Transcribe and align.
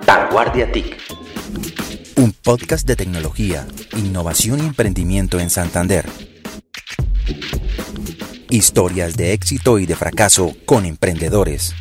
Vanguardia 0.00 0.72
TIC. 0.72 0.96
Un 2.16 2.32
podcast 2.32 2.86
de 2.86 2.96
tecnología, 2.96 3.66
innovación 3.96 4.60
y 4.60 4.66
emprendimiento 4.66 5.38
en 5.38 5.50
Santander. 5.50 6.06
Historias 8.48 9.16
de 9.16 9.32
éxito 9.32 9.78
y 9.78 9.86
de 9.86 9.94
fracaso 9.94 10.54
con 10.64 10.86
emprendedores. 10.86 11.74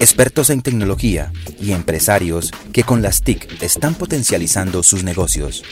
Expertos 0.00 0.50
en 0.50 0.62
tecnología 0.62 1.32
y 1.60 1.72
empresarios 1.72 2.50
que 2.72 2.82
con 2.82 3.02
las 3.02 3.22
TIC 3.22 3.62
están 3.62 3.94
potencializando 3.94 4.82
sus 4.82 5.04
negocios. 5.04 5.62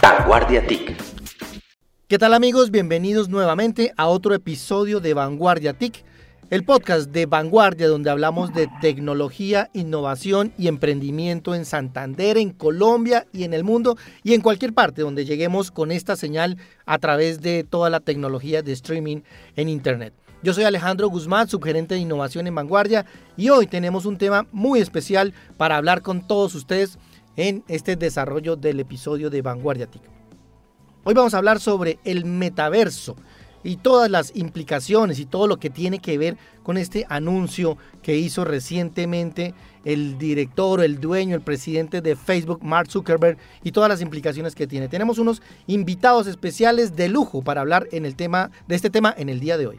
Vanguardia 0.00 0.66
TIC. 0.66 0.96
¿Qué 2.12 2.18
tal 2.18 2.34
amigos? 2.34 2.70
Bienvenidos 2.70 3.30
nuevamente 3.30 3.94
a 3.96 4.06
otro 4.06 4.34
episodio 4.34 5.00
de 5.00 5.14
Vanguardia 5.14 5.72
TIC, 5.72 6.04
el 6.52 6.64
podcast 6.64 7.08
de 7.08 7.24
Vanguardia 7.24 7.88
donde 7.88 8.10
hablamos 8.10 8.52
de 8.52 8.68
tecnología, 8.82 9.70
innovación 9.72 10.52
y 10.58 10.68
emprendimiento 10.68 11.54
en 11.54 11.64
Santander, 11.64 12.36
en 12.36 12.50
Colombia 12.50 13.26
y 13.32 13.44
en 13.44 13.54
el 13.54 13.64
mundo 13.64 13.96
y 14.22 14.34
en 14.34 14.42
cualquier 14.42 14.74
parte 14.74 15.00
donde 15.00 15.24
lleguemos 15.24 15.70
con 15.70 15.90
esta 15.90 16.14
señal 16.14 16.58
a 16.84 16.98
través 16.98 17.40
de 17.40 17.64
toda 17.64 17.88
la 17.88 18.00
tecnología 18.00 18.60
de 18.60 18.72
streaming 18.72 19.22
en 19.56 19.70
Internet. 19.70 20.12
Yo 20.42 20.52
soy 20.52 20.64
Alejandro 20.64 21.08
Guzmán, 21.08 21.48
subgerente 21.48 21.94
de 21.94 22.02
innovación 22.02 22.46
en 22.46 22.54
Vanguardia 22.54 23.06
y 23.34 23.48
hoy 23.48 23.66
tenemos 23.66 24.04
un 24.04 24.18
tema 24.18 24.46
muy 24.52 24.80
especial 24.80 25.32
para 25.56 25.78
hablar 25.78 26.02
con 26.02 26.26
todos 26.26 26.54
ustedes 26.54 26.98
en 27.36 27.64
este 27.66 27.96
desarrollo 27.96 28.56
del 28.56 28.78
episodio 28.78 29.30
de 29.30 29.40
Vanguardia 29.40 29.86
TIC. 29.86 30.02
Hoy 31.04 31.14
vamos 31.14 31.32
a 31.32 31.38
hablar 31.38 31.60
sobre 31.60 31.98
el 32.04 32.26
metaverso 32.26 33.16
y 33.64 33.76
todas 33.76 34.10
las 34.10 34.32
implicaciones 34.34 35.18
y 35.18 35.26
todo 35.26 35.46
lo 35.46 35.58
que 35.58 35.70
tiene 35.70 35.98
que 35.98 36.18
ver 36.18 36.36
con 36.62 36.76
este 36.76 37.06
anuncio 37.08 37.76
que 38.02 38.16
hizo 38.16 38.44
recientemente 38.44 39.54
el 39.84 40.18
director, 40.18 40.82
el 40.82 41.00
dueño, 41.00 41.34
el 41.34 41.42
presidente 41.42 42.00
de 42.00 42.16
Facebook, 42.16 42.62
Mark 42.62 42.90
Zuckerberg, 42.90 43.36
y 43.64 43.72
todas 43.72 43.88
las 43.88 44.00
implicaciones 44.00 44.54
que 44.54 44.66
tiene. 44.66 44.88
Tenemos 44.88 45.18
unos 45.18 45.42
invitados 45.66 46.26
especiales 46.26 46.94
de 46.96 47.08
lujo 47.08 47.42
para 47.42 47.60
hablar 47.60 47.88
en 47.92 48.06
el 48.06 48.14
tema 48.14 48.50
de 48.68 48.76
este 48.76 48.90
tema 48.90 49.14
en 49.16 49.28
el 49.28 49.40
día 49.40 49.58
de 49.58 49.66
hoy. 49.66 49.78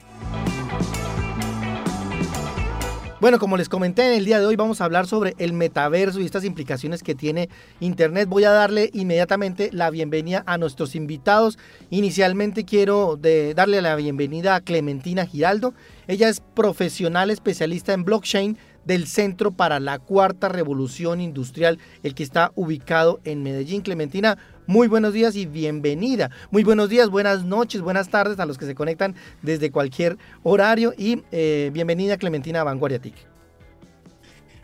Bueno, 3.24 3.40
como 3.40 3.56
les 3.56 3.70
comenté 3.70 4.06
en 4.06 4.18
el 4.18 4.26
día 4.26 4.42
de 4.42 4.46
hoy 4.46 4.58
vamos 4.58 4.82
a 4.82 4.84
hablar 4.84 5.08
sobre 5.08 5.34
el 5.38 5.54
metaverso 5.54 6.20
y 6.20 6.26
estas 6.26 6.44
implicaciones 6.44 7.04
que 7.04 7.16
tiene 7.16 7.48
Internet. 7.80 8.28
Voy 8.28 8.44
a 8.44 8.52
darle 8.52 8.90
inmediatamente 8.92 9.70
la 9.72 9.90
bienvenida 9.92 10.44
a 10.46 10.58
nuestros 10.58 10.94
invitados. 10.94 11.58
Inicialmente 11.90 12.66
quiero 12.66 13.18
darle 13.56 13.82
la 13.82 13.96
bienvenida 13.96 14.56
a 14.56 14.60
Clementina 14.60 15.26
Giraldo. 15.26 15.74
Ella 16.06 16.28
es 16.28 16.42
profesional 16.42 17.30
especialista 17.30 17.94
en 17.94 18.04
blockchain 18.04 18.58
del 18.84 19.08
Centro 19.08 19.52
para 19.52 19.80
la 19.80 20.00
Cuarta 20.00 20.50
Revolución 20.50 21.22
Industrial, 21.22 21.80
el 22.04 22.16
que 22.16 22.24
está 22.24 22.52
ubicado 22.56 23.22
en 23.24 23.42
Medellín. 23.42 23.84
Clementina, 23.84 24.38
muy 24.67 24.88
buenos 24.88 25.14
días 25.14 25.36
y 25.36 25.45
bienvenida. 25.45 26.30
Muy 26.52 26.64
buenos 26.64 26.89
días, 26.89 27.09
buenas 27.09 27.44
noches, 27.44 27.81
buenas 27.81 28.09
tardes 28.09 28.39
a 28.39 28.45
los 28.45 28.58
que 28.58 28.66
se 28.66 28.75
conectan 28.75 29.16
desde 29.42 29.72
cualquier 29.72 30.17
horario 30.44 30.94
y 30.97 31.23
eh, 31.31 31.72
bienvenida 31.73 32.17
Clementina 32.17 32.61
a 32.61 32.64
Vanguardia 32.64 33.00
TIC. 33.00 33.16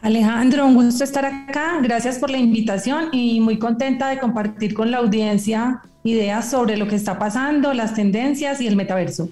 Alejandro, 0.02 0.66
un 0.66 0.75
gusto 0.75 1.03
estar 1.03 1.25
acá. 1.25 1.80
Gracias 1.81 2.20
por 2.20 2.30
la 2.30 2.38
invitación 2.38 3.09
y 3.11 3.42
muy 3.42 3.59
contenta 3.59 4.09
de 4.09 4.17
compartir 4.20 4.73
con 4.73 4.92
la 4.92 5.00
audiencia 5.00 5.81
ideas 6.03 6.50
sobre 6.50 6.77
lo 6.77 6.88
que 6.88 6.95
está 6.95 7.20
pasando, 7.20 7.73
las 7.73 7.94
tendencias 7.94 8.61
y 8.61 8.67
el 8.67 8.75
metaverso. 8.75 9.30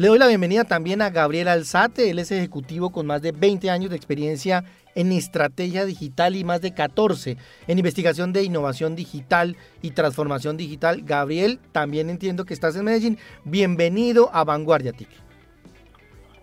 Le 0.00 0.06
doy 0.06 0.20
la 0.20 0.28
bienvenida 0.28 0.62
también 0.62 1.02
a 1.02 1.10
Gabriel 1.10 1.48
Alzate, 1.48 2.08
él 2.08 2.20
es 2.20 2.30
ejecutivo 2.30 2.90
con 2.90 3.04
más 3.04 3.20
de 3.20 3.32
20 3.32 3.68
años 3.68 3.90
de 3.90 3.96
experiencia 3.96 4.62
en 4.94 5.10
estrategia 5.10 5.84
digital 5.84 6.36
y 6.36 6.44
más 6.44 6.60
de 6.60 6.72
14 6.72 7.36
en 7.66 7.78
investigación 7.78 8.32
de 8.32 8.44
innovación 8.44 8.94
digital 8.94 9.56
y 9.82 9.90
transformación 9.90 10.56
digital. 10.56 11.02
Gabriel, 11.04 11.58
también 11.72 12.10
entiendo 12.10 12.44
que 12.44 12.54
estás 12.54 12.76
en 12.76 12.84
Medellín. 12.84 13.18
Bienvenido 13.42 14.30
a 14.32 14.44
Vanguardia 14.44 14.92
TIC. 14.92 15.08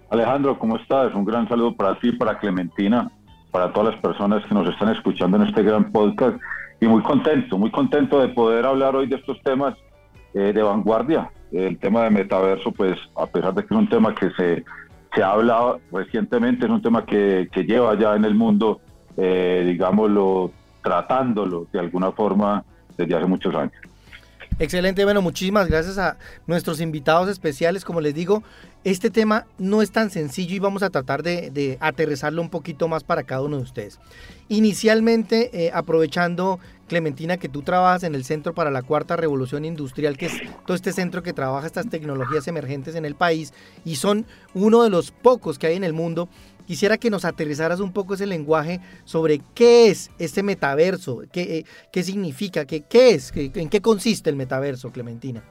Alejandro, 0.09 0.59
¿cómo 0.59 0.75
estás? 0.75 1.16
Un 1.16 1.24
gran 1.24 1.47
saludo 1.47 1.78
para 1.78 1.97
ti, 2.02 2.12
para 2.12 2.38
Clementina, 2.38 3.09
para 3.52 3.72
todas 3.72 3.94
las 3.94 4.02
personas 4.02 4.46
que 4.47 4.53
nos 4.53 4.68
están 4.68 4.90
escuchando 4.90 5.38
en 5.38 5.44
este 5.44 5.63
gran 5.63 5.94
podcast. 5.94 6.38
Y 6.81 6.88
muy 6.88 7.02
contento, 7.03 7.58
muy 7.58 7.72
contento 7.72 8.19
de 8.19 8.28
poder 8.28 8.66
hablar 8.66 8.97
hoy 8.97 9.08
de 9.08 9.16
estos 9.16 9.41
temas 9.44 9.75
eh, 10.34 10.52
de 10.52 10.62
vanguardia. 10.62 11.31
El 11.51 11.78
tema 11.78 12.03
de 12.03 12.09
metaverso, 12.09 12.72
pues 12.72 12.97
a 13.16 13.25
pesar 13.28 13.53
de 13.53 13.61
que 13.61 13.73
es 13.73 13.79
un 13.79 13.89
tema 13.89 14.13
que 14.13 14.29
se 14.31 14.63
se 15.16 15.23
ha 15.23 15.31
hablado 15.31 15.79
recientemente, 15.91 16.66
es 16.66 16.72
un 16.72 16.81
tema 16.81 17.06
que, 17.06 17.47
lleva 17.66 17.97
ya 17.97 18.16
en 18.16 18.25
el 18.25 18.35
mundo, 18.35 18.81
eh, 19.16 19.63
digámoslo, 19.66 20.51
tratándolo 20.84 21.67
de 21.72 21.79
alguna 21.79 22.11
forma 22.11 22.63
desde 22.97 23.16
hace 23.16 23.25
muchos 23.25 23.55
años. 23.55 23.73
Excelente, 24.59 25.03
bueno, 25.03 25.22
muchísimas 25.22 25.67
gracias 25.67 25.97
a 25.97 26.17
nuestros 26.47 26.79
invitados 26.79 27.29
especiales. 27.29 27.84
Como 27.84 28.00
les 28.00 28.13
digo, 28.13 28.44
este 28.84 29.09
tema 29.09 29.47
no 29.57 29.81
es 29.81 29.91
tan 29.91 30.09
sencillo 30.09 30.55
y 30.55 30.59
vamos 30.59 30.84
a 30.84 30.89
tratar 30.89 31.23
de, 31.23 31.78
aterrizarlo 31.81 32.41
un 32.41 32.50
poquito 32.50 32.88
más 32.88 33.03
para 33.03 33.23
cada 33.23 33.41
uno 33.41 33.57
de 33.57 33.63
ustedes. 33.63 34.00
Inicialmente, 34.47 35.66
eh, 35.66 35.72
aprovechando, 35.73 36.59
Clementina, 36.88 37.38
que 37.38 37.50
tú 37.50 37.62
trabajas 37.62 38.03
en 38.03 38.16
el 38.16 38.23
Centro 38.23 38.53
para 38.53 38.72
la 38.72 38.81
Cuarta 38.81 39.16
Revolución 39.16 39.66
Industrial, 39.66 40.18
que 40.18 40.28
es 40.28 40.34
todo 40.66 40.75
este 40.75 40.94
centro 40.94 41.23
que 41.23 41.34
trabaja 41.34 41.68
estas 41.68 41.90
tecnologías 41.90 42.47
emergentes 42.47 42.96
en 42.96 43.06
el 43.06 43.16
país 43.16 43.53
y 43.84 43.96
son 43.96 44.25
uno 44.53 44.84
de 44.84 44.90
los 44.90 45.12
pocos 45.12 45.57
que 45.57 45.68
hay 45.68 45.75
en 45.75 45.84
el 45.84 45.94
mundo 45.94 46.29
Quisiera 46.66 46.97
que 46.97 47.12
nos 47.12 47.25
aterrizaras 47.25 47.79
un 47.79 47.91
poco 47.91 48.16
ese 48.16 48.25
lenguaje 48.25 48.79
sobre 49.03 49.40
qué 49.53 49.90
es 49.90 50.09
este 50.18 50.41
metaverso, 50.41 51.22
qué, 51.31 51.59
eh, 51.59 51.66
qué 51.91 52.03
significa, 52.03 52.66
qué, 52.66 52.81
qué 52.81 53.12
es, 53.12 53.31
en 53.35 53.69
qué 53.69 53.81
consiste 53.81 54.31
el 54.31 54.35
metaverso, 54.35 54.91
Clementina. 54.91 55.44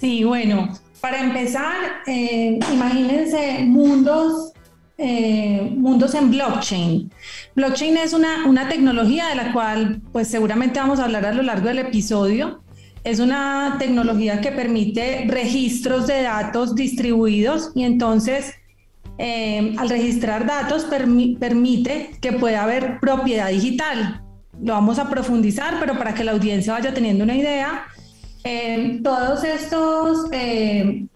Sí, 0.00 0.24
bueno, 0.24 0.72
para 1.00 1.20
empezar, 1.20 1.74
eh, 2.06 2.58
imagínense 2.72 3.64
mundos, 3.64 4.52
eh, 5.02 5.72
mundos 5.76 6.14
en 6.14 6.30
blockchain. 6.30 7.12
Blockchain 7.56 7.96
es 7.96 8.12
una, 8.12 8.46
una 8.46 8.68
tecnología 8.68 9.28
de 9.28 9.34
la 9.34 9.52
cual 9.52 10.00
pues 10.12 10.28
seguramente 10.28 10.78
vamos 10.78 11.00
a 11.00 11.04
hablar 11.04 11.26
a 11.26 11.32
lo 11.32 11.42
largo 11.42 11.68
del 11.68 11.80
episodio. 11.80 12.62
Es 13.04 13.18
una 13.18 13.76
tecnología 13.78 14.40
que 14.40 14.52
permite 14.52 15.26
registros 15.28 16.06
de 16.06 16.22
datos 16.22 16.76
distribuidos 16.76 17.72
y 17.74 17.82
entonces 17.82 18.54
eh, 19.18 19.74
al 19.76 19.88
registrar 19.88 20.46
datos 20.46 20.84
permite 20.84 22.10
que 22.20 22.32
pueda 22.32 22.62
haber 22.62 22.98
propiedad 23.00 23.48
digital. 23.48 24.22
Lo 24.62 24.74
vamos 24.74 24.98
a 24.98 25.10
profundizar, 25.10 25.78
pero 25.80 25.98
para 25.98 26.14
que 26.14 26.24
la 26.24 26.32
audiencia 26.32 26.72
vaya 26.72 26.94
teniendo 26.94 27.24
una 27.24 27.36
idea, 27.36 27.86
eh, 28.44 29.00
todos 29.02 29.44
estos, 29.44 30.26
eh, 30.32 31.06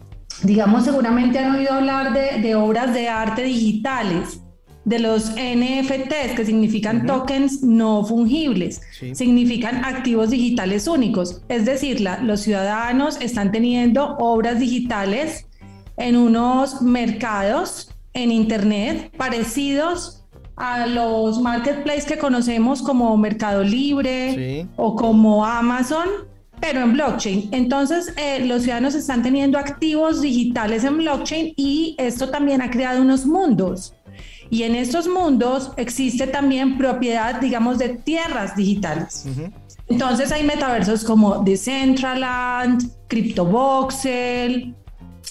digamos, 0.42 0.84
seguramente 0.84 1.38
han 1.38 1.54
oído 1.54 1.72
hablar 1.72 2.12
de, 2.12 2.54
obras 2.54 2.92
de 2.94 3.08
arte 3.08 3.42
digitales 3.42 4.40
de 4.84 5.00
los 5.00 5.30
NFTs, 5.32 6.36
que 6.36 6.44
significan 6.44 7.06
tokens 7.06 7.62
no 7.62 8.04
fungibles, 8.04 8.80
significan 9.12 9.84
activos 9.84 10.30
digitales 10.30 10.86
únicos. 10.86 11.42
Es 11.48 11.64
decir, 11.64 12.00
los 12.00 12.40
ciudadanos 12.40 13.20
están 13.20 13.50
teniendo 13.50 14.16
obras 14.18 14.60
digitales 14.60 15.46
en 15.96 16.16
unos 16.16 16.82
mercados 16.82 17.90
en 18.12 18.30
Internet 18.30 19.12
parecidos 19.16 20.24
a 20.56 20.86
los 20.86 21.40
marketplaces 21.40 22.06
que 22.06 22.18
conocemos 22.18 22.80
como 22.80 23.16
Mercado 23.16 23.62
Libre 23.62 24.66
o 24.76 24.96
como 24.96 25.44
Amazon, 25.44 26.06
pero 26.60 26.80
en 26.80 26.92
blockchain. 26.92 27.48
Entonces, 27.52 28.12
eh, 28.16 28.44
los 28.44 28.62
ciudadanos 28.62 28.94
están 28.94 29.22
teniendo 29.22 29.58
activos 29.58 30.20
digitales 30.20 30.84
en 30.84 30.98
blockchain 30.98 31.54
y 31.56 31.94
esto 31.98 32.30
también 32.30 32.62
ha 32.62 32.70
creado 32.70 33.02
unos 33.02 33.26
mundos. 33.26 33.94
Y 34.48 34.62
en 34.62 34.76
estos 34.76 35.08
mundos 35.08 35.72
existe 35.76 36.26
también 36.26 36.78
propiedad, 36.78 37.40
digamos, 37.40 37.78
de 37.78 37.90
tierras 37.90 38.54
digitales. 38.56 39.26
Entonces 39.88 40.30
hay 40.32 40.44
metaversos 40.44 41.04
como 41.04 41.42
Decentraland, 41.42 42.82
CryptoVoxel, 43.08 44.74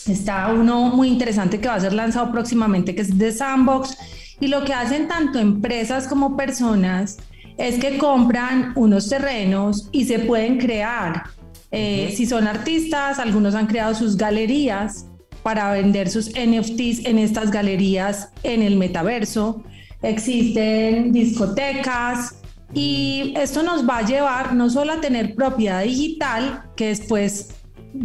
Está 0.07 0.53
uno 0.53 0.89
muy 0.89 1.07
interesante 1.07 1.59
que 1.59 1.67
va 1.67 1.75
a 1.75 1.79
ser 1.79 1.93
lanzado 1.93 2.31
próximamente, 2.31 2.93
que 2.93 3.01
es 3.01 3.17
de 3.17 3.31
Sandbox. 3.31 3.97
Y 4.39 4.47
lo 4.47 4.63
que 4.63 4.73
hacen 4.73 5.07
tanto 5.07 5.39
empresas 5.39 6.07
como 6.07 6.37
personas 6.37 7.17
es 7.57 7.79
que 7.79 7.97
compran 7.97 8.73
unos 8.75 9.09
terrenos 9.09 9.89
y 9.91 10.05
se 10.05 10.19
pueden 10.19 10.57
crear. 10.57 11.23
Eh, 11.71 12.13
si 12.15 12.25
son 12.25 12.47
artistas, 12.47 13.19
algunos 13.19 13.55
han 13.55 13.67
creado 13.67 13.95
sus 13.95 14.17
galerías 14.17 15.07
para 15.43 15.71
vender 15.71 16.09
sus 16.09 16.29
NFTs 16.29 17.05
en 17.05 17.19
estas 17.19 17.51
galerías 17.51 18.29
en 18.43 18.61
el 18.61 18.77
metaverso. 18.77 19.63
Existen 20.01 21.11
discotecas 21.11 22.35
y 22.73 23.33
esto 23.37 23.63
nos 23.63 23.87
va 23.87 23.99
a 23.99 24.05
llevar 24.05 24.53
no 24.53 24.69
solo 24.69 24.93
a 24.93 25.01
tener 25.01 25.35
propiedad 25.35 25.83
digital, 25.83 26.63
que 26.75 26.87
después 26.87 27.49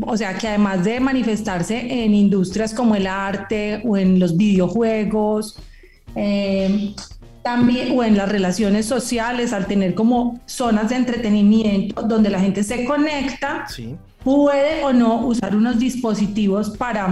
o 0.02 0.16
sea, 0.16 0.36
que 0.36 0.48
además 0.48 0.84
de 0.84 1.00
manifestarse 1.00 2.04
en 2.04 2.14
industrias 2.14 2.74
como 2.74 2.94
el 2.94 3.06
arte 3.06 3.82
o 3.84 3.96
en 3.96 4.18
los 4.20 4.36
videojuegos, 4.36 5.58
eh, 6.14 6.94
también, 7.42 7.96
o 7.96 8.04
en 8.04 8.16
las 8.16 8.28
relaciones 8.28 8.86
sociales, 8.86 9.52
al 9.52 9.66
tener 9.66 9.94
como 9.94 10.40
zonas 10.46 10.90
de 10.90 10.96
entretenimiento 10.96 12.02
donde 12.02 12.30
la 12.30 12.40
gente 12.40 12.62
se 12.62 12.84
conecta, 12.84 13.66
puede 14.22 14.84
o 14.84 14.92
no 14.92 15.26
usar 15.26 15.56
unos 15.56 15.78
dispositivos 15.78 16.70
para, 16.76 17.08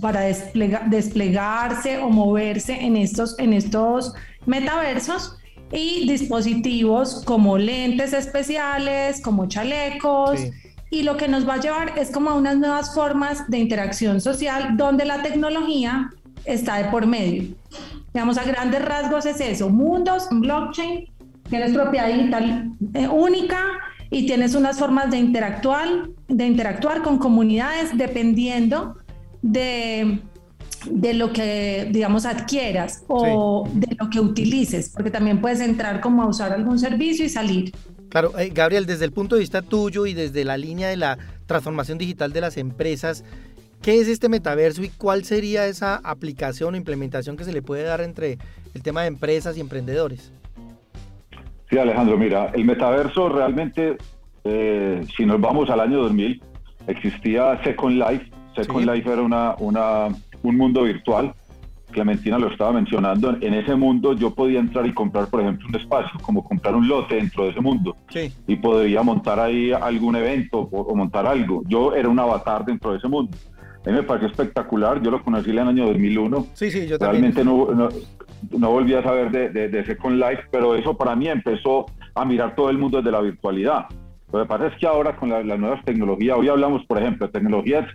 para 0.00 0.20
desplegarse 0.20 1.98
o 1.98 2.10
moverse 2.10 2.74
en 2.74 2.96
estos, 2.96 3.38
en 3.38 3.54
estos 3.54 4.12
metaversos 4.44 5.36
y 5.72 6.06
dispositivos 6.06 7.22
como 7.24 7.56
lentes 7.56 8.12
especiales, 8.12 9.20
como 9.22 9.46
chalecos. 9.46 10.40
Y 10.90 11.04
lo 11.04 11.16
que 11.16 11.26
nos 11.26 11.48
va 11.48 11.54
a 11.54 11.60
llevar 11.60 11.98
es 11.98 12.10
como 12.10 12.28
a 12.28 12.34
unas 12.34 12.58
nuevas 12.58 12.94
formas 12.94 13.48
de 13.48 13.58
interacción 13.58 14.20
social 14.20 14.76
donde 14.76 15.06
la 15.06 15.22
tecnología 15.22 16.10
está 16.44 16.76
de 16.76 16.84
por 16.90 17.06
medio. 17.06 17.54
Digamos, 18.12 18.38
a 18.38 18.44
grandes 18.44 18.84
rasgos 18.84 19.26
es 19.26 19.40
eso, 19.40 19.70
mundos, 19.70 20.28
blockchain, 20.30 21.06
tienes 21.48 21.72
propiedad 21.72 22.08
digital 22.08 22.72
eh, 22.94 23.08
única 23.08 23.62
y 24.10 24.26
tienes 24.26 24.54
unas 24.54 24.78
formas 24.78 25.10
de 25.10 25.18
interactuar, 25.18 25.88
de 26.28 26.46
interactuar 26.46 27.02
con 27.02 27.18
comunidades 27.18 27.96
dependiendo 27.96 28.96
de, 29.40 30.20
de 30.90 31.14
lo 31.14 31.32
que, 31.32 31.88
digamos, 31.90 32.26
adquieras 32.26 33.02
o 33.08 33.68
de 33.72 33.96
lo 33.98 34.10
que 34.10 34.20
utilices, 34.20 34.90
porque 34.90 35.10
también 35.10 35.40
puedes 35.40 35.60
entrar 35.60 36.00
como 36.00 36.22
a 36.22 36.26
usar 36.26 36.52
algún 36.52 36.78
servicio 36.78 37.24
y 37.24 37.28
salir. 37.28 37.72
Claro, 38.10 38.38
eh, 38.38 38.50
Gabriel, 38.52 38.84
desde 38.84 39.06
el 39.06 39.12
punto 39.12 39.36
de 39.36 39.40
vista 39.40 39.62
tuyo 39.62 40.04
y 40.04 40.12
desde 40.12 40.44
la 40.44 40.58
línea 40.58 40.88
de 40.88 40.98
la 40.98 41.16
transformación 41.46 41.96
digital 41.96 42.34
de 42.34 42.42
las 42.42 42.58
empresas, 42.58 43.24
¿Qué 43.82 43.98
es 43.98 44.06
este 44.06 44.28
metaverso 44.28 44.84
y 44.84 44.90
cuál 44.90 45.24
sería 45.24 45.66
esa 45.66 45.96
aplicación 45.96 46.74
o 46.74 46.76
implementación 46.76 47.36
que 47.36 47.42
se 47.42 47.52
le 47.52 47.62
puede 47.62 47.82
dar 47.82 48.00
entre 48.00 48.38
el 48.74 48.82
tema 48.82 49.02
de 49.02 49.08
empresas 49.08 49.56
y 49.56 49.60
emprendedores? 49.60 50.32
Sí, 51.68 51.78
Alejandro, 51.78 52.16
mira, 52.16 52.52
el 52.54 52.64
metaverso 52.64 53.28
realmente, 53.28 53.96
eh, 54.44 55.04
si 55.16 55.26
nos 55.26 55.40
vamos 55.40 55.68
al 55.68 55.80
año 55.80 56.00
2000, 56.00 56.40
existía 56.86 57.60
Second 57.64 57.96
Life. 57.98 58.30
Second 58.54 58.88
Life 58.88 59.10
era 59.10 59.22
una, 59.22 59.56
una, 59.58 60.08
un 60.44 60.56
mundo 60.56 60.84
virtual. 60.84 61.34
Clementina 61.90 62.38
lo 62.38 62.52
estaba 62.52 62.72
mencionando. 62.72 63.36
En 63.40 63.52
ese 63.52 63.74
mundo 63.74 64.12
yo 64.12 64.32
podía 64.32 64.60
entrar 64.60 64.86
y 64.86 64.94
comprar, 64.94 65.26
por 65.26 65.40
ejemplo, 65.40 65.66
un 65.68 65.74
espacio, 65.74 66.20
como 66.22 66.44
comprar 66.44 66.76
un 66.76 66.86
lote 66.86 67.16
dentro 67.16 67.44
de 67.44 67.50
ese 67.50 67.60
mundo. 67.60 67.96
Sí. 68.10 68.32
Y 68.46 68.56
podría 68.56 69.02
montar 69.02 69.40
ahí 69.40 69.72
algún 69.72 70.14
evento 70.14 70.68
o, 70.70 70.82
o 70.82 70.94
montar 70.94 71.26
algo. 71.26 71.62
Yo 71.66 71.94
era 71.94 72.08
un 72.08 72.20
avatar 72.20 72.64
dentro 72.64 72.92
de 72.92 72.98
ese 72.98 73.08
mundo. 73.08 73.36
A 73.84 73.90
mí 73.90 73.96
me 73.96 74.02
pareció 74.04 74.28
espectacular, 74.28 75.02
yo 75.02 75.10
lo 75.10 75.22
conocí 75.22 75.50
en 75.50 75.58
el 75.58 75.68
año 75.68 75.86
2001. 75.86 76.46
Sí, 76.54 76.70
sí, 76.70 76.86
yo 76.86 76.98
también. 76.98 77.34
Realmente 77.34 77.44
no, 77.44 77.88
no, 78.58 78.70
volví 78.70 78.94
a 78.94 79.02
saber 79.02 79.30
de, 79.32 79.50
de, 79.50 79.68
de, 79.68 79.84
Second 79.84 80.16
Life, 80.16 80.44
pero 80.52 80.76
eso 80.76 80.96
para 80.96 81.16
mí 81.16 81.28
empezó 81.28 81.86
a 82.14 82.24
mirar 82.24 82.54
todo 82.54 82.70
el 82.70 82.78
mundo 82.78 82.98
desde 82.98 83.10
la 83.10 83.20
virtualidad. 83.20 83.86
Lo 84.32 84.40
que 84.40 84.46
pasa 84.46 84.68
es 84.68 84.78
que 84.78 84.86
ahora 84.86 85.16
con 85.16 85.30
las 85.30 85.58
nuevas 85.58 85.84
tecnologías, 85.84 86.38
hoy 86.38 86.48
hablamos, 86.48 86.84
por 86.86 86.98
ejemplo, 86.98 87.26
de 87.26 87.32
tecnologías 87.32 87.86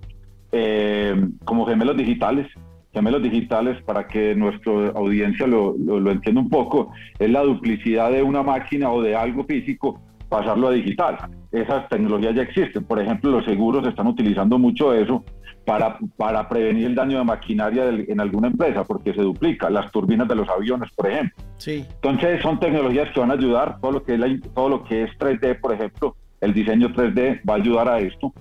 eh, 0.51 1.15
como 1.45 1.65
gemelos 1.65 1.95
digitales, 1.95 2.47
gemelos 2.93 3.23
digitales, 3.23 3.81
para 3.83 4.07
que 4.07 4.35
nuestra 4.35 4.89
audiencia 4.89 5.47
lo, 5.47 5.75
lo, 5.77 5.99
lo 5.99 6.11
entienda 6.11 6.41
un 6.41 6.49
poco, 6.49 6.91
es 7.17 7.29
la 7.29 7.43
duplicidad 7.43 8.11
de 8.11 8.23
una 8.23 8.43
máquina 8.43 8.91
o 8.91 9.01
de 9.01 9.15
algo 9.15 9.45
físico 9.45 10.01
pasarlo 10.29 10.67
a 10.67 10.71
digital. 10.71 11.17
Esas 11.51 11.87
tecnologías 11.89 12.35
ya 12.35 12.41
existen. 12.43 12.83
Por 12.83 12.99
ejemplo, 12.99 13.31
los 13.31 13.45
seguros 13.45 13.87
están 13.87 14.07
utilizando 14.07 14.57
mucho 14.57 14.93
eso 14.93 15.23
para, 15.65 15.97
para 16.15 16.47
prevenir 16.47 16.87
el 16.87 16.95
daño 16.95 17.17
de 17.17 17.23
maquinaria 17.25 17.89
en 17.89 18.19
alguna 18.19 18.47
empresa, 18.47 18.83
porque 18.83 19.13
se 19.13 19.21
duplica, 19.21 19.69
las 19.69 19.91
turbinas 19.91 20.27
de 20.27 20.35
los 20.35 20.47
aviones, 20.47 20.89
por 20.95 21.09
ejemplo. 21.09 21.43
Sí. 21.57 21.85
Entonces 21.95 22.41
son 22.41 22.59
tecnologías 22.59 23.11
que 23.13 23.19
van 23.19 23.31
a 23.31 23.33
ayudar, 23.33 23.79
todo 23.81 23.91
lo 23.91 24.03
que 24.03 24.15
es, 24.15 24.21
todo 24.53 24.69
lo 24.69 24.83
que 24.83 25.03
es 25.03 25.11
3D, 25.19 25.59
por 25.59 25.73
ejemplo, 25.73 26.15
el 26.41 26.53
diseño 26.53 26.89
3D 26.89 27.41
va 27.47 27.55
a 27.55 27.57
ayudar 27.57 27.89
a 27.89 27.99
esto. 27.99 28.33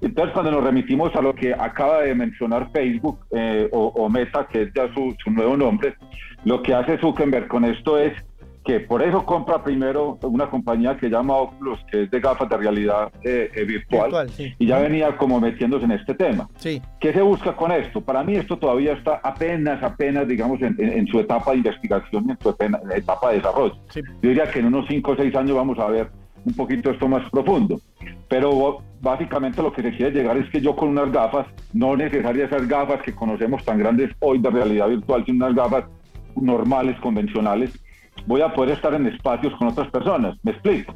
Entonces, 0.00 0.32
cuando 0.32 0.50
nos 0.50 0.64
remitimos 0.64 1.14
a 1.14 1.20
lo 1.20 1.34
que 1.34 1.52
acaba 1.52 2.02
de 2.02 2.14
mencionar 2.14 2.70
Facebook 2.72 3.18
eh, 3.32 3.68
o, 3.72 4.08
Meta, 4.08 4.46
que 4.46 4.62
es 4.62 4.68
ya 4.74 4.92
su, 4.94 5.14
su 5.22 5.30
nuevo 5.30 5.56
nombre, 5.56 5.94
lo 6.44 6.62
que 6.62 6.72
hace 6.72 6.98
Zuckerberg 6.98 7.48
con 7.48 7.64
esto 7.64 7.98
es 7.98 8.14
que 8.64 8.80
por 8.80 9.02
eso 9.02 9.24
compra 9.24 9.62
primero 9.62 10.18
una 10.22 10.50
compañía 10.50 10.96
que 10.96 11.08
llama 11.08 11.34
Oculus, 11.34 11.78
que 11.90 12.02
es 12.02 12.10
de 12.10 12.20
gafas 12.20 12.48
de 12.48 12.56
realidad 12.56 13.10
eh, 13.24 13.50
eh, 13.54 13.64
virtual, 13.64 14.30
y 14.58 14.66
ya 14.66 14.78
venía 14.78 15.16
como 15.16 15.40
metiéndose 15.40 15.86
en 15.86 15.92
este 15.92 16.14
tema. 16.14 16.48
Sí. 16.56 16.82
¿Qué 17.00 17.12
se 17.12 17.22
busca 17.22 17.56
con 17.56 17.72
esto? 17.72 18.00
Para 18.00 18.22
mí 18.22 18.36
esto 18.36 18.58
todavía 18.58 18.92
está 18.92 19.20
apenas, 19.22 19.82
apenas, 19.82 20.28
digamos, 20.28 20.60
en, 20.60 21.06
su 21.06 21.18
etapa 21.18 21.52
de 21.52 21.58
investigación 21.58 22.26
y 22.28 22.32
en 22.32 22.38
su 22.40 22.50
etapa 22.50 23.30
de 23.30 23.36
desarrollo. 23.36 23.76
Yo 23.94 24.28
diría 24.28 24.50
que 24.50 24.58
en 24.58 24.66
unos 24.66 24.86
5 24.88 25.10
o 25.10 25.16
6 25.16 25.34
años 25.34 25.56
vamos 25.56 25.78
a 25.78 25.86
ver 25.86 26.10
un 26.44 26.54
poquito 26.54 26.90
esto 26.90 27.08
más 27.08 27.28
profundo. 27.30 27.80
Pero 28.28 28.82
básicamente 29.00 29.62
lo 29.62 29.72
que 29.72 29.82
se 29.82 29.90
quiere 29.90 30.12
llegar 30.12 30.36
es 30.36 30.48
que 30.50 30.60
yo 30.60 30.76
con 30.76 30.90
unas 30.90 31.10
gafas, 31.10 31.46
no 31.72 31.96
necesarias 31.96 32.50
esas 32.50 32.68
gafas 32.68 33.02
que 33.02 33.14
conocemos 33.14 33.64
tan 33.64 33.78
grandes 33.78 34.10
hoy 34.20 34.38
de 34.38 34.50
realidad 34.50 34.88
virtual, 34.88 35.24
sino 35.24 35.46
unas 35.46 35.56
gafas 35.56 35.84
normales, 36.36 36.98
convencionales, 37.00 37.72
voy 38.26 38.42
a 38.42 38.52
poder 38.52 38.74
estar 38.74 38.94
en 38.94 39.06
espacios 39.06 39.54
con 39.56 39.68
otras 39.68 39.90
personas. 39.90 40.36
Me 40.42 40.52
explico. 40.52 40.94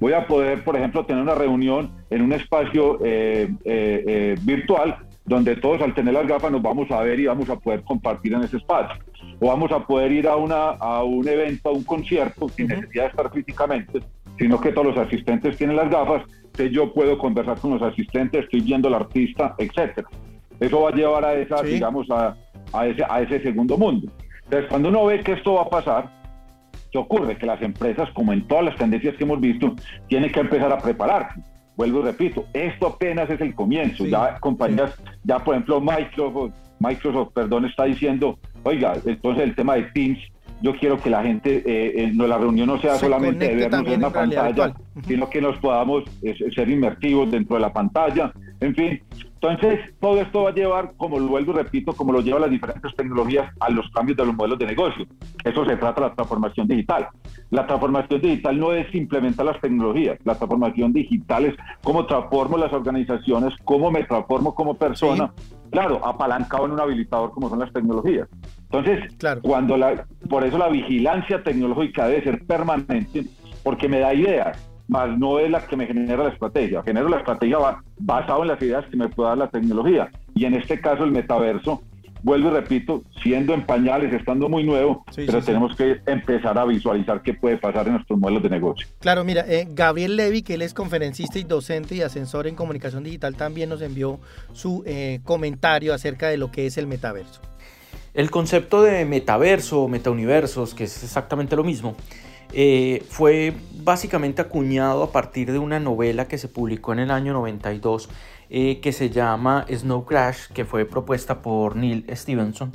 Voy 0.00 0.12
a 0.12 0.26
poder, 0.26 0.64
por 0.64 0.76
ejemplo, 0.76 1.04
tener 1.04 1.22
una 1.22 1.34
reunión 1.34 1.90
en 2.10 2.22
un 2.22 2.32
espacio 2.32 2.98
eh, 3.04 3.48
eh, 3.64 4.04
eh, 4.06 4.34
virtual 4.42 4.96
donde 5.24 5.56
todos 5.56 5.82
al 5.82 5.94
tener 5.94 6.14
las 6.14 6.26
gafas 6.26 6.52
nos 6.52 6.62
vamos 6.62 6.90
a 6.90 7.00
ver 7.00 7.18
y 7.18 7.26
vamos 7.26 7.50
a 7.50 7.56
poder 7.56 7.82
compartir 7.82 8.34
en 8.34 8.42
ese 8.42 8.58
espacio. 8.58 9.02
O 9.40 9.48
vamos 9.48 9.72
a 9.72 9.80
poder 9.80 10.12
ir 10.12 10.28
a, 10.28 10.36
una, 10.36 10.70
a 10.70 11.02
un 11.02 11.26
evento, 11.26 11.68
a 11.68 11.72
un 11.72 11.82
concierto, 11.82 12.48
sin 12.48 12.68
necesidad 12.68 13.04
de 13.04 13.10
estar 13.10 13.32
físicamente, 13.32 14.00
sino 14.38 14.60
que 14.60 14.70
todos 14.70 14.94
los 14.94 14.98
asistentes 14.98 15.56
tienen 15.56 15.76
las 15.76 15.90
gafas, 15.90 16.22
que 16.54 16.70
yo 16.70 16.92
puedo 16.94 17.18
conversar 17.18 17.58
con 17.58 17.72
los 17.72 17.82
asistentes, 17.82 18.44
estoy 18.44 18.60
viendo 18.60 18.88
al 18.88 18.94
artista, 18.94 19.54
etcétera. 19.58 20.08
Eso 20.60 20.80
va 20.80 20.90
a 20.90 20.94
llevar 20.94 21.24
a 21.24 21.34
esa, 21.34 21.60
digamos, 21.62 22.08
a, 22.10 22.36
a, 22.72 22.86
ese, 22.86 23.02
a 23.08 23.20
ese 23.20 23.42
segundo 23.42 23.76
mundo. 23.76 24.10
Entonces, 24.44 24.70
cuando 24.70 24.88
uno 24.90 25.06
ve 25.06 25.20
que 25.20 25.32
esto 25.32 25.54
va 25.54 25.62
a 25.62 25.68
pasar, 25.68 26.15
¿Qué 26.90 26.98
ocurre? 26.98 27.36
Que 27.36 27.46
las 27.46 27.60
empresas, 27.62 28.10
como 28.12 28.32
en 28.32 28.46
todas 28.46 28.64
las 28.64 28.76
tendencias 28.76 29.16
que 29.16 29.24
hemos 29.24 29.40
visto, 29.40 29.74
tienen 30.08 30.30
que 30.32 30.40
empezar 30.40 30.72
a 30.72 30.78
prepararse. 30.78 31.40
Vuelvo 31.76 32.00
y 32.00 32.04
repito, 32.04 32.46
esto 32.54 32.86
apenas 32.86 33.28
es 33.28 33.40
el 33.40 33.54
comienzo. 33.54 34.06
ya 34.06 34.38
compañías, 34.40 34.94
ya 35.24 35.38
por 35.38 35.54
ejemplo 35.54 35.80
Microsoft, 35.80 36.54
Microsoft, 36.80 37.32
perdón, 37.34 37.66
está 37.66 37.84
diciendo, 37.84 38.38
oiga, 38.62 38.94
entonces 39.04 39.44
el 39.44 39.54
tema 39.54 39.74
de 39.74 39.82
Teams, 39.94 40.18
yo 40.62 40.74
quiero 40.74 40.98
que 40.98 41.10
la 41.10 41.22
gente, 41.22 41.62
eh, 41.66 42.10
la 42.14 42.38
reunión 42.38 42.68
no 42.68 42.80
sea 42.80 42.96
solamente 42.96 43.46
de 43.46 43.54
vernos 43.56 43.86
en 43.88 43.98
una 43.98 44.10
pantalla, 44.10 44.74
sino 45.06 45.28
que 45.28 45.42
nos 45.42 45.58
podamos 45.58 46.04
eh, 46.22 46.34
ser 46.54 46.70
inmersivos 46.70 47.30
dentro 47.30 47.56
de 47.56 47.62
la 47.62 47.72
pantalla. 47.72 48.32
En 48.60 48.74
fin, 48.74 49.02
entonces, 49.40 49.94
todo 50.00 50.18
esto 50.20 50.44
va 50.44 50.50
a 50.50 50.54
llevar, 50.54 50.92
como 50.96 51.18
lo 51.18 51.28
vuelvo 51.28 51.52
y 51.52 51.56
repito, 51.56 51.92
como 51.92 52.12
lo 52.12 52.20
llevan 52.20 52.42
las 52.42 52.50
diferentes 52.50 52.94
tecnologías, 52.96 53.52
a 53.60 53.70
los 53.70 53.88
cambios 53.90 54.16
de 54.16 54.24
los 54.24 54.34
modelos 54.34 54.58
de 54.58 54.66
negocio. 54.66 55.06
Eso 55.44 55.64
se 55.66 55.76
trata 55.76 56.00
de 56.00 56.08
la 56.08 56.14
transformación 56.14 56.66
digital. 56.66 57.08
La 57.50 57.66
transformación 57.66 58.20
digital 58.22 58.58
no 58.58 58.72
es 58.72 58.92
implementar 58.94 59.44
las 59.44 59.60
tecnologías, 59.60 60.18
la 60.24 60.36
transformación 60.36 60.92
digital 60.92 61.44
es 61.44 61.54
cómo 61.82 62.06
transformo 62.06 62.56
las 62.56 62.72
organizaciones, 62.72 63.54
cómo 63.64 63.90
me 63.90 64.04
transformo 64.04 64.54
como 64.54 64.74
persona, 64.74 65.32
claro, 65.70 66.04
apalancado 66.04 66.64
en 66.64 66.72
un 66.72 66.80
habilitador 66.80 67.30
como 67.30 67.50
son 67.50 67.58
las 67.58 67.72
tecnologías. 67.72 68.28
Entonces, 68.62 69.14
claro. 69.18 69.42
cuando 69.42 69.76
la, 69.76 70.06
por 70.30 70.44
eso 70.44 70.56
la 70.56 70.68
vigilancia 70.68 71.42
tecnológica 71.42 72.08
debe 72.08 72.24
ser 72.24 72.44
permanente, 72.46 73.26
porque 73.62 73.88
me 73.88 74.00
da 74.00 74.14
ideas 74.14 74.58
más 74.88 75.18
no 75.18 75.38
es 75.38 75.50
la 75.50 75.66
que 75.66 75.76
me 75.76 75.86
genera 75.86 76.24
la 76.24 76.30
estrategia. 76.30 76.82
Genero 76.82 77.08
la 77.08 77.18
estrategia 77.18 77.58
basado 77.98 78.42
en 78.42 78.48
las 78.48 78.62
ideas 78.62 78.84
que 78.86 78.96
me 78.96 79.08
pueda 79.08 79.30
dar 79.30 79.38
la 79.38 79.50
tecnología. 79.50 80.10
Y 80.34 80.44
en 80.44 80.54
este 80.54 80.80
caso 80.80 81.04
el 81.04 81.10
metaverso, 81.10 81.82
vuelvo 82.22 82.48
y 82.48 82.52
repito, 82.52 83.02
siendo 83.22 83.54
en 83.54 83.64
pañales, 83.64 84.12
estando 84.12 84.48
muy 84.48 84.64
nuevo, 84.64 85.04
pero 85.14 85.42
tenemos 85.42 85.76
que 85.76 86.00
empezar 86.06 86.58
a 86.58 86.64
visualizar 86.64 87.22
qué 87.22 87.34
puede 87.34 87.56
pasar 87.56 87.86
en 87.86 87.94
nuestros 87.94 88.18
modelos 88.18 88.42
de 88.42 88.50
negocio. 88.50 88.86
Claro, 89.00 89.24
mira, 89.24 89.44
eh, 89.48 89.66
Gabriel 89.70 90.16
Levy, 90.16 90.42
que 90.42 90.54
él 90.54 90.62
es 90.62 90.74
conferencista 90.74 91.38
y 91.38 91.44
docente 91.44 91.94
y 91.94 92.02
asesor 92.02 92.46
en 92.46 92.54
comunicación 92.54 93.04
digital, 93.04 93.36
también 93.36 93.68
nos 93.68 93.82
envió 93.82 94.18
su 94.52 94.82
eh, 94.86 95.20
comentario 95.24 95.94
acerca 95.94 96.28
de 96.28 96.36
lo 96.36 96.50
que 96.50 96.66
es 96.66 96.78
el 96.78 96.86
metaverso. 96.86 97.40
El 98.14 98.30
concepto 98.30 98.82
de 98.82 99.04
metaverso 99.04 99.82
o 99.82 99.88
metauniversos, 99.88 100.74
que 100.74 100.84
es 100.84 101.04
exactamente 101.04 101.54
lo 101.54 101.64
mismo, 101.64 101.96
eh, 102.52 103.04
fue 103.08 103.54
básicamente 103.82 104.42
acuñado 104.42 105.02
a 105.02 105.12
partir 105.12 105.52
de 105.52 105.58
una 105.58 105.80
novela 105.80 106.28
que 106.28 106.38
se 106.38 106.48
publicó 106.48 106.92
en 106.92 107.00
el 107.00 107.10
año 107.10 107.32
92 107.32 108.08
eh, 108.48 108.80
que 108.80 108.92
se 108.92 109.10
llama 109.10 109.66
Snow 109.68 110.04
Crash, 110.04 110.48
que 110.54 110.64
fue 110.64 110.84
propuesta 110.84 111.42
por 111.42 111.76
Neil 111.76 112.06
Stevenson. 112.12 112.72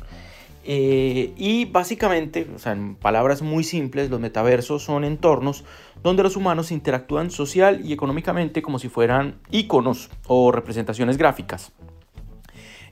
Eh, 0.63 1.34
y 1.38 1.66
básicamente, 1.66 2.48
o 2.56 2.60
sea, 2.60 2.74
en 2.74 2.96
palabras 2.96 3.42
muy 3.42 3.63
simples, 3.63 4.10
los 4.10 4.20
metaversos 4.20 4.84
son 4.84 5.04
entornos 5.04 5.63
donde 6.04 6.24
los 6.24 6.36
humanos 6.36 6.72
interactúan 6.72 7.32
social 7.32 7.82
y 7.84 7.94
económicamente 7.94 8.62
como 8.62 8.80
si 8.80 8.90
fueran 8.90 9.40
iconos 9.50 10.10
o 10.28 10.51
representaciones 10.51 11.18
gráficas. 11.18 11.72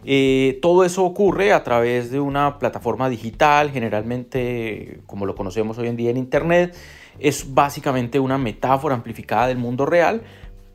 Eh, 0.05 0.59
todo 0.61 0.85
eso 0.85 1.03
ocurre 1.03 1.51
a 1.51 1.63
través 1.63 2.09
de 2.11 2.19
una 2.19 2.57
plataforma 2.57 3.09
digital, 3.09 3.71
generalmente 3.71 5.01
como 5.05 5.25
lo 5.25 5.35
conocemos 5.35 5.77
hoy 5.77 5.87
en 5.87 5.97
día 5.97 6.09
en 6.09 6.17
Internet. 6.17 6.75
Es 7.19 7.53
básicamente 7.53 8.19
una 8.19 8.37
metáfora 8.37 8.95
amplificada 8.95 9.47
del 9.47 9.57
mundo 9.57 9.85
real, 9.85 10.21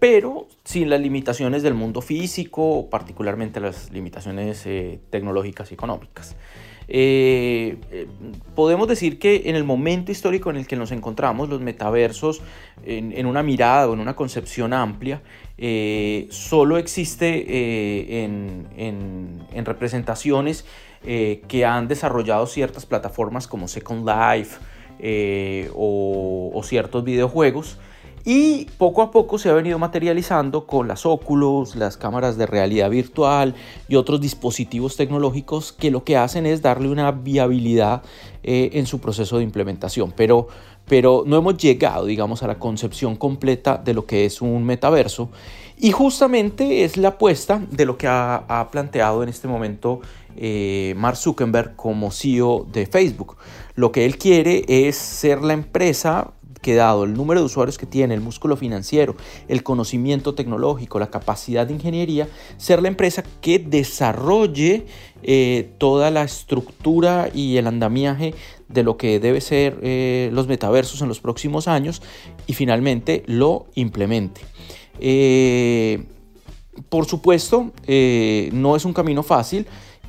pero 0.04 0.48
sin 0.64 0.90
las 0.90 1.00
limitaciones 1.00 1.62
del 1.62 1.72
mundo 1.72 2.02
físico, 2.02 2.88
particularmente 2.90 3.58
las 3.58 3.90
limitaciones 3.90 4.66
eh, 4.66 5.00
tecnológicas 5.08 5.70
y 5.70 5.74
económicas. 5.74 6.36
Eh, 6.88 7.78
eh, 7.90 8.06
podemos 8.54 8.86
decir 8.86 9.18
que 9.18 9.44
en 9.46 9.56
el 9.56 9.64
momento 9.64 10.12
histórico 10.12 10.50
en 10.50 10.56
el 10.56 10.66
que 10.66 10.76
nos 10.76 10.92
encontramos, 10.92 11.48
los 11.48 11.62
metaversos, 11.62 12.42
en, 12.84 13.24
una 13.24 13.42
mirada 13.42 13.88
o 13.88 13.94
en 13.94 14.00
una 14.00 14.14
concepción 14.14 14.74
amplia, 14.74 15.22
solo 16.28 16.76
existe 16.76 18.24
en, 18.24 18.68
en, 18.76 19.64
representaciones 19.64 20.66
que 21.02 21.64
han 21.64 21.88
desarrollado 21.88 22.46
ciertas 22.46 22.84
plataformas 22.84 23.48
como 23.48 23.68
Second 23.68 24.06
Life 24.06 24.58
o 25.74 26.60
ciertos 26.62 27.04
videojuegos 27.04 27.78
y 28.24 28.66
poco 28.78 29.02
a 29.02 29.10
poco 29.10 29.38
se 29.38 29.50
ha 29.50 29.52
venido 29.52 29.78
materializando 29.78 30.66
con 30.66 30.88
las 30.88 31.04
óculos, 31.04 31.76
las 31.76 31.98
cámaras 31.98 32.38
de 32.38 32.46
realidad 32.46 32.88
virtual 32.88 33.54
y 33.86 33.96
otros 33.96 34.20
dispositivos 34.20 34.96
tecnológicos 34.96 35.72
que 35.72 35.90
lo 35.90 36.04
que 36.04 36.16
hacen 36.16 36.46
es 36.46 36.62
darle 36.62 36.88
una 36.88 37.12
viabilidad 37.12 38.02
eh, 38.42 38.70
en 38.74 38.86
su 38.86 38.98
proceso 38.98 39.36
de 39.36 39.44
implementación. 39.44 40.14
Pero, 40.16 40.48
pero 40.86 41.24
no 41.26 41.36
hemos 41.36 41.58
llegado, 41.58 42.06
digamos, 42.06 42.42
a 42.42 42.46
la 42.46 42.58
concepción 42.58 43.16
completa 43.16 43.76
de 43.76 43.92
lo 43.92 44.06
que 44.06 44.24
es 44.24 44.40
un 44.40 44.64
metaverso. 44.64 45.28
Y 45.76 45.90
justamente 45.90 46.84
es 46.84 46.96
la 46.96 47.08
apuesta 47.08 47.60
de 47.70 47.84
lo 47.84 47.98
que 47.98 48.06
ha, 48.08 48.68
planteado 48.70 49.22
en 49.22 49.28
este 49.28 49.48
momento 49.48 50.00
eh, 50.36 50.94
Mark 50.96 51.16
Zuckerberg 51.16 51.76
como 51.76 52.10
CEO 52.10 52.66
de 52.72 52.86
Facebook. 52.86 53.36
Lo 53.74 53.92
que 53.92 54.06
él 54.06 54.16
quiere 54.16 54.64
es 54.66 54.96
ser 54.96 55.42
la 55.42 55.52
empresa 55.52 56.32
que 56.64 56.74
dado 56.74 57.04
el 57.04 57.12
número 57.12 57.40
de 57.40 57.46
usuarios 57.46 57.76
que 57.76 57.84
tiene, 57.84 58.14
el 58.14 58.22
músculo 58.22 58.56
financiero, 58.56 59.14
el 59.48 59.62
conocimiento 59.62 60.34
tecnológico, 60.34 60.98
la 60.98 61.10
capacidad 61.10 61.66
de 61.66 61.74
ingeniería, 61.74 62.26
ser 62.56 62.80
la 62.80 62.88
empresa 62.88 63.22
que 63.42 63.58
desarrolle 63.58 64.86
eh, 65.22 65.72
toda 65.76 66.10
la 66.10 66.22
estructura 66.22 67.28
y 67.34 67.58
el 67.58 67.66
andamiaje 67.66 68.34
de 68.68 68.82
lo 68.82 68.96
que 68.96 69.20
debe 69.20 69.42
ser 69.42 69.78
eh, 69.82 70.30
los 70.32 70.48
metaversos 70.48 71.02
en 71.02 71.08
los 71.08 71.20
próximos 71.20 71.68
años 71.68 72.00
y 72.46 72.54
finalmente 72.54 73.24
lo 73.26 73.66
implemente. 73.74 74.40
Eh, 75.00 76.04
por 76.88 77.04
supuesto, 77.04 77.72
no 77.86 78.74
es 78.74 78.84
un 78.86 78.94
camino 78.94 79.22
fácil 79.22 79.66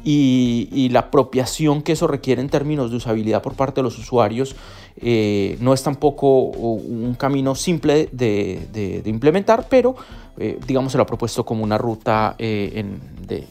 y, 0.07 0.89
la 0.89 0.99
apropiación 0.99 1.81
que 1.81 1.93
eso 1.93 2.07
requiere 2.07 2.41
en 2.41 2.49
términos 2.49 2.91
de 2.91 2.97
usabilidad 2.97 3.41
por 3.41 3.55
parte 3.55 3.81
de 3.81 3.83
los 3.83 3.97
usuarios 3.97 4.55
eh, 4.97 5.57
no 5.59 5.73
es 5.73 5.83
tampoco 5.83 6.43
un 6.43 7.15
camino 7.15 7.55
simple 7.55 8.07
de, 8.11 9.01
implementar, 9.05 9.67
pero 9.67 9.95
eh, 10.37 10.59
digamos 10.65 10.91
se 10.91 10.97
lo 10.97 11.03
ha 11.03 11.07
propuesto 11.07 11.43
como 11.43 11.63
una 11.63 11.77
ruta 11.77 12.35
eh, 12.37 12.85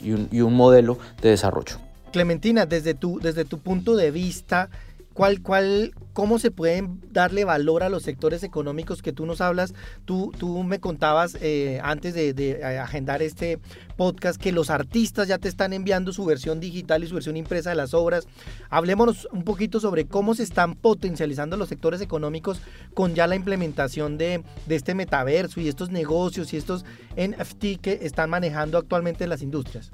y, 0.00 0.12
un, 0.12 0.28
un, 0.30 0.54
modelo 0.54 0.96
de 1.20 1.30
desarrollo. 1.30 1.76
Clementina, 2.12 2.64
desde 2.66 2.94
tu, 2.94 3.18
desde 3.18 3.44
tu 3.44 3.58
punto 3.58 3.96
de 3.96 4.12
vista, 4.12 4.70
¿Cuál, 5.14 5.42
cuál, 5.42 5.94
¿Cómo 6.12 6.40
se 6.40 6.50
pueden 6.50 7.00
darle 7.12 7.44
valor 7.44 7.84
a 7.84 7.88
los 7.88 8.02
sectores 8.02 8.42
económicos 8.42 9.00
que 9.00 9.12
tú 9.12 9.26
nos 9.26 9.40
hablas? 9.40 9.72
Tú, 10.04 10.32
tú 10.36 10.64
me 10.64 10.80
contabas 10.80 11.36
eh, 11.40 11.80
antes 11.84 12.14
de, 12.14 12.34
de, 12.34 12.64
agendar 12.64 13.22
este 13.22 13.60
podcast 13.96 14.40
que 14.40 14.50
los 14.50 14.70
artistas 14.70 15.28
ya 15.28 15.38
te 15.38 15.48
están 15.48 15.72
enviando 15.72 16.12
su 16.12 16.24
versión 16.24 16.58
digital 16.58 17.04
y 17.04 17.06
su 17.06 17.14
versión 17.14 17.36
impresa 17.36 17.70
de 17.70 17.76
las 17.76 17.94
obras. 17.94 18.26
Hablémonos 18.70 19.28
un 19.30 19.44
poquito 19.44 19.78
sobre 19.78 20.06
cómo 20.06 20.34
se 20.34 20.42
están 20.42 20.74
potencializando 20.74 21.56
los 21.56 21.68
sectores 21.68 22.00
económicos 22.00 22.60
con 22.92 23.14
ya 23.14 23.28
la 23.28 23.36
implementación 23.36 24.18
de, 24.18 24.42
de 24.66 24.74
este 24.74 24.96
metaverso 24.96 25.60
y 25.60 25.68
estos 25.68 25.90
negocios 25.90 26.52
y 26.52 26.56
estos 26.56 26.84
NFT 27.16 27.80
que 27.80 28.00
están 28.02 28.30
manejando 28.30 28.78
actualmente 28.78 29.28
las 29.28 29.42
industrias. 29.42 29.92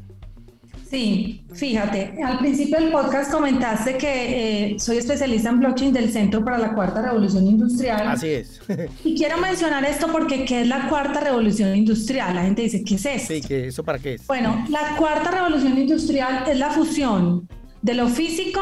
Sí, 0.91 1.45
fíjate, 1.55 2.21
al 2.21 2.41
principio 2.41 2.81
del 2.81 2.91
podcast 2.91 3.31
comentaste 3.31 3.97
que 3.97 4.73
eh, 4.73 4.81
soy 4.81 4.97
especialista 4.97 5.51
en 5.51 5.61
blockchain 5.61 5.93
del 5.93 6.11
Centro 6.11 6.45
para 6.45 6.59
la 6.59 6.75
Cuarta 6.75 7.01
Revolución 7.01 7.47
Industrial. 7.47 8.09
Así 8.09 8.27
es. 8.27 8.61
y 9.05 9.15
quiero 9.15 9.39
mencionar 9.39 9.85
esto 9.85 10.09
porque 10.11 10.45
¿qué 10.45 10.63
es 10.63 10.67
la 10.67 10.89
Cuarta 10.89 11.21
Revolución 11.21 11.77
Industrial? 11.77 12.35
La 12.35 12.43
gente 12.43 12.63
dice, 12.63 12.83
¿qué 12.83 12.97
es 12.97 13.07
eso? 13.07 13.27
Sí, 13.29 13.41
¿qué, 13.41 13.69
¿eso 13.69 13.85
para 13.85 14.01
qué 14.01 14.15
es? 14.15 14.27
Bueno, 14.27 14.65
la 14.69 14.97
Cuarta 14.97 15.31
Revolución 15.31 15.79
Industrial 15.79 16.43
es 16.51 16.59
la 16.59 16.71
fusión 16.71 17.49
de 17.83 17.95
lo 17.95 18.09
físico, 18.09 18.61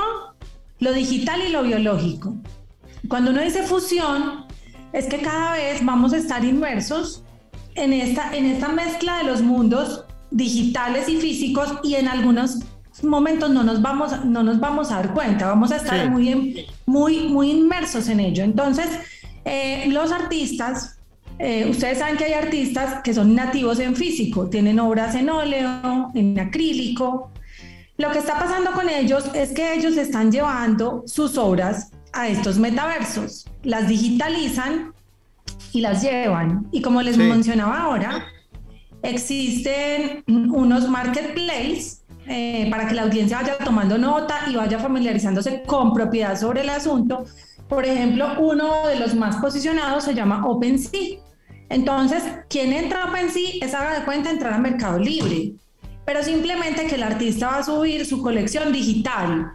lo 0.81 0.93
digital 0.93 1.41
y 1.49 1.51
lo 1.51 1.63
biológico. 1.63 2.37
Cuando 3.09 3.31
uno 3.31 3.41
dice 3.41 3.63
fusión, 3.63 4.45
es 4.93 5.07
que 5.07 5.23
cada 5.23 5.53
vez 5.55 5.83
vamos 5.83 6.13
a 6.13 6.19
estar 6.19 6.45
inmersos 6.45 7.25
en 7.75 7.95
esta, 7.95 8.37
en 8.37 8.45
esta 8.45 8.69
mezcla 8.69 9.17
de 9.17 9.25
los 9.25 9.41
mundos 9.41 10.05
digitales 10.31 11.09
y 11.09 11.17
físicos 11.17 11.79
y 11.83 11.95
en 11.95 12.09
algunos 12.09 12.61
momentos 13.03 13.51
no 13.51 13.63
nos 13.63 13.81
vamos, 13.81 14.25
no 14.25 14.43
nos 14.43 14.59
vamos 14.61 14.91
a 14.91 14.97
dar 14.97 15.15
cuenta, 15.15 15.47
vamos 15.47 15.71
a 15.73 15.77
estar 15.77 16.11
muy, 16.11 16.67
muy, 16.87 17.29
muy 17.29 17.51
inmersos 17.51 18.09
en 18.09 18.21
ello. 18.21 18.45
Entonces, 18.45 18.87
eh, 19.45 19.87
los 19.89 20.13
artistas, 20.13 20.99
eh, 21.39 21.67
ustedes 21.71 21.99
saben 21.99 22.17
que 22.17 22.25
hay 22.25 22.33
artistas 22.33 23.03
que 23.03 23.15
son 23.15 23.35
nativos 23.35 23.79
en 23.79 23.95
físico, 23.95 24.49
tienen 24.49 24.81
obras 24.81 25.15
en 25.15 25.31
óleo, 25.31 26.11
en 26.15 26.39
acrílico. 26.41 27.31
Lo 27.97 28.11
que 28.11 28.19
está 28.19 28.39
pasando 28.39 28.73
con 28.73 28.89
ellos 28.89 29.25
es 29.35 29.51
que 29.53 29.75
ellos 29.75 29.97
están 29.97 30.31
llevando 30.31 31.05
sus 31.07 31.37
obras 31.39 31.91
a 32.13 32.29
estos 32.29 32.59
metaversos, 32.59 33.47
las 33.63 33.89
digitalizan 33.89 34.93
y 35.73 35.81
las 35.81 36.03
llevan. 36.03 36.67
Y 36.73 36.83
como 36.83 37.03
les 37.03 37.17
mencionaba 37.17 37.81
ahora, 37.83 38.25
Existen 39.03 40.25
unos 40.27 40.89
marketplaces 40.89 42.05
eh, 42.27 42.69
para 42.71 42.87
que 42.87 42.95
la 42.95 43.03
audiencia 43.03 43.41
vaya 43.41 43.57
tomando 43.59 43.97
nota 43.97 44.41
y 44.51 44.57
vaya 44.57 44.79
familiarizándose 44.79 45.63
con 45.63 45.95
propiedad 45.95 46.39
sobre 46.39 46.63
el 46.63 46.71
asunto. 46.71 47.25
Por 47.69 47.85
ejemplo, 47.85 48.29
uno 48.39 48.87
de 48.87 48.97
los 48.99 49.15
más 49.15 49.37
posicionados 49.37 50.05
se 50.05 50.15
llama 50.15 50.47
OpenSea. 50.47 51.21
Entonces, 51.69 52.23
quien 52.49 52.73
entra 52.73 53.05
a 53.05 53.09
OpenSea 53.11 53.53
es 53.61 53.75
haga 53.75 53.99
de 53.99 54.05
cuenta 54.05 54.31
entrar 54.31 54.55
a 54.55 54.59
Mercado 54.59 54.99
Libre, 54.99 55.53
pero 56.05 56.23
simplemente 56.23 56.87
que 56.87 56.97
el 56.97 57.03
artista 57.03 57.49
va 57.49 57.59
a 57.59 57.63
subir 57.63 58.05
su 58.07 58.23
colección 58.23 58.73
digital. 58.73 59.53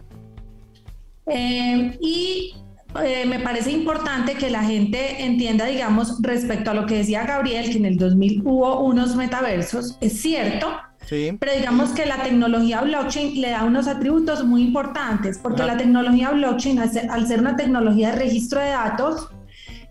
Eh, 1.26 1.96
y 2.00 2.54
eh, 3.02 3.24
me 3.26 3.40
parece 3.40 3.70
importante 3.70 4.34
que 4.34 4.50
la 4.50 4.62
gente 4.62 5.24
entienda, 5.24 5.66
digamos, 5.66 6.20
respecto 6.22 6.70
a 6.70 6.74
lo 6.74 6.86
que 6.86 6.96
decía 6.96 7.24
Gabriel, 7.24 7.70
que 7.70 7.78
en 7.78 7.86
el 7.86 7.96
2000 7.96 8.42
hubo 8.44 8.80
unos 8.80 9.16
metaversos, 9.16 9.98
es 10.00 10.20
cierto, 10.20 10.68
Sí. 11.06 11.36
Pero 11.38 11.52
digamos 11.52 11.90
que 11.90 12.06
la 12.06 12.22
tecnología 12.22 12.80
blockchain 12.80 13.40
le 13.40 13.50
da 13.50 13.64
unos 13.64 13.86
atributos 13.88 14.44
muy 14.44 14.62
importantes, 14.62 15.38
porque 15.38 15.62
la 15.62 15.76
tecnología 15.76 16.30
blockchain, 16.30 16.78
al 16.78 17.26
ser, 17.26 17.40
una 17.40 17.56
tecnología 17.56 18.12
de 18.12 18.16
registro 18.16 18.60
de 18.60 18.70
datos, 18.70 19.28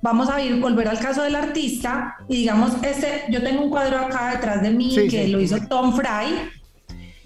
vamos 0.01 0.29
a 0.29 0.41
ir, 0.41 0.59
volver 0.59 0.87
al 0.87 0.99
caso 0.99 1.21
del 1.21 1.35
artista, 1.35 2.15
y 2.27 2.37
digamos, 2.37 2.71
este, 2.81 3.25
yo 3.29 3.43
tengo 3.43 3.63
un 3.63 3.69
cuadro 3.69 3.99
acá 3.99 4.31
detrás 4.31 4.63
de 4.63 4.71
mí 4.71 4.95
que 5.07 5.27
lo 5.27 5.39
hizo 5.39 5.57
Tom 5.67 5.95
Fry. 5.95 6.49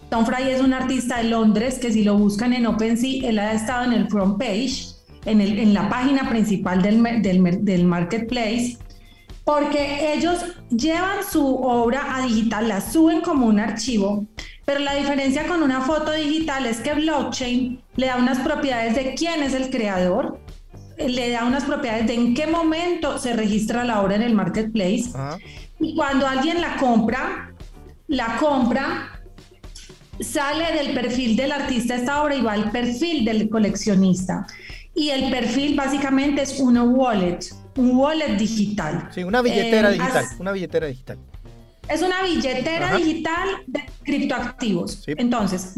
Tom 0.10 0.26
Fry 0.26 0.50
es 0.50 0.62
un 0.62 0.74
artista 0.74 1.18
de 1.18 1.26
Londres 1.26 1.80
que 1.80 1.92
si 1.92 2.04
lo 2.04 2.18
buscan 2.18 2.52
en 2.52 2.66
OpenSea, 2.66 3.30
él 3.30 3.40
ha 3.40 3.54
estado 3.54 3.86
en 3.86 3.94
el 3.94 4.10
front 4.10 4.38
page 4.38 4.97
en, 5.28 5.74
la 5.74 5.90
página 5.90 6.30
principal 6.30 6.82
del, 6.82 7.04
del, 7.62 7.86
marketplace, 7.86 8.78
porque 9.44 10.14
ellos 10.14 10.40
llevan 10.70 11.24
su 11.30 11.46
obra 11.46 12.16
a 12.16 12.26
digital, 12.26 12.68
la 12.68 12.82
suben 12.82 13.22
como 13.22 13.46
un 13.46 13.60
archivo, 13.60 14.26
pero 14.66 14.80
la 14.80 14.96
diferencia 14.96 15.48
con 15.48 15.64
una 15.64 15.82
foto 15.82 16.12
digital 16.12 16.66
es 16.66 16.80
que 16.80 16.94
blockchain 16.94 17.82
le 17.96 18.08
da 18.08 18.18
unas 18.18 18.40
propiedades 18.40 18.96
de 18.96 19.14
quién 19.16 19.44
es 19.44 19.54
el 19.54 19.70
creador, 19.70 20.40
le 20.98 21.30
da 21.30 21.46
unas 21.46 21.64
propiedades 21.66 22.08
de 22.08 22.16
en 22.16 22.34
qué 22.34 22.48
momento 22.48 23.20
se 23.20 23.34
registra 23.34 23.84
la 23.84 24.02
obra 24.02 24.16
en 24.16 24.24
el 24.24 24.34
marketplace. 24.34 25.12
Y 25.80 25.96
cuando 25.96 26.26
alguien 26.26 26.60
la 26.60 26.76
compra, 26.78 27.54
la 28.08 28.38
compra 28.38 29.22
sale 30.20 30.74
del 30.74 30.94
perfil 30.94 31.36
del 31.36 31.52
artista 31.52 31.96
esta 31.96 32.24
obra 32.24 32.36
y 32.36 32.42
va 32.42 32.54
al 32.54 32.72
perfil 32.72 33.24
del 33.24 33.50
coleccionista 33.50 34.48
y 34.98 35.12
el 35.12 35.30
perfil 35.30 35.76
básicamente 35.76 36.42
es 36.42 36.60
una 36.60 36.84
wallet, 36.84 37.40
un 37.76 37.96
wallet 37.96 38.36
digital. 38.36 39.08
Sí, 39.14 39.24
una 39.24 39.44
billetera 39.44 39.92
eh, 39.92 39.94
digital, 39.94 40.26
una 40.40 40.52
billetera 40.52 40.88
digital. 40.88 41.20
Es 41.88 42.02
una 42.02 42.24
billetera 42.24 42.98
digital 42.98 43.48
de 43.68 43.86
criptoactivos. 44.04 45.04
Entonces, 45.06 45.74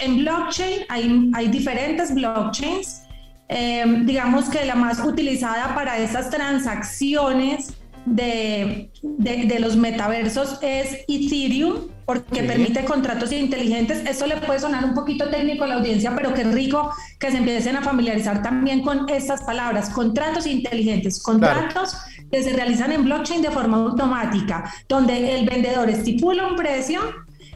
en 0.00 0.18
blockchain 0.18 0.82
hay, 0.88 1.30
hay 1.34 1.48
diferentes 1.48 2.14
blockchains. 2.14 3.02
Eh, 3.48 3.84
digamos 4.04 4.48
que 4.48 4.64
la 4.64 4.76
más 4.76 5.00
utilizada 5.00 5.74
para 5.74 5.98
estas 5.98 6.30
transacciones 6.30 7.74
de, 8.04 8.90
de, 9.02 9.60
los 9.60 9.76
metaversos 9.76 10.58
es 10.60 10.98
Ethereum, 11.08 11.88
porque 12.04 12.42
permite 12.42 12.84
contratos 12.84 13.32
inteligentes. 13.32 14.02
Eso 14.06 14.26
le 14.26 14.36
puede 14.38 14.60
sonar 14.60 14.84
un 14.84 14.94
poquito 14.94 15.28
técnico 15.30 15.64
a 15.64 15.68
la 15.68 15.74
audiencia, 15.76 16.14
pero 16.16 16.34
qué 16.34 16.44
rico 16.44 16.92
que 17.18 17.30
se 17.30 17.38
empiecen 17.38 17.76
a 17.76 17.82
familiarizar 17.82 18.42
también 18.42 18.82
con 18.82 19.08
estas 19.08 19.42
palabras, 19.42 19.90
contratos 19.90 20.46
inteligentes, 20.46 21.22
contratos 21.22 21.96
que 22.30 22.42
se 22.42 22.52
realizan 22.52 22.92
en 22.92 23.04
blockchain 23.04 23.42
de 23.42 23.50
forma 23.50 23.76
automática, 23.76 24.72
donde 24.88 25.38
el 25.38 25.46
vendedor 25.46 25.88
estipula 25.90 26.46
un 26.46 26.56
precio, 26.56 27.00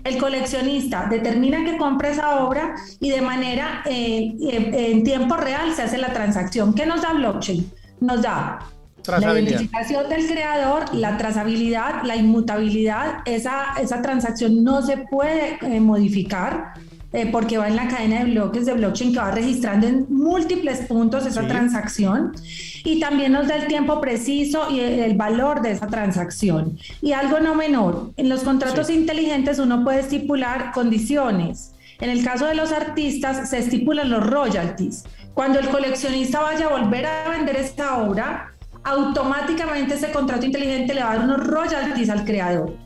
el 0.05 0.19
coleccionista 0.19 1.07
determina 1.11 1.65
que 1.65 1.77
compra 1.79 2.11
esa 2.11 2.45
obra 2.45 2.77
y 3.01 3.11
de 3.11 3.23
manera 3.23 3.83
eh, 3.87 4.37
eh, 4.41 4.91
en 4.93 5.03
tiempo 5.03 5.37
real 5.37 5.75
se 5.75 5.83
hace 5.83 5.99
la 5.99 6.13
transacción. 6.13 6.75
¿Qué 6.75 6.87
nos 6.87 7.03
da 7.03 7.13
blockchain? 7.15 7.73
Nos 8.01 8.23
da 8.23 8.59
la 9.09 9.41
identificación 9.41 10.09
del 10.09 10.27
creador, 10.27 10.95
la 10.95 11.17
trazabilidad, 11.17 12.03
la 12.05 12.17
inmutabilidad, 12.17 13.19
esa, 13.25 13.75
esa 13.81 14.03
transacción 14.03 14.63
no 14.65 14.83
se 14.83 14.99
puede 14.99 15.59
eh, 15.63 15.81
modificar 15.81 16.75
eh, 17.13 17.31
porque 17.33 17.57
va 17.57 17.69
en 17.69 17.77
la 17.77 17.89
cadena 17.89 18.25
de 18.25 18.33
bloques 18.33 18.67
de 18.67 18.75
blockchain 18.75 19.13
que 19.13 19.19
va 19.19 19.31
registrando 19.31 19.87
en 19.87 20.07
múltiples 20.11 20.81
puntos 20.87 21.25
esa 21.25 21.47
transacción 21.47 22.33
y 22.85 23.01
también 23.01 23.33
nos 23.33 23.49
da 23.49 23.57
el 23.57 23.69
tiempo 23.69 24.01
preciso 24.01 24.71
y 24.71 24.81
el, 24.81 25.17
valor 25.17 25.63
de 25.63 25.71
esa 25.71 25.87
transacción. 25.87 26.79
Y 27.01 27.13
algo 27.13 27.41
no 27.41 27.55
menor, 27.55 28.13
en 28.17 28.29
los 28.29 28.43
contratos 28.43 28.91
inteligentes 28.91 29.59
uno 29.59 29.83
puede 29.83 30.01
estipular 30.01 30.73
condiciones. 30.73 31.73
En 32.01 32.11
el 32.11 32.23
caso 32.23 32.45
de 32.47 32.55
los 32.55 32.73
artistas 32.73 33.49
se 33.49 33.59
estipulan 33.61 34.11
los 34.11 34.27
royalties. 34.27 35.05
Cuando 35.33 35.59
el 35.59 35.69
coleccionista 35.69 36.41
vaya 36.41 36.67
a 36.67 36.79
volver 36.79 37.07
a 37.07 37.31
vender 37.31 37.57
esta 37.57 37.99
obra, 37.99 38.56
automáticamente 38.87 39.95
ese 39.95 40.13
contrato 40.13 40.47
inteligente 40.47 40.95
le 40.95 41.03
va 41.03 41.11
a 41.11 41.17
dar 41.17 41.25
unos 41.25 41.45
royalties 41.45 42.09
al 42.09 42.25
creador. 42.25 42.77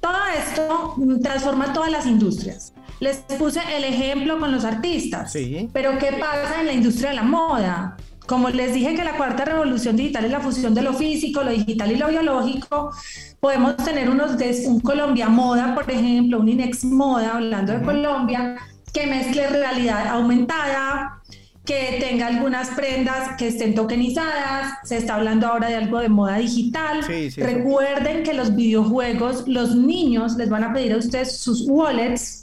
Todo 0.00 0.18
esto 0.36 0.96
transforma 1.22 1.72
todas 1.72 1.90
las 1.90 2.06
industrias. 2.06 2.72
Les 3.00 3.18
puse 3.38 3.60
el 3.76 3.84
ejemplo 3.84 4.38
con 4.38 4.50
los 4.50 4.64
artistas. 4.64 5.30
Sí. 5.30 5.68
Pero 5.72 5.98
¿qué 5.98 6.16
pasa 6.18 6.60
en 6.60 6.66
la 6.66 6.72
industria 6.72 7.10
de 7.10 7.16
la 7.16 7.22
moda? 7.22 7.96
Como 8.26 8.48
les 8.48 8.72
dije 8.72 8.94
que 8.94 9.04
la 9.04 9.16
cuarta 9.16 9.44
revolución 9.44 9.96
digital 9.96 10.24
es 10.24 10.30
la 10.30 10.40
fusión 10.40 10.72
de 10.74 10.82
lo 10.82 10.94
físico, 10.94 11.42
lo 11.42 11.50
digital 11.50 11.92
y 11.92 11.96
lo 11.96 12.08
biológico, 12.08 12.90
podemos 13.38 13.76
tener 13.76 14.08
unos 14.08 14.38
de 14.38 14.64
un 14.66 14.80
Colombia 14.80 15.28
Moda, 15.28 15.74
por 15.74 15.90
ejemplo, 15.90 16.38
un 16.38 16.48
Inex 16.48 16.84
Moda, 16.84 17.34
hablando 17.34 17.72
de 17.72 17.82
Colombia, 17.82 18.56
que 18.92 19.06
mezcle 19.06 19.48
realidad 19.48 20.06
aumentada, 20.06 21.20
que 21.64 21.98
tenga 22.00 22.26
algunas 22.26 22.70
prendas 22.70 23.36
que 23.38 23.48
estén 23.48 23.74
tokenizadas, 23.74 24.78
se 24.84 24.96
está 24.96 25.14
hablando 25.14 25.46
ahora 25.46 25.68
de 25.68 25.76
algo 25.76 26.00
de 26.00 26.08
moda 26.08 26.38
digital. 26.38 27.02
Recuerden 27.36 28.24
que 28.24 28.34
los 28.34 28.54
videojuegos, 28.56 29.46
los 29.46 29.76
niños 29.76 30.36
les 30.36 30.48
van 30.48 30.64
a 30.64 30.72
pedir 30.72 30.94
a 30.94 30.96
ustedes 30.96 31.38
sus 31.38 31.64
wallets 31.68 32.42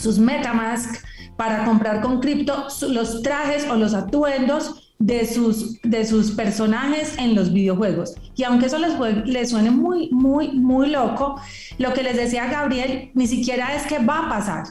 sus 0.00 0.18
Metamask 0.18 1.02
para 1.36 1.64
comprar 1.64 2.00
con 2.00 2.20
cripto 2.20 2.66
los 2.88 3.22
trajes 3.22 3.66
o 3.68 3.76
los 3.76 3.94
atuendos 3.94 4.92
de 4.98 5.26
sus, 5.26 5.80
de 5.82 6.06
sus 6.06 6.30
personajes 6.32 7.16
en 7.18 7.34
los 7.34 7.52
videojuegos. 7.52 8.14
Y 8.36 8.44
aunque 8.44 8.66
eso 8.66 8.78
les, 8.78 8.94
les 9.26 9.50
suene 9.50 9.70
muy, 9.70 10.08
muy, 10.10 10.52
muy 10.52 10.90
loco, 10.90 11.40
lo 11.78 11.92
que 11.92 12.02
les 12.02 12.16
decía 12.16 12.46
Gabriel 12.46 13.10
ni 13.14 13.26
siquiera 13.26 13.74
es 13.74 13.86
que 13.86 13.98
va 13.98 14.26
a 14.26 14.28
pasar. 14.28 14.64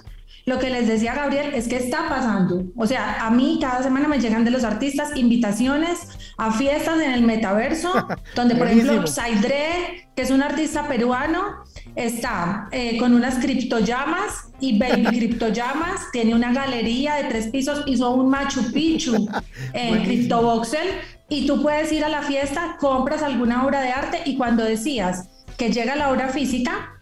Lo 0.46 0.60
que 0.60 0.70
les 0.70 0.88
decía 0.88 1.14
Gabriel 1.14 1.54
es 1.54 1.68
que 1.68 1.78
está 1.78 2.10
pasando. 2.10 2.66
O 2.76 2.86
sea, 2.86 3.26
a 3.26 3.32
mí 3.32 3.60
cada 3.62 3.82
semana 3.82 4.08
me 4.08 4.20
llegan 4.20 4.44
de 4.44 4.52
los 4.52 4.64
artistas 4.64 5.16
invitaciones 5.16 6.10
a 6.38 6.52
fiestas 6.52 7.00
en 7.02 7.12
el 7.12 7.22
metaverso, 7.24 7.94
donde 8.36 8.56
por 8.56 8.68
ejemplo 8.68 9.08
Saidre, 9.08 10.10
que 10.16 10.22
es 10.22 10.32
un 10.32 10.44
artista 10.44 10.88
peruano, 10.88 11.64
está 11.96 12.68
eh, 12.72 12.98
con 12.98 13.14
unas 13.14 13.36
criptollamas 13.36 14.50
y 14.60 14.78
Baby 14.78 15.04
Criptollamas 15.18 16.12
tiene 16.12 16.36
una 16.36 16.52
galería 16.54 17.16
de 17.16 17.26
tres 17.26 17.48
pisos, 17.48 17.84
hizo 17.86 18.12
un 18.12 18.30
Machu 18.30 18.72
Picchu 18.72 19.28
en 19.74 20.04
CryptoVoxel 20.04 20.88
y 21.30 21.48
tú 21.48 21.62
puedes 21.62 21.92
ir 21.92 22.04
a 22.04 22.10
la 22.10 22.22
fiesta, 22.22 22.78
compras 22.80 23.24
alguna 23.24 23.66
obra 23.66 23.82
de 23.82 23.90
arte 23.90 24.22
y 24.26 24.38
cuando 24.38 24.64
decías 24.64 25.30
que 25.58 25.72
llega 25.72 25.96
la 25.96 26.12
obra 26.12 26.30
física, 26.30 26.93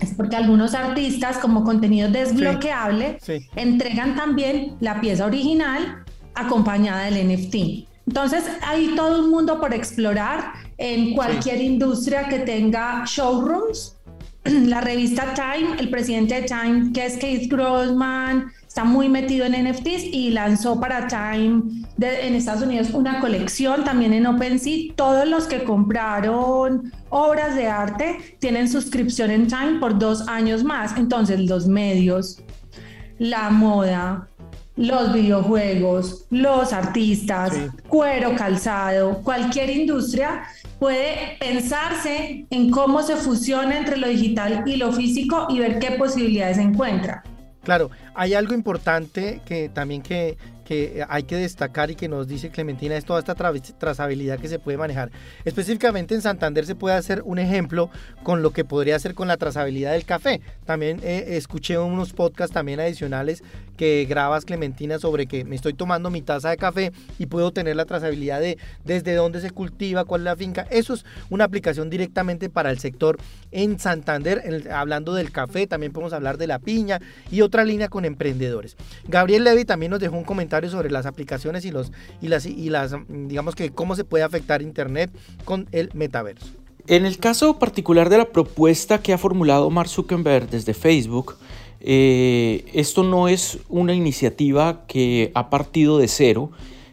es 0.00 0.14
porque 0.14 0.36
algunos 0.36 0.74
artistas 0.74 1.38
como 1.38 1.64
contenido 1.64 2.08
desbloqueable 2.08 3.18
entregan 3.56 4.16
también 4.16 4.76
la 4.80 5.00
pieza 5.00 5.26
original 5.26 6.04
acompañada 6.34 7.04
del 7.04 7.28
NFT. 7.28 7.88
Entonces 8.06 8.44
hay 8.62 8.94
todo 8.94 9.22
un 9.22 9.30
mundo 9.30 9.60
por 9.60 9.74
explorar 9.74 10.52
en 10.78 11.14
cualquier 11.14 11.60
industria 11.60 12.28
que 12.28 12.38
tenga 12.40 13.04
showrooms. 13.06 13.96
La 14.44 14.80
revista 14.80 15.34
Time, 15.34 15.76
el 15.78 15.90
presidente 15.90 16.40
de 16.40 16.42
Time, 16.42 16.92
que 16.94 17.04
es 17.04 17.18
Keith 17.18 17.52
Grossman, 17.52 18.50
está 18.68 18.84
muy 18.84 19.08
metido 19.08 19.46
en 19.46 19.68
NFTs 19.68 20.04
y 20.12 20.30
lanzó 20.30 20.78
para 20.78 21.08
Time 21.08 21.62
en 22.00 22.34
Estados 22.34 22.62
Unidos 22.62 22.90
una 22.90 23.18
colección 23.18 23.82
también 23.82 24.12
en 24.12 24.26
OpenSea. 24.26 24.92
Todos 24.94 25.26
los 25.26 25.46
que 25.46 25.64
compraron 25.64 26.92
obras 27.08 27.56
de 27.56 27.66
arte 27.66 28.36
tienen 28.38 28.68
suscripción 28.68 29.30
en 29.30 29.48
Time 29.48 29.78
por 29.80 29.98
dos 29.98 30.28
años 30.28 30.62
más. 30.62 30.96
Entonces 30.98 31.40
los 31.40 31.66
medios, 31.66 32.42
la 33.18 33.48
moda, 33.48 34.28
los 34.76 35.12
videojuegos, 35.14 36.26
los 36.30 36.72
artistas, 36.72 37.54
cuero, 37.88 38.36
calzado, 38.36 39.22
cualquier 39.22 39.70
industria 39.70 40.44
puede 40.78 41.36
pensarse 41.40 42.46
en 42.50 42.70
cómo 42.70 43.02
se 43.02 43.16
fusiona 43.16 43.78
entre 43.78 43.96
lo 43.96 44.08
digital 44.08 44.62
y 44.66 44.76
lo 44.76 44.92
físico 44.92 45.46
y 45.48 45.58
ver 45.58 45.78
qué 45.78 45.92
posibilidades 45.92 46.58
encuentra. 46.58 47.24
Claro, 47.62 47.90
hay 48.14 48.34
algo 48.34 48.54
importante 48.54 49.40
que 49.44 49.68
también 49.68 50.02
que, 50.02 50.38
que 50.64 51.04
hay 51.08 51.22
que 51.22 51.36
destacar 51.36 51.90
y 51.90 51.94
que 51.94 52.08
nos 52.08 52.28
dice 52.28 52.50
Clementina 52.50 52.94
es 52.94 53.04
toda 53.04 53.20
esta 53.20 53.34
trazabilidad 53.34 54.38
que 54.38 54.48
se 54.48 54.58
puede 54.58 54.76
manejar. 54.76 55.10
Específicamente 55.44 56.14
en 56.14 56.20
Santander 56.22 56.66
se 56.66 56.74
puede 56.74 56.94
hacer 56.94 57.22
un 57.24 57.38
ejemplo 57.38 57.90
con 58.22 58.42
lo 58.42 58.52
que 58.52 58.64
podría 58.64 58.96
hacer 58.96 59.14
con 59.14 59.28
la 59.28 59.38
trazabilidad 59.38 59.92
del 59.92 60.04
café. 60.04 60.40
También 60.66 61.00
eh, 61.02 61.36
escuché 61.36 61.78
unos 61.78 62.12
podcasts 62.12 62.52
también 62.52 62.80
adicionales 62.80 63.42
que 63.78 64.04
grabas 64.06 64.44
Clementina 64.44 64.98
sobre 64.98 65.26
que 65.26 65.44
me 65.44 65.56
estoy 65.56 65.72
tomando 65.72 66.10
mi 66.10 66.20
taza 66.20 66.50
de 66.50 66.58
café 66.58 66.92
y 67.18 67.26
puedo 67.26 67.52
tener 67.52 67.76
la 67.76 67.86
trazabilidad 67.86 68.40
de 68.40 68.58
desde 68.84 69.14
dónde 69.14 69.40
se 69.40 69.50
cultiva, 69.50 70.04
cuál 70.04 70.22
es 70.22 70.24
la 70.26 70.36
finca. 70.36 70.66
Eso 70.70 70.92
es 70.92 71.06
una 71.30 71.44
aplicación 71.44 71.88
directamente 71.88 72.50
para 72.50 72.70
el 72.70 72.78
sector 72.78 73.18
en 73.52 73.78
Santander. 73.78 74.42
hablando 74.70 75.14
del 75.14 75.30
café, 75.30 75.66
también 75.66 75.92
podemos 75.92 76.12
hablar 76.12 76.36
de 76.36 76.48
la 76.48 76.58
piña 76.58 77.00
y 77.30 77.40
otra 77.40 77.64
línea 77.64 77.88
con 77.88 78.04
emprendedores. 78.04 78.76
Gabriel 79.06 79.44
Levy 79.44 79.64
también 79.64 79.90
nos 79.90 80.00
dejó 80.00 80.16
un 80.16 80.24
comentario 80.24 80.68
sobre 80.68 80.90
las 80.90 81.06
aplicaciones 81.06 81.64
y 81.64 81.70
los 81.70 81.92
y 82.20 82.28
las 82.28 82.44
y 82.44 82.68
las 82.68 82.94
digamos 83.08 83.54
que 83.54 83.70
cómo 83.70 83.94
se 83.94 84.04
puede 84.04 84.24
afectar 84.24 84.60
internet 84.60 85.10
con 85.44 85.68
el 85.72 85.90
metaverso. 85.94 86.46
En 86.88 87.04
el 87.04 87.18
caso 87.18 87.58
particular 87.58 88.08
de 88.08 88.16
la 88.16 88.24
propuesta 88.24 88.98
que 89.02 89.12
ha 89.12 89.18
formulado 89.18 89.68
Mark 89.68 89.90
Zuckerberg 89.90 90.48
desde 90.48 90.72
Facebook, 90.72 91.36
eh, 91.80 92.64
esto 92.74 93.02
no 93.02 93.28
es 93.28 93.58
una 93.68 93.94
iniciativa 93.94 94.84
que 94.86 95.30
ha 95.34 95.50
partido 95.50 95.98
de 95.98 96.08
cero, 96.08 96.50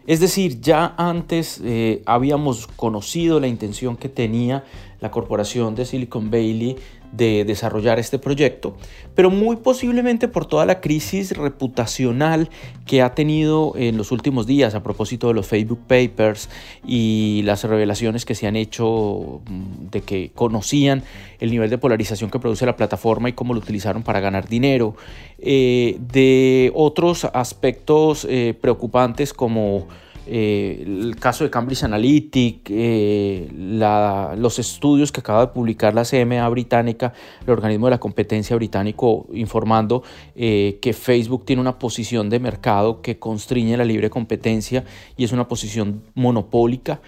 es 0.08 0.20
decir, 0.20 0.62
ya 0.62 0.94
antes 0.98 1.60
eh, 1.64 2.04
habíamos 2.06 2.68
conocido 2.68 3.40
la 3.40 3.48
intención 3.48 3.98
que 3.98 4.10
tenía 4.10 4.64
la 5.00 5.10
corporación 5.10 5.74
de 5.74 5.86
Silicon 5.86 6.30
Valley 6.30 6.76
de 7.16 7.46
desarrollar 7.46 8.00
este 8.00 8.20
proyecto, 8.20 8.76
pero 9.14 9.30
muy 9.30 9.58
posiblemente 9.58 10.28
por 10.28 10.46
toda 10.46 10.66
la 10.66 10.82
crisis 10.82 11.36
reputacional 11.36 12.50
que 12.86 13.02
ha 13.02 13.14
tenido 13.14 13.74
en 13.76 13.98
los 13.98 14.12
últimos 14.12 14.48
días 14.48 14.76
a 14.76 14.84
propósito 14.84 15.28
de 15.28 15.34
los 15.34 15.48
Facebook 15.48 15.80
Papers 15.88 16.50
y 16.86 17.42
las 17.46 17.64
revelaciones 17.64 18.26
que 18.26 18.36
se 18.36 18.48
han 18.48 18.56
hecho 18.56 19.42
mm, 19.48 19.90
de 19.92 20.02
que 20.02 20.32
conocían 20.34 21.04
el 21.40 21.52
nivel 21.52 21.70
de 21.70 21.78
polarización 21.78 22.30
que 22.30 22.40
produce 22.40 22.66
la 22.66 22.76
plataforma 22.76 23.30
y 23.30 23.34
cómo 23.34 23.54
lo 23.54 23.60
utilizaron 23.60 24.04
para 24.04 24.20
ganar 24.20 24.48
dinero, 24.48 24.96
eh, 25.40 25.98
de 26.00 26.72
otros 26.76 27.26
aspectos 27.26 28.26
eh, 28.30 28.54
preocupantes 28.60 29.34
como 29.34 29.88
eh, 30.28 30.84
el 30.86 31.16
caso 31.18 31.44
de 31.44 31.50
Cambridge 31.50 31.84
Analytic, 31.84 32.68
eh, 32.70 33.48
los 34.38 34.60
estudios 34.60 35.12
que 35.12 35.20
acaba 35.20 35.42
de 35.42 35.48
publicar 35.54 35.94
la 35.94 36.04
CMA 36.04 36.48
británica, 36.50 37.14
el 37.44 37.52
organismo 37.52 37.88
de 37.88 37.92
la 37.92 38.00
competencia 38.00 38.56
británico, 38.56 39.28
informando 39.34 40.04
eh, 40.36 40.80
que 40.82 40.94
Facebook 40.94 41.46
tiene 41.46 41.62
una 41.62 41.78
posición 41.78 42.30
de 42.30 42.40
mercado 42.40 43.02
que 43.02 43.20
constriñe 43.20 43.78
la 43.78 43.86
libre 43.86 44.10
competencia 44.10 44.84
y 45.16 45.24
es 45.24 45.32
una 45.32 45.48
posición 45.48 46.02
monopólica. 46.16 47.02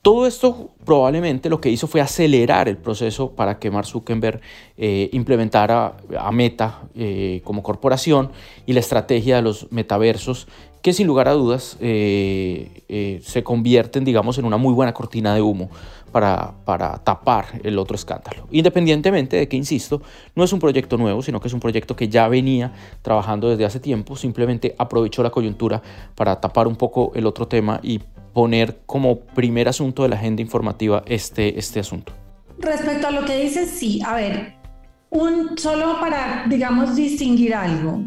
Todo 0.00 0.26
esto 0.26 0.70
probablemente 0.84 1.48
lo 1.48 1.60
que 1.60 1.68
hizo 1.68 1.86
fue 1.86 2.00
acelerar 2.00 2.68
el 2.68 2.76
proceso 2.76 3.30
para 3.30 3.60
que 3.60 3.70
Mark 3.70 3.86
Zuckerberg 3.86 4.40
implementara 4.76 5.96
a 6.18 6.32
Meta 6.32 6.80
como 7.44 7.62
corporación 7.62 8.32
y 8.66 8.72
la 8.72 8.80
estrategia 8.80 9.36
de 9.36 9.42
los 9.42 9.70
metaversos 9.70 10.48
que 10.82 10.92
sin 10.92 11.06
lugar 11.06 11.28
a 11.28 11.32
dudas 11.32 11.76
eh, 11.80 13.20
se 13.24 13.42
convierten 13.42 14.04
digamos 14.04 14.38
en 14.38 14.44
una 14.44 14.56
muy 14.56 14.74
buena 14.74 14.92
cortina 14.92 15.34
de 15.34 15.40
humo 15.40 15.70
para, 16.12 16.52
para, 16.64 16.98
tapar 16.98 17.46
el 17.64 17.78
otro 17.78 17.96
escándalo. 17.96 18.46
Independientemente 18.50 19.36
de 19.36 19.48
que, 19.48 19.56
insisto, 19.56 20.02
no 20.36 20.44
es 20.44 20.52
un 20.52 20.60
proyecto 20.60 20.98
nuevo, 20.98 21.22
sino 21.22 21.40
que 21.40 21.48
es 21.48 21.54
un 21.54 21.60
proyecto 21.60 21.96
que 21.96 22.08
ya 22.08 22.28
venía 22.28 22.72
trabajando 23.00 23.48
desde 23.48 23.64
hace 23.64 23.80
tiempo, 23.80 24.14
simplemente 24.14 24.74
aprovechó 24.78 25.22
la 25.22 25.30
coyuntura 25.30 25.82
para 26.14 26.40
tapar 26.40 26.68
un 26.68 26.76
poco 26.76 27.12
el 27.14 27.26
otro 27.26 27.48
tema 27.48 27.80
y 27.82 28.00
poner 28.32 28.80
como 28.86 29.20
primer 29.20 29.68
asunto 29.68 30.02
de 30.02 30.10
la 30.10 30.16
agenda 30.16 30.42
informativa 30.42 31.02
este, 31.06 31.58
este 31.58 31.80
asunto. 31.80 32.12
Respecto 32.58 33.08
a 33.08 33.10
lo 33.10 33.24
que 33.24 33.38
dices, 33.38 33.70
sí, 33.70 34.00
a 34.06 34.14
ver, 34.14 34.54
un, 35.10 35.58
solo 35.58 35.98
para, 36.00 36.44
digamos, 36.48 36.94
distinguir 36.94 37.54
algo. 37.54 38.02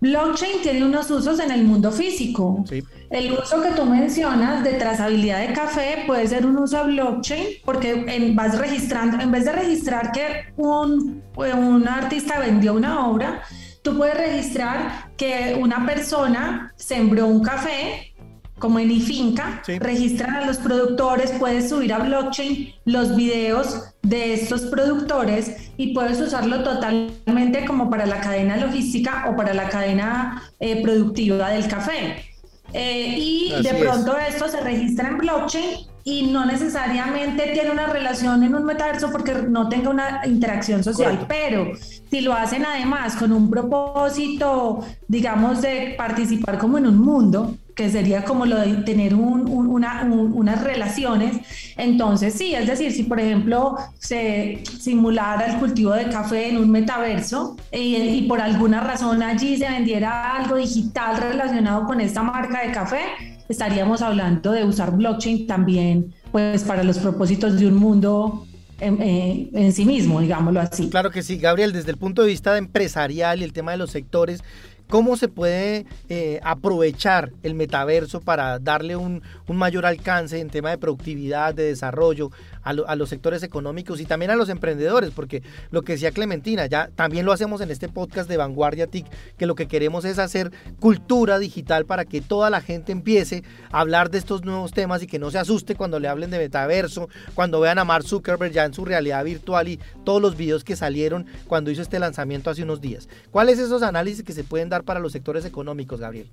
Blockchain 0.00 0.62
tiene 0.62 0.84
unos 0.84 1.10
usos 1.10 1.40
en 1.40 1.50
el 1.50 1.64
mundo 1.64 1.90
físico. 1.90 2.64
El 3.10 3.32
uso 3.32 3.62
que 3.62 3.70
tú 3.70 3.84
mencionas 3.84 4.62
de 4.62 4.74
trazabilidad 4.74 5.46
de 5.46 5.54
café 5.54 6.04
puede 6.06 6.26
ser 6.26 6.44
un 6.44 6.56
uso 6.58 6.78
de 6.78 6.92
blockchain 6.92 7.46
porque 7.64 8.04
en, 8.08 8.34
vas 8.36 8.58
registrando, 8.58 9.20
en 9.20 9.30
vez 9.30 9.44
de 9.44 9.52
registrar 9.52 10.12
que 10.12 10.52
un, 10.56 11.22
un 11.36 11.88
artista 11.88 12.38
vendió 12.38 12.74
una 12.74 13.06
obra, 13.08 13.42
tú 13.82 13.96
puedes 13.96 14.16
registrar 14.16 15.10
que 15.16 15.56
una 15.60 15.86
persona 15.86 16.72
sembró 16.76 17.26
un 17.26 17.42
café 17.42 18.12
como 18.58 18.78
en 18.78 18.90
iFinca, 18.90 19.62
registran 19.80 20.36
a 20.36 20.46
los 20.46 20.56
productores, 20.58 21.32
puedes 21.32 21.68
subir 21.68 21.92
a 21.92 21.98
blockchain 21.98 22.74
los 22.84 23.14
videos 23.14 23.92
de 24.02 24.34
estos 24.34 24.62
productores 24.62 25.70
y 25.76 25.92
puedes 25.92 26.20
usarlo 26.20 26.62
totalmente 26.62 27.64
como 27.66 27.90
para 27.90 28.06
la 28.06 28.20
cadena 28.20 28.56
logística 28.56 29.26
o 29.28 29.36
para 29.36 29.52
la 29.52 29.68
cadena 29.68 30.42
eh, 30.58 30.82
productiva 30.82 31.50
del 31.50 31.68
café. 31.68 32.24
Eh, 32.72 33.14
y 33.16 33.62
de 33.62 33.74
pronto 33.74 34.16
esto 34.16 34.48
se 34.48 34.60
registra 34.60 35.08
en 35.08 35.18
blockchain 35.18 35.95
y 36.06 36.22
no 36.28 36.46
necesariamente 36.46 37.50
tiene 37.52 37.72
una 37.72 37.88
relación 37.88 38.44
en 38.44 38.54
un 38.54 38.64
metaverso 38.64 39.10
porque 39.10 39.34
no 39.48 39.68
tenga 39.68 39.90
una 39.90 40.20
interacción 40.24 40.84
social, 40.84 41.26
pero 41.26 41.72
si 42.08 42.20
lo 42.20 42.32
hacen 42.32 42.64
además 42.64 43.16
con 43.16 43.32
un 43.32 43.50
propósito, 43.50 44.86
digamos, 45.08 45.62
de 45.62 45.96
participar 45.98 46.58
como 46.58 46.78
en 46.78 46.86
un 46.86 46.98
mundo, 46.98 47.56
que 47.74 47.90
sería 47.90 48.24
como 48.24 48.46
lo 48.46 48.56
de 48.56 48.76
tener 48.84 49.16
unas 49.16 50.62
relaciones. 50.62 51.38
Entonces, 51.76 52.34
sí, 52.34 52.54
es 52.54 52.68
decir, 52.68 52.92
si 52.92 53.02
por 53.02 53.18
ejemplo 53.18 53.76
se 53.98 54.62
simulara 54.78 55.46
el 55.46 55.58
cultivo 55.58 55.90
de 55.90 56.08
café 56.08 56.50
en 56.50 56.58
un 56.58 56.70
metaverso 56.70 57.56
y, 57.72 58.22
por 58.28 58.40
alguna 58.40 58.80
razón 58.80 59.24
allí 59.24 59.56
se 59.56 59.68
vendiera 59.68 60.36
algo 60.36 60.54
digital 60.54 61.16
relacionado 61.16 61.84
con 61.84 62.00
esta 62.00 62.22
marca 62.22 62.64
de 62.64 62.70
café, 62.70 63.35
estaríamos 63.48 64.02
hablando 64.02 64.52
de 64.52 64.64
usar 64.64 64.96
blockchain 64.96 65.46
también, 65.46 66.14
pues 66.32 66.64
para 66.64 66.82
los 66.82 66.98
propósitos 66.98 67.58
de 67.58 67.66
un 67.66 67.74
mundo 67.74 68.46
en, 68.80 69.00
eh, 69.00 69.50
en, 69.52 69.72
sí 69.72 69.84
mismo, 69.84 70.20
digámoslo 70.20 70.60
así. 70.60 70.90
Claro 70.90 71.10
que 71.10 71.22
sí, 71.22 71.38
Gabriel, 71.38 71.72
desde 71.72 71.90
el 71.90 71.96
punto 71.96 72.22
de 72.22 72.28
vista 72.28 72.56
empresarial 72.58 73.40
y 73.40 73.44
el 73.44 73.52
tema 73.52 73.72
de 73.72 73.78
los 73.78 73.90
sectores, 73.90 74.42
¿Cómo 74.88 75.16
se 75.16 75.26
puede 75.26 75.84
eh, 76.08 76.38
aprovechar 76.44 77.32
el 77.42 77.54
metaverso 77.54 78.20
para 78.20 78.60
darle 78.60 78.94
un, 78.94 79.20
mayor 79.48 79.84
alcance 79.84 80.38
en 80.38 80.48
tema 80.48 80.70
de 80.70 80.78
productividad, 80.78 81.54
de 81.54 81.64
desarrollo 81.64 82.30
a, 82.62 82.96
los 82.96 83.08
sectores 83.08 83.42
económicos 83.42 84.00
y 84.00 84.06
también 84.06 84.30
a 84.30 84.36
los 84.36 84.48
emprendedores? 84.48 85.10
Porque 85.10 85.42
lo 85.72 85.82
que 85.82 85.94
decía 85.94 86.12
Clementina, 86.12 86.66
ya 86.66 86.88
también 86.94 87.26
lo 87.26 87.32
hacemos 87.32 87.60
en 87.60 87.72
este 87.72 87.88
podcast 87.88 88.28
de 88.28 88.36
Vanguardia 88.36 88.86
TIC, 88.86 89.06
que 89.36 89.46
lo 89.46 89.56
que 89.56 89.66
queremos 89.66 90.04
es 90.04 90.20
hacer 90.20 90.52
cultura 90.78 91.40
digital 91.40 91.84
para 91.84 92.04
que 92.04 92.20
toda 92.20 92.48
la 92.48 92.60
gente 92.60 92.92
empiece 92.92 93.42
a 93.72 93.80
hablar 93.80 94.10
de 94.10 94.18
estos 94.18 94.44
nuevos 94.44 94.72
temas 94.72 95.02
y 95.02 95.08
que 95.08 95.18
no 95.18 95.32
se 95.32 95.38
asuste 95.38 95.74
cuando 95.74 95.98
le 95.98 96.06
hablen 96.06 96.30
de 96.30 96.38
metaverso, 96.38 97.08
cuando 97.34 97.58
vean 97.58 97.80
a 97.80 97.84
Mark 97.84 98.04
Zuckerberg 98.04 98.52
ya 98.52 98.64
en 98.64 98.74
su 98.74 98.84
realidad 98.84 99.24
virtual 99.24 99.66
y 99.66 99.80
todos 100.04 100.22
los 100.22 100.36
videos 100.36 100.62
que 100.62 100.76
salieron 100.76 101.26
cuando 101.48 101.72
hizo 101.72 101.82
este 101.82 101.98
lanzamiento 101.98 102.50
hace 102.50 102.62
unos 102.62 102.80
días. 102.80 103.08
¿Cuáles 103.32 103.58
esos 103.58 103.82
análisis 103.82 104.22
que 104.22 104.32
se 104.32 104.44
pueden 104.44 104.68
dar? 104.68 104.75
Para 104.82 105.00
los 105.00 105.12
sectores 105.12 105.44
económicos, 105.44 106.00
Gabriel? 106.00 106.28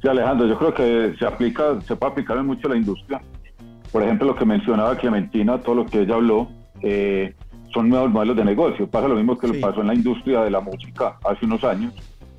Sí, 0.00 0.08
Alejandro, 0.08 0.46
yo 0.46 0.58
creo 0.58 0.74
que 0.74 1.14
se 1.18 1.26
aplica, 1.26 1.80
se 1.82 1.94
puede 1.96 2.12
aplicar 2.12 2.38
en 2.38 2.46
mucho 2.46 2.68
la 2.68 2.76
industria. 2.76 3.20
Por 3.92 4.02
ejemplo, 4.02 4.28
lo 4.28 4.36
que 4.36 4.44
mencionaba 4.44 4.96
Clementina, 4.96 5.58
todo 5.60 5.74
lo 5.74 5.86
que 5.86 6.00
ella 6.00 6.14
habló, 6.14 6.48
eh, 6.82 7.34
son 7.72 7.88
nuevos 7.88 8.10
modelos 8.10 8.36
de 8.36 8.44
negocio. 8.44 8.88
Pasa 8.88 9.08
lo 9.08 9.16
mismo 9.16 9.38
que 9.38 9.48
lo 9.48 9.60
pasó 9.60 9.80
en 9.80 9.88
la 9.88 9.94
industria 9.94 10.42
de 10.42 10.50
la 10.50 10.60
música 10.60 11.18
hace 11.24 11.44
unos 11.44 11.62
años, 11.64 11.92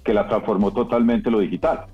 que 0.03 0.13
la 0.13 0.27
transformó 0.27 0.71
totalmente 0.71 1.29
lo 1.29 1.39
digital. 1.39 1.85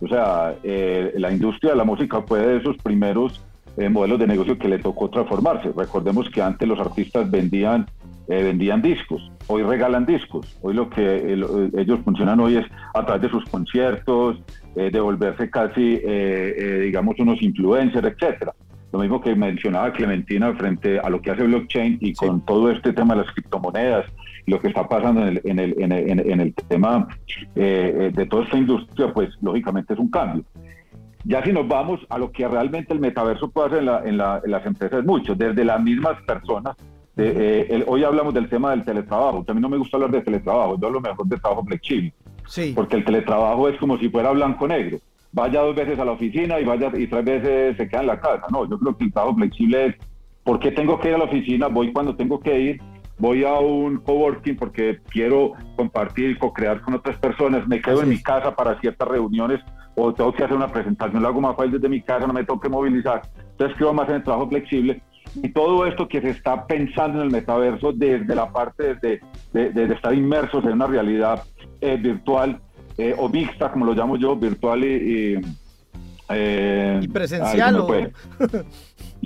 O 0.00 0.08
sea, 0.08 0.56
eh, 0.64 1.12
la 1.16 1.30
industria 1.30 1.72
de 1.72 1.76
la 1.76 1.84
música 1.84 2.22
fue 2.22 2.40
de 2.40 2.56
esos 2.56 2.76
primeros 2.78 3.40
eh, 3.76 3.88
modelos 3.88 4.18
de 4.18 4.26
negocio 4.26 4.58
que 4.58 4.68
le 4.68 4.78
tocó 4.78 5.08
transformarse. 5.08 5.70
Recordemos 5.76 6.28
que 6.30 6.42
antes 6.42 6.66
los 6.68 6.80
artistas 6.80 7.30
vendían 7.30 7.86
eh, 8.28 8.42
vendían 8.42 8.80
discos, 8.80 9.31
hoy 9.46 9.62
regalan 9.62 10.06
discos, 10.06 10.58
hoy 10.62 10.74
lo 10.74 10.88
que 10.88 11.02
eh, 11.02 11.34
eh, 11.34 11.70
ellos 11.76 12.00
funcionan 12.04 12.40
hoy 12.40 12.56
es 12.56 12.66
a 12.94 13.04
través 13.04 13.22
de 13.22 13.28
sus 13.30 13.44
conciertos, 13.48 14.40
de 14.74 15.00
volverse 15.00 15.50
casi, 15.50 15.98
digamos, 15.98 17.18
unos 17.18 17.42
influencers, 17.42 18.06
etcétera. 18.06 18.54
Lo 18.90 19.00
mismo 19.00 19.20
que 19.20 19.34
mencionaba 19.34 19.92
Clementina 19.92 20.54
frente 20.54 20.98
a 20.98 21.10
lo 21.10 21.20
que 21.20 21.30
hace 21.30 21.42
blockchain 21.42 21.98
y 22.00 22.14
con 22.14 22.40
todo 22.46 22.70
este 22.70 22.94
tema 22.94 23.14
de 23.14 23.22
las 23.22 23.32
criptomonedas, 23.34 24.06
lo 24.46 24.58
que 24.60 24.68
está 24.68 24.88
pasando 24.88 25.20
en 25.20 25.28
el, 25.28 25.40
en 25.44 25.58
el, 25.58 25.74
en 25.78 25.92
el, 25.92 26.30
en 26.30 26.40
el 26.40 26.54
tema 26.54 27.06
de 27.54 28.26
toda 28.30 28.44
esta 28.44 28.56
industria, 28.56 29.12
pues 29.12 29.28
lógicamente 29.42 29.92
es 29.92 29.98
un 29.98 30.10
cambio. 30.10 30.42
Ya 31.24 31.44
si 31.44 31.52
nos 31.52 31.68
vamos 31.68 32.00
a 32.08 32.18
lo 32.18 32.32
que 32.32 32.48
realmente 32.48 32.92
el 32.92 33.00
metaverso 33.00 33.50
puede 33.50 33.68
hacer 33.68 33.78
en, 33.80 33.86
la, 33.86 34.02
en, 34.04 34.16
la, 34.16 34.40
en 34.44 34.50
las 34.50 34.66
empresas, 34.66 35.04
mucho, 35.04 35.34
desde 35.34 35.64
las 35.64 35.80
mismas 35.82 36.20
personas 36.22 36.76
eh, 37.16 37.84
hoy 37.86 38.04
hablamos 38.04 38.32
del 38.34 38.48
tema 38.48 38.70
del 38.70 38.84
teletrabajo. 38.84 39.44
También 39.44 39.62
no 39.62 39.68
me 39.68 39.76
gusta 39.76 39.96
hablar 39.96 40.10
de 40.10 40.22
teletrabajo, 40.22 40.78
yo 40.78 40.86
hablo 40.86 41.00
mejor 41.00 41.26
de 41.26 41.36
trabajo 41.36 41.64
flexible. 41.64 42.12
Sí. 42.46 42.72
Porque 42.74 42.96
el 42.96 43.04
teletrabajo 43.04 43.68
es 43.68 43.78
como 43.78 43.98
si 43.98 44.08
fuera 44.08 44.30
blanco-negro. 44.32 44.98
Vaya 45.32 45.60
dos 45.60 45.74
veces 45.74 45.98
a 45.98 46.04
la 46.04 46.12
oficina 46.12 46.60
y 46.60 46.64
vaya 46.64 46.90
y 46.94 47.06
tres 47.06 47.24
veces 47.24 47.76
se 47.76 47.88
queda 47.88 48.00
en 48.00 48.06
la 48.08 48.20
casa. 48.20 48.46
No, 48.50 48.68
yo 48.68 48.78
creo 48.78 48.96
que 48.96 49.04
el 49.04 49.12
trabajo 49.12 49.36
flexible 49.36 49.86
es, 49.86 49.94
¿por 50.44 50.58
qué 50.58 50.72
tengo 50.72 50.98
que 51.00 51.08
ir 51.08 51.14
a 51.14 51.18
la 51.18 51.24
oficina? 51.24 51.68
Voy 51.68 51.92
cuando 51.92 52.16
tengo 52.16 52.40
que 52.40 52.60
ir. 52.60 52.82
Voy 53.18 53.44
a 53.44 53.54
un 53.54 53.98
coworking 53.98 54.56
porque 54.56 54.98
quiero 55.08 55.52
compartir 55.76 56.38
co-crear 56.38 56.80
con 56.80 56.94
otras 56.94 57.16
personas. 57.18 57.66
Me 57.68 57.80
quedo 57.80 58.02
en 58.02 58.08
mi 58.08 58.20
casa 58.20 58.54
para 58.54 58.78
ciertas 58.80 59.06
reuniones 59.06 59.60
o 59.94 60.12
tengo 60.12 60.32
que 60.32 60.44
hacer 60.44 60.56
una 60.56 60.68
presentación, 60.68 61.22
lo 61.22 61.28
hago 61.28 61.40
más 61.40 61.56
fácil 61.56 61.72
desde 61.72 61.88
mi 61.88 62.00
casa, 62.00 62.26
no 62.26 62.32
me 62.32 62.44
tengo 62.44 62.60
que 62.60 62.68
movilizar. 62.68 63.22
Entonces, 63.50 63.76
creo 63.76 63.92
más 63.92 64.08
en 64.08 64.16
el 64.16 64.24
trabajo 64.24 64.48
flexible 64.48 65.02
y 65.34 65.48
todo 65.50 65.86
esto 65.86 66.08
que 66.08 66.20
se 66.20 66.30
está 66.30 66.66
pensando 66.66 67.20
en 67.20 67.26
el 67.26 67.30
metaverso 67.30 67.92
desde 67.92 68.34
la 68.34 68.52
parte 68.52 68.94
de, 68.96 69.20
de, 69.52 69.84
estar 69.94 70.14
inmersos 70.14 70.64
en 70.64 70.72
una 70.72 70.86
realidad 70.86 71.42
eh, 71.80 71.96
virtual 71.96 72.60
eh, 72.98 73.14
o 73.16 73.28
mixta, 73.28 73.70
como 73.70 73.86
lo 73.86 73.94
llamo 73.94 74.16
yo, 74.16 74.36
virtual 74.36 74.84
y... 74.84 75.40
Eh, 76.28 77.08
presencial 77.12 77.80
o... 77.80 77.88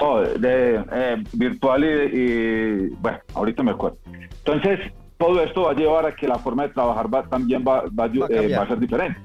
no, 0.01 0.21
de, 0.21 1.25
virtual 1.33 1.85
y, 1.85 2.21
y, 2.21 2.89
bueno, 3.01 3.19
ahorita 3.35 3.63
me 3.63 3.73
acuerdo. 3.73 3.99
Entonces, 4.45 4.93
todo 5.19 5.43
esto 5.43 5.63
va 5.63 5.71
a 5.71 5.75
llevar 5.75 6.05
a 6.05 6.15
que 6.15 6.29
la 6.29 6.39
forma 6.39 6.65
de 6.65 6.71
trabajar 6.71 7.13
va, 7.13 7.23
también 7.23 7.65
va, 7.67 7.85
va, 7.99 8.07
eh, 8.29 8.55
a 8.55 8.67
ser 8.67 8.79
diferente. 8.79 9.19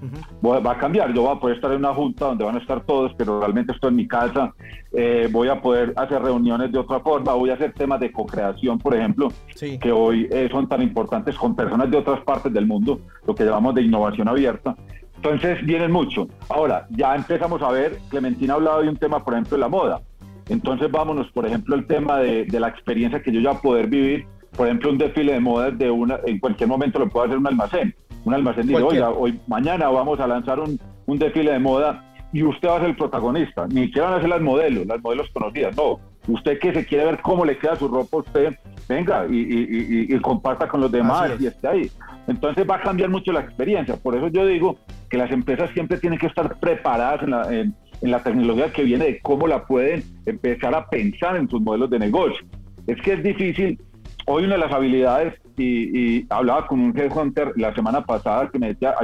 va, 0.43 0.71
a 0.71 0.77
cambiar. 0.77 1.13
Yo 1.13 1.23
voy 1.23 1.35
a 1.35 1.39
poder 1.39 1.57
estar 1.57 1.71
en 1.71 1.79
una 1.79 1.93
junta 1.93 2.27
donde 2.27 2.45
van 2.45 2.55
a 2.55 2.59
estar 2.59 2.81
todos, 2.85 3.11
pero 3.17 3.39
realmente 3.39 3.73
estoy 3.73 3.89
en 3.89 3.95
mi 3.97 4.07
casa. 4.07 4.53
Eh, 4.93 5.27
voy 5.31 5.49
a 5.49 5.61
poder 5.61 5.93
hacer 5.97 6.21
reuniones 6.21 6.71
de 6.71 6.79
otra 6.79 7.01
forma. 7.01 7.33
Voy 7.33 7.49
a 7.49 7.55
hacer 7.55 7.73
temas 7.73 7.99
de 7.99 8.11
co-creación, 8.11 8.79
por 8.79 8.95
ejemplo, 8.95 9.33
que 9.59 9.91
hoy 9.91 10.29
eh, 10.31 10.47
son 10.49 10.67
tan 10.69 10.81
importantes 10.81 11.35
con 11.35 11.55
personas 11.55 11.91
de 11.91 11.97
otras 11.97 12.21
partes 12.21 12.53
del 12.53 12.65
mundo, 12.65 13.01
lo 13.27 13.35
que 13.35 13.43
llamamos 13.43 13.75
de 13.75 13.81
innovación 13.81 14.29
abierta. 14.29 14.75
Entonces, 15.17 15.63
vienen 15.65 15.91
mucho. 15.91 16.27
Ahora, 16.49 16.87
ya 16.89 17.15
empezamos 17.15 17.61
a 17.61 17.69
ver, 17.69 17.99
Clementina 18.09 18.53
ha 18.53 18.55
hablado 18.55 18.81
de 18.81 18.89
un 18.89 18.97
tema, 18.97 19.23
por 19.23 19.33
ejemplo, 19.33 19.57
de 19.57 19.61
la 19.61 19.67
moda. 19.67 20.01
Entonces, 20.47 20.89
vámonos, 20.89 21.29
por 21.31 21.45
ejemplo, 21.45 21.75
el 21.75 21.85
tema 21.85 22.19
de, 22.19 22.45
de 22.45 22.59
la 22.59 22.69
experiencia 22.69 23.21
que 23.21 23.31
yo 23.31 23.41
ya 23.41 23.53
poder 23.53 23.87
vivir 23.87 24.25
por 24.55 24.67
ejemplo, 24.67 24.91
un 24.91 24.97
desfile 24.97 25.33
de 25.33 25.39
modas 25.39 25.77
de 25.77 25.89
una, 25.89 26.19
en 26.25 26.39
cualquier 26.39 26.69
momento 26.69 26.99
lo 26.99 27.09
puede 27.09 27.27
hacer 27.27 27.37
un 27.37 27.47
almacén. 27.47 27.95
Un 28.25 28.33
almacén 28.33 28.67
dice, 28.67 28.81
oiga, 28.81 29.09
hoy, 29.09 29.39
mañana 29.47 29.89
vamos 29.89 30.19
a 30.19 30.27
lanzar 30.27 30.59
un, 30.59 30.79
un 31.05 31.19
desfile 31.19 31.53
de 31.53 31.59
moda 31.59 32.05
y 32.33 32.43
usted 32.43 32.67
va 32.67 32.77
a 32.77 32.79
ser 32.79 32.89
el 32.89 32.95
protagonista. 32.95 33.67
Ni 33.67 33.85
siquiera 33.85 34.09
van 34.09 34.17
a 34.17 34.21
ser 34.21 34.29
las 34.29 34.41
modelos, 34.41 34.85
las 34.85 35.01
modelos 35.01 35.29
conocidas, 35.33 35.75
no. 35.75 35.99
Usted 36.27 36.59
que 36.59 36.73
se 36.73 36.85
quiere 36.85 37.05
ver 37.05 37.19
cómo 37.21 37.45
le 37.45 37.57
queda 37.57 37.75
su 37.75 37.87
ropa, 37.87 38.17
usted 38.17 38.55
venga 38.87 39.25
y, 39.27 39.37
y, 39.37 40.15
y, 40.15 40.19
comparta 40.19 40.67
con 40.67 40.81
los 40.81 40.91
demás 40.91 41.31
y 41.39 41.47
esté 41.47 41.67
ahí. 41.67 41.91
Entonces 42.27 42.69
va 42.69 42.75
a 42.75 42.81
cambiar 42.81 43.09
mucho 43.09 43.31
la 43.31 43.41
experiencia. 43.41 43.95
Por 43.95 44.15
eso 44.15 44.27
yo 44.27 44.45
digo 44.45 44.77
que 45.09 45.17
las 45.17 45.31
empresas 45.31 45.71
siempre 45.71 45.97
tienen 45.97 46.19
que 46.19 46.27
estar 46.27 46.59
preparadas 46.59 47.23
en, 47.49 47.73
en 48.01 48.11
la 48.11 48.21
tecnología 48.21 48.71
que 48.71 48.83
viene 48.83 49.05
de 49.05 49.19
cómo 49.21 49.47
la 49.47 49.65
pueden 49.65 50.03
empezar 50.25 50.75
a 50.75 50.87
pensar 50.87 51.37
en 51.37 51.49
sus 51.49 51.61
modelos 51.61 51.89
de 51.89 51.99
negocio. 51.99 52.45
Es 52.87 53.01
que 53.01 53.13
es 53.13 53.23
difícil. 53.23 53.79
Hoy 54.25 54.45
una 54.45 54.55
de 54.55 54.61
las 54.61 54.71
habilidades, 54.71 55.33
y, 55.57 56.25
hablaba 56.29 56.67
con 56.67 56.79
un 56.79 56.97
headhunter 56.97 57.53
la 57.55 57.73
semana 57.73 58.03
pasada 58.05 58.49
que 58.49 58.59
me 58.59 58.69
decía, 58.69 58.95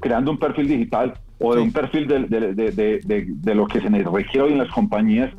creando 0.00 0.30
un 0.30 0.38
perfil 0.38 0.68
digital 0.68 1.14
o 1.38 1.54
de 1.54 1.62
un 1.62 1.72
perfil 1.72 2.06
de, 2.06 2.20
de, 2.20 2.72
de, 2.72 3.26
de, 3.28 3.54
lo 3.54 3.66
que 3.66 3.80
se 3.80 3.88
requiere 3.88 4.42
hoy 4.42 4.52
en 4.52 4.58
las 4.58 4.70
compañías, 4.70 5.30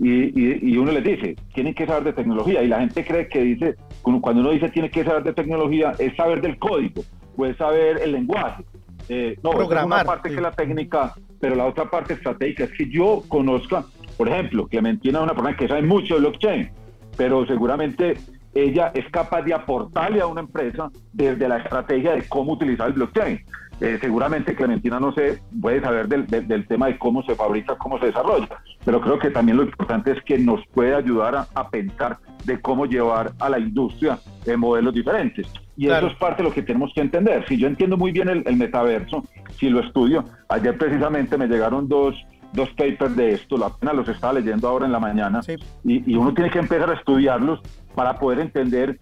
y, 0.00 0.70
y, 0.72 0.76
uno 0.78 0.92
les 0.92 1.04
dice, 1.04 1.36
tienen 1.54 1.74
que 1.74 1.86
saber 1.86 2.04
de 2.04 2.12
tecnología, 2.12 2.62
y 2.62 2.68
la 2.68 2.80
gente 2.80 3.04
cree 3.04 3.28
que 3.28 3.42
dice, 3.42 3.76
cuando 4.02 4.40
uno 4.40 4.50
dice 4.50 4.68
tiene 4.70 4.90
que 4.90 5.04
saber 5.04 5.22
de 5.22 5.32
tecnología, 5.32 5.92
es 5.98 6.16
saber 6.16 6.40
del 6.40 6.58
código, 6.58 7.02
o 7.36 7.46
es 7.46 7.56
saber 7.56 8.00
el 8.02 8.12
lenguaje. 8.12 8.64
Eh, 9.08 9.36
no, 9.42 9.60
es 9.60 9.84
una 9.84 10.04
parte 10.04 10.30
que 10.30 10.36
es 10.36 10.42
la 10.42 10.52
técnica, 10.52 11.14
pero 11.40 11.54
la 11.54 11.66
otra 11.66 11.90
parte 11.90 12.14
estratégica 12.14 12.64
es 12.64 12.72
que 12.72 12.88
yo 12.88 13.22
conozca, 13.28 13.84
por 14.16 14.28
ejemplo, 14.28 14.66
Clementina 14.68 15.18
es 15.18 15.24
una 15.24 15.34
persona 15.34 15.56
que 15.56 15.68
sabe 15.68 15.82
mucho 15.82 16.14
de 16.14 16.20
blockchain, 16.20 16.70
pero 17.16 17.46
seguramente 17.46 18.16
ella 18.54 18.90
es 18.94 19.08
capaz 19.10 19.42
de 19.42 19.54
aportarle 19.54 20.20
a 20.20 20.26
una 20.26 20.42
empresa 20.42 20.90
desde 21.12 21.48
la 21.48 21.58
estrategia 21.58 22.12
de 22.12 22.28
cómo 22.28 22.52
utilizar 22.52 22.88
el 22.88 22.94
blockchain. 22.94 23.40
Eh, 23.80 23.98
seguramente 24.00 24.54
Clementina 24.54 25.00
no 25.00 25.12
se 25.12 25.40
puede 25.60 25.80
saber 25.80 26.06
del, 26.06 26.26
del, 26.26 26.66
tema 26.68 26.86
de 26.86 26.98
cómo 26.98 27.22
se 27.24 27.34
fabrica, 27.34 27.76
cómo 27.76 27.98
se 27.98 28.06
desarrolla, 28.06 28.48
pero 28.84 29.00
creo 29.00 29.18
que 29.18 29.30
también 29.30 29.56
lo 29.56 29.64
importante 29.64 30.12
es 30.12 30.22
que 30.22 30.38
nos 30.38 30.64
puede 30.68 30.94
ayudar 30.94 31.48
a, 31.52 31.68
pensar 31.68 32.18
de 32.44 32.60
cómo 32.60 32.86
llevar 32.86 33.32
a 33.40 33.48
la 33.48 33.58
industria 33.58 34.20
en 34.46 34.60
modelos 34.60 34.94
diferentes. 34.94 35.48
Y 35.76 35.88
eso 35.88 36.06
es 36.06 36.14
parte 36.14 36.44
de 36.44 36.48
lo 36.48 36.54
que 36.54 36.62
tenemos 36.62 36.92
que 36.94 37.00
entender. 37.00 37.44
Si 37.48 37.56
yo 37.56 37.66
entiendo 37.66 37.96
muy 37.96 38.12
bien 38.12 38.28
el, 38.28 38.56
metaverso, 38.56 39.24
si 39.58 39.68
lo 39.68 39.80
estudio, 39.80 40.26
ayer 40.48 40.78
precisamente 40.78 41.36
me 41.36 41.48
llegaron 41.48 41.88
dos, 41.88 42.14
dos 42.52 42.68
papers 42.70 43.16
de 43.16 43.32
esto, 43.32 43.56
la 43.56 43.70
pena 43.70 43.92
los 43.92 44.08
estaba 44.08 44.34
leyendo 44.34 44.68
ahora 44.68 44.86
en 44.86 44.92
la 44.92 45.00
mañana, 45.00 45.40
y, 45.82 46.12
y 46.12 46.14
uno 46.14 46.32
tiene 46.34 46.50
que 46.50 46.60
empezar 46.60 46.88
a 46.88 46.94
estudiarlos 46.94 47.60
para 47.94 48.18
poder 48.18 48.40
entender 48.40 48.98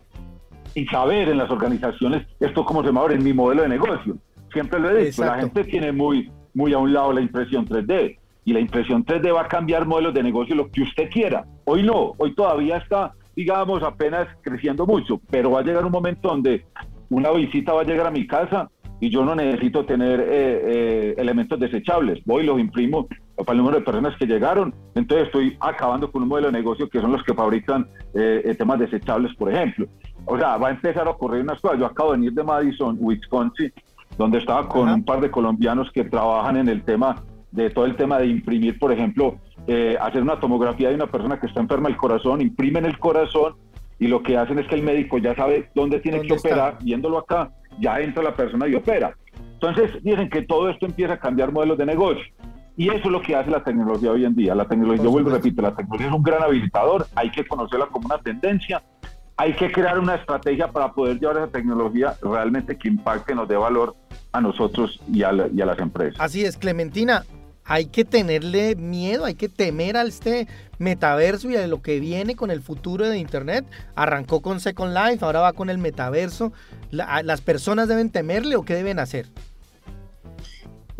y 0.75 0.87
saber 0.87 1.29
en 1.29 1.39
las 1.39 1.51
organizaciones 1.51 2.27
esto 2.39 2.65
cómo 2.65 2.85
se 2.85 2.93
mueve 2.93 3.15
en 3.15 3.25
mi 3.25 3.33
modelo 3.33 3.63
de 3.63 3.69
negocio. 3.69 4.17
Siempre 4.53 4.81
lo 4.81 4.91
he 4.91 5.05
dicho, 5.05 5.25
la 5.25 5.39
gente 5.39 5.65
tiene 5.65 5.93
muy, 5.93 6.31
muy 6.55 6.73
a 6.73 6.79
un 6.79 6.93
lado 6.93 7.13
la 7.13 7.21
impresión 7.21 7.67
3D 7.67 8.19
y 8.45 8.53
la 8.53 8.61
impresión 8.61 9.05
3D 9.05 9.35
va 9.35 9.43
a 9.43 9.49
cambiar 9.49 9.87
modelos 9.87 10.15
de 10.15 10.23
negocio 10.23 10.55
lo 10.55 10.71
que 10.71 10.83
usted 10.83 11.09
quiera. 11.11 11.45
Hoy 11.65 11.83
no, 11.83 12.15
hoy 12.19 12.35
todavía 12.35 12.79
está, 12.79 13.13
digamos, 13.37 13.83
apenas 13.83 14.29
creciendo 14.43 14.87
mucho, 14.87 15.21
pero 15.31 15.53
va 15.53 15.61
a 15.61 15.63
llegar 15.63 15.85
un 15.85 15.93
momento 15.93 16.29
donde 16.29 16.65
una 17.11 17.31
visita 17.31 17.73
va 17.73 17.83
a 17.83 17.85
llegar 17.85 18.07
a 18.07 18.11
mi 18.11 18.27
casa 18.27 18.71
y 19.01 19.11
yo 19.11 19.25
no 19.25 19.35
necesito 19.35 19.85
tener 19.85 20.21
eh, 20.21 20.27
eh, 20.31 21.15
elementos 21.17 21.59
desechables. 21.59 22.23
Voy, 22.25 22.45
los 22.45 22.61
imprimo 22.61 23.09
para 23.45 23.53
el 23.53 23.59
número 23.59 23.79
de 23.79 23.85
personas 23.85 24.17
que 24.17 24.27
llegaron. 24.27 24.75
Entonces 24.95 25.27
estoy 25.27 25.57
acabando 25.61 26.11
con 26.11 26.23
un 26.23 26.29
modelo 26.29 26.49
de 26.49 26.59
negocio 26.59 26.89
que 26.89 27.01
son 27.01 27.13
los 27.13 27.23
que 27.23 27.35
fabrican 27.35 27.89
eh, 28.15 28.55
temas 28.59 28.79
desechables, 28.79 29.35
por 29.37 29.53
ejemplo. 29.53 29.87
O 30.27 30.39
sea, 30.39 30.57
va 30.57 30.69
a 30.69 30.71
empezar 30.71 31.07
a 31.07 31.11
ocurrir 31.11 31.43
unas 31.43 31.61
cosas. 31.61 31.79
Yo 31.79 31.87
acabo 31.87 32.13
de 32.13 32.19
venir 32.19 32.33
de 32.33 32.45
Madison, 32.45 32.97
Wisconsin, 33.01 33.73
donde 34.19 34.39
estaba 34.39 34.69
con 34.69 34.89
un 34.89 35.05
par 35.05 35.21
de 35.21 35.31
colombianos 35.31 35.91
que 35.93 36.05
trabajan 36.05 36.57
en 36.57 36.69
el 36.69 36.83
tema 36.83 37.17
de 37.53 37.71
todo 37.71 37.85
el 37.85 37.97
tema 37.97 38.19
de 38.19 38.27
imprimir, 38.27 38.79
por 38.79 38.93
ejemplo, 38.93 39.37
eh, 39.67 39.97
hacer 40.01 40.23
una 40.23 40.39
tomografía 40.39 40.89
de 40.89 40.95
una 40.95 41.07
persona 41.07 41.41
que 41.41 41.47
está 41.47 41.61
enferma 41.61 41.89
del 41.89 41.97
corazón, 41.97 42.41
imprimen 42.41 42.85
el 42.85 42.99
corazón 42.99 43.55
y 43.99 44.07
lo 44.07 44.23
que 44.23 44.37
hacen 44.37 44.59
es 44.59 44.67
que 44.67 44.77
el 44.77 44.83
médico 44.83 45.19
ya 45.19 45.35
sabe 45.35 45.71
dónde 45.75 46.01
tiene 46.01 46.23
que 46.23 46.33
operar, 46.33 46.79
viéndolo 46.83 47.19
acá, 47.19 47.51
ya 47.79 48.01
entra 48.01 48.23
la 48.23 48.35
persona 48.35 48.67
y 48.69 48.75
opera. 48.75 49.17
Entonces 49.55 50.03
dicen 50.03 50.31
que 50.31 50.43
todo 50.43 50.71
esto 50.71 50.87
empieza 50.87 51.15
a 51.15 51.19
cambiar 51.19 51.53
modelos 51.53 51.77
de 51.77 51.87
negocio. 51.87 52.25
Y 52.77 52.89
eso 52.89 53.05
es 53.05 53.11
lo 53.11 53.21
que 53.21 53.37
hace 53.37 53.51
la 53.51 53.63
tecnología 53.63 54.11
hoy 54.11 54.25
en 54.25 54.35
día. 54.35 54.55
La 54.55 54.67
tecnología, 54.67 55.05
yo 55.05 55.11
vuelvo 55.11 55.31
a 55.31 55.35
repetir, 55.35 55.63
la 55.63 55.75
tecnología 55.75 56.07
es 56.09 56.13
un 56.13 56.23
gran 56.23 56.43
habilitador, 56.43 57.07
hay 57.15 57.31
que 57.31 57.47
conocerla 57.47 57.87
como 57.87 58.07
una 58.07 58.19
tendencia, 58.19 58.83
hay 59.37 59.55
que 59.55 59.73
crear 59.73 59.99
una 59.99 60.17
estrategia 60.17 60.69
para 60.69 60.93
poder 60.93 61.19
llevar 61.19 61.39
esa 61.39 61.49
tecnología 61.49 62.15
realmente 62.23 62.77
que 62.77 62.89
impacte, 62.89 63.35
nos 63.35 63.49
dé 63.49 63.57
valor 63.57 63.97
a 64.33 64.41
nosotros 64.41 65.01
y 65.11 65.23
a, 65.23 65.33
las 65.33 65.79
empresas. 65.79 66.21
Así 66.21 66.45
es, 66.45 66.57
Clementina, 66.57 67.25
hay 67.65 67.87
que 67.87 68.05
tenerle 68.05 68.77
miedo, 68.77 69.25
hay 69.25 69.35
que 69.35 69.49
temer 69.49 69.97
a 69.97 70.03
este 70.03 70.47
metaverso 70.79 71.51
y 71.51 71.57
a 71.57 71.67
lo 71.67 71.83
que 71.83 72.01
viene 72.01 72.37
con 72.37 72.51
el 72.51 72.61
futuro 72.61 73.09
de 73.09 73.19
Internet. 73.19 73.65
Arrancó 73.95 74.43
con 74.43 74.61
Second 74.61 74.95
Life, 74.95 75.25
ahora 75.25 75.41
va 75.41 75.53
con 75.53 75.71
el 75.71 75.79
metaverso. 75.79 76.53
¿Las 76.91 77.41
personas 77.41 77.89
deben 77.89 78.11
temerle 78.11 78.57
o 78.57 78.65
qué 78.65 78.75
deben 78.75 78.99
hacer? 78.99 79.27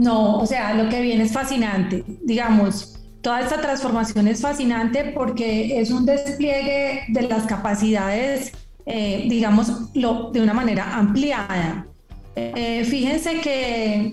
No, 0.01 0.39
o 0.39 0.47
sea, 0.47 0.75
lo 0.75 0.89
que 0.89 1.01
viene 1.01 1.25
es 1.25 1.33
fascinante. 1.33 2.05
Digamos, 2.25 3.01
Toda 3.23 3.41
esta 3.41 3.61
transformación 3.61 4.29
es 4.29 4.41
fascinante 4.41 5.13
porque 5.15 5.79
es 5.79 5.91
un 5.91 6.07
despliegue 6.07 7.05
de 7.09 7.23
las 7.23 7.45
capacidades, 7.45 8.53
eh, 8.87 9.27
digamos, 9.29 9.93
de 9.93 10.41
una 10.41 10.55
manera 10.55 10.97
ampliada. 10.97 11.87
Eh, 12.35 12.83
fíjense 12.89 13.41
que 13.41 14.13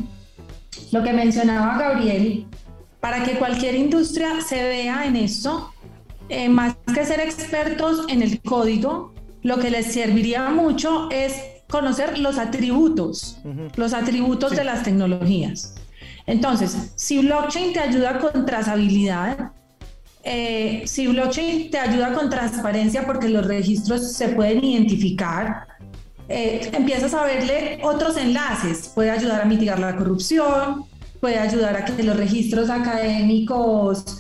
lo 0.92 1.04
que 1.04 1.14
mencionaba 1.14 1.78
Gabriel, 1.78 2.48
para 3.00 3.24
que 3.24 3.38
cualquier 3.38 3.76
industria 3.76 4.42
se 4.46 4.62
vea 4.62 5.06
en 5.06 5.16
esto, 5.16 5.72
eh, 6.28 6.50
más 6.50 6.76
que 6.94 7.06
ser 7.06 7.22
expertos 7.22 8.06
en 8.10 8.22
el 8.22 8.42
código, 8.42 9.14
lo 9.42 9.58
que 9.58 9.70
les 9.70 9.94
serviría 9.94 10.50
mucho 10.50 11.10
es 11.12 11.34
conocer 11.70 12.18
los 12.18 12.38
atributos, 12.38 13.40
los 13.76 13.94
atributos 13.94 14.52
de 14.52 14.64
las 14.64 14.84
tecnologías. 14.84 15.76
Entonces, 16.26 16.92
si 16.96 17.20
blockchain 17.20 17.74
te 17.74 17.80
ayuda 17.80 18.20
con 18.20 18.46
trazabilidad, 18.46 19.52
eh, 20.24 20.84
si 20.86 21.08
blockchain 21.08 21.72
te 21.72 21.80
ayuda 21.80 22.14
con 22.14 22.30
transparencia 22.30 23.06
porque 23.06 23.30
los 23.30 23.46
registros 23.46 24.14
se 24.14 24.30
pueden 24.30 24.64
identificar, 24.64 25.68
eh, 26.30 26.70
empiezas 26.74 27.14
a 27.14 27.24
verle 27.24 27.80
otros 27.84 28.18
enlaces. 28.18 28.90
Puede 28.94 29.12
ayudar 29.12 29.42
a 29.42 29.46
mitigar 29.46 29.80
la 29.80 29.96
corrupción, 29.96 30.86
puede 31.22 31.40
ayudar 31.40 31.78
a 31.78 31.86
que 31.86 32.04
los 32.04 32.18
registros 32.18 32.70
académicos, 32.70 34.20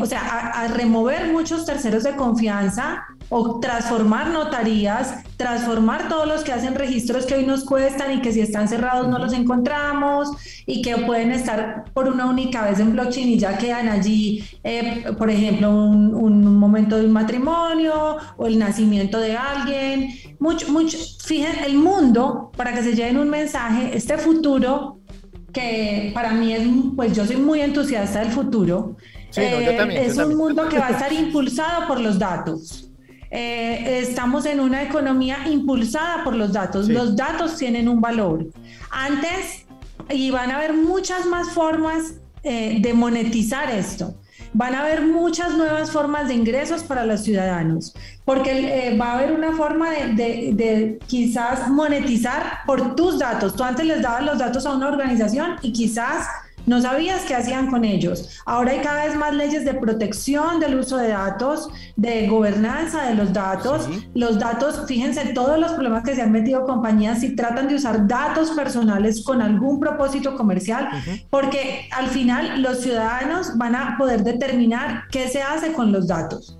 o 0.00 0.06
sea, 0.06 0.50
a 0.52 0.68
remover 0.68 1.32
muchos 1.32 1.64
terceros 1.64 2.02
de 2.02 2.16
confianza 2.16 3.04
o 3.36 3.58
transformar 3.58 4.30
notarías, 4.30 5.24
transformar 5.36 6.08
todos 6.08 6.24
los 6.24 6.44
que 6.44 6.52
hacen 6.52 6.76
registros 6.76 7.26
que 7.26 7.34
hoy 7.34 7.44
nos 7.44 7.64
cuestan 7.64 8.12
y 8.12 8.20
que 8.20 8.32
si 8.32 8.40
están 8.40 8.68
cerrados 8.68 9.08
no 9.08 9.18
los 9.18 9.32
encontramos 9.32 10.28
y 10.66 10.82
que 10.82 10.96
pueden 10.98 11.32
estar 11.32 11.86
por 11.92 12.06
una 12.06 12.26
única 12.26 12.64
vez 12.64 12.78
en 12.78 12.92
blockchain 12.92 13.28
y 13.30 13.36
ya 13.36 13.58
quedan 13.58 13.88
allí, 13.88 14.44
eh, 14.62 15.06
por 15.18 15.30
ejemplo, 15.30 15.68
un, 15.68 16.44
momento 16.56 16.96
de 16.96 17.06
un 17.06 17.12
matrimonio 17.12 18.18
o 18.36 18.46
el 18.46 18.56
nacimiento 18.56 19.18
de 19.18 19.36
alguien. 19.36 20.10
Mucho, 20.38 20.70
mucho, 20.70 20.96
fíjense, 21.24 21.66
el 21.66 21.74
mundo, 21.74 22.52
para 22.56 22.72
que 22.72 22.84
se 22.84 22.94
lleven 22.94 23.16
un 23.16 23.30
mensaje, 23.30 23.96
este 23.96 24.16
futuro 24.16 25.00
que 25.52 26.12
para 26.14 26.30
mí 26.30 26.52
es, 26.52 26.62
pues 26.94 27.16
yo 27.16 27.26
soy 27.26 27.36
muy 27.38 27.62
entusiasta 27.62 28.20
del 28.20 28.30
futuro. 28.30 28.94
Eh, 29.34 30.04
es 30.06 30.18
un 30.18 30.36
mundo 30.36 30.68
que 30.68 30.78
va 30.78 30.86
a 30.86 30.90
estar 30.92 31.12
impulsado 31.12 31.88
por 31.88 32.00
los 32.00 32.16
datos. 32.16 32.92
Eh, 33.36 33.98
estamos 33.98 34.46
en 34.46 34.60
una 34.60 34.84
economía 34.84 35.48
impulsada 35.48 36.22
por 36.22 36.36
los 36.36 36.52
datos. 36.52 36.88
Los 36.88 37.16
datos 37.16 37.56
tienen 37.56 37.88
un 37.88 38.00
valor. 38.00 38.46
Antes, 38.92 39.66
y 40.08 40.30
van 40.30 40.52
a 40.52 40.56
haber 40.58 40.72
muchas 40.72 41.26
más 41.26 41.50
formas 41.50 42.14
eh, 42.44 42.78
de 42.80 42.94
monetizar 42.94 43.72
esto. 43.72 44.14
Van 44.52 44.76
a 44.76 44.82
haber 44.82 45.02
muchas 45.02 45.56
nuevas 45.56 45.90
formas 45.90 46.28
de 46.28 46.34
ingresos 46.34 46.84
para 46.84 47.04
los 47.04 47.22
ciudadanos, 47.22 47.92
porque 48.24 48.52
eh, 48.52 48.96
va 48.96 49.06
a 49.06 49.18
haber 49.18 49.32
una 49.32 49.50
forma 49.56 49.90
de, 49.90 50.52
de, 50.54 51.00
quizás 51.08 51.68
monetizar 51.68 52.58
por 52.66 52.94
tus 52.94 53.18
datos. 53.18 53.56
Tú 53.56 53.64
antes 53.64 53.84
les 53.84 54.00
dabas 54.00 54.22
los 54.22 54.38
datos 54.38 54.64
a 54.64 54.76
una 54.76 54.86
organización 54.86 55.56
y 55.60 55.72
quizás 55.72 56.28
no 56.66 56.80
sabías 56.80 57.22
qué 57.22 57.34
hacían 57.34 57.70
con 57.70 57.84
ellos. 57.84 58.40
Ahora 58.46 58.72
hay 58.72 58.80
cada 58.80 59.06
vez 59.06 59.16
más 59.16 59.34
leyes 59.34 59.64
de 59.64 59.74
protección 59.74 60.60
del 60.60 60.78
uso 60.78 60.96
de 60.96 61.08
datos, 61.08 61.68
de 61.96 62.26
gobernanza 62.28 63.02
de 63.04 63.14
los 63.14 63.32
datos. 63.32 63.88
Los 64.14 64.38
datos, 64.38 64.82
fíjense 64.86 65.32
todos 65.34 65.58
los 65.58 65.72
problemas 65.72 66.04
que 66.04 66.14
se 66.14 66.22
han 66.22 66.32
metido 66.32 66.64
compañías 66.64 67.20
si 67.20 67.36
tratan 67.36 67.68
de 67.68 67.76
usar 67.76 68.06
datos 68.06 68.50
personales 68.52 69.22
con 69.24 69.42
algún 69.42 69.80
propósito 69.80 70.36
comercial, 70.36 70.88
porque 71.30 71.88
al 71.90 72.08
final 72.08 72.62
los 72.62 72.80
ciudadanos 72.80 73.56
van 73.56 73.74
a 73.74 73.96
poder 73.98 74.22
determinar 74.24 75.04
qué 75.10 75.28
se 75.28 75.42
hace 75.42 75.72
con 75.72 75.92
los 75.92 76.08
datos. 76.08 76.58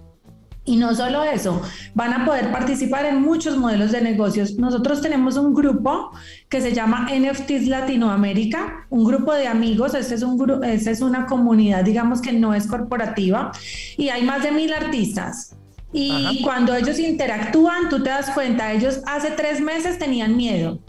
Y 0.66 0.76
no 0.76 0.94
solo 0.94 1.22
eso, 1.22 1.60
van 1.94 2.14
a 2.14 2.24
poder 2.24 2.50
participar 2.50 3.04
en 3.04 3.20
muchos 3.20 3.58
modelos 3.58 3.92
de 3.92 4.00
negocios. 4.00 4.54
Nosotros 4.54 5.02
tenemos 5.02 5.36
un 5.36 5.52
grupo 5.52 6.10
que 6.48 6.62
se 6.62 6.72
llama 6.72 7.08
NFTs 7.14 7.66
Latinoamérica, 7.66 8.86
un 8.88 9.04
grupo 9.04 9.34
de 9.34 9.46
amigos, 9.46 9.94
este 9.94 10.14
es, 10.14 10.22
un 10.22 10.64
este 10.64 10.90
es 10.90 11.02
una 11.02 11.26
comunidad, 11.26 11.84
digamos 11.84 12.22
que 12.22 12.32
no 12.32 12.54
es 12.54 12.66
corporativa, 12.66 13.52
y 13.98 14.08
hay 14.08 14.24
más 14.24 14.42
de 14.42 14.52
mil 14.52 14.72
artistas. 14.72 15.54
Y 15.96 16.42
cuando 16.42 16.74
ellos 16.74 16.98
interactúan, 16.98 17.88
tú 17.88 18.02
te 18.02 18.10
das 18.10 18.30
cuenta, 18.30 18.72
ellos 18.72 19.00
hace 19.06 19.30
tres 19.30 19.60
meses 19.60 19.96
tenían 19.96 20.36
miedo, 20.36 20.80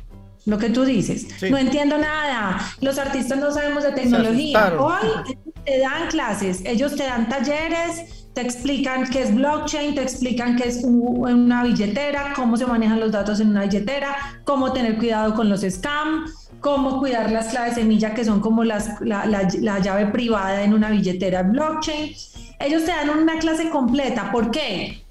lo 0.45 0.57
que 0.57 0.69
tú 0.69 0.83
dices. 0.83 1.27
No 1.51 1.57
entiendo 1.57 1.97
nada, 1.97 2.59
los 2.81 2.97
artistas 2.97 3.37
no 3.37 3.51
sabemos 3.51 3.83
de 3.83 3.91
tecnología. 3.91 4.73
Hoy 4.79 5.35
te 5.63 5.79
dan 5.79 6.07
clases, 6.09 6.61
ellos 6.65 6.95
te 6.95 7.03
dan 7.03 7.29
talleres, 7.29 8.24
te 8.35 8.41
explican 8.41 9.09
qué 9.09 9.23
es 9.23 9.33
blockchain, 9.33 9.95
te 9.95 10.01
explican 10.01 10.57
qué 10.57 10.67
es 10.67 10.83
una 10.83 11.63
billetera, 11.63 12.33
cómo 12.35 12.57
se 12.57 12.65
manejan 12.65 12.99
los 12.99 13.13
datos 13.13 13.39
en 13.39 13.47
una 13.47 13.61
billetera, 13.61 14.13
cómo 14.43 14.73
tener 14.73 14.97
cuidado 14.97 15.33
con 15.33 15.47
los 15.49 15.61
scams, 15.61 16.51
cómo 16.59 16.99
cuidar 16.99 17.31
las 17.31 17.47
claves 17.47 17.75
semilla 17.75 18.13
que 18.13 18.25
son 18.25 18.41
como 18.41 18.65
las, 18.65 18.99
la, 18.99 19.25
la, 19.25 19.79
llave 19.79 20.07
privada 20.07 20.63
en 20.63 20.73
una 20.73 20.89
billetera 20.89 21.43
blockchain. 21.43 22.13
Ellos 22.59 22.83
te 22.83 22.91
dan 22.91 23.09
una 23.09 23.39
clase 23.39 23.69
completa. 23.69 24.31
¿Por 24.33 24.51
qué? 24.51 25.01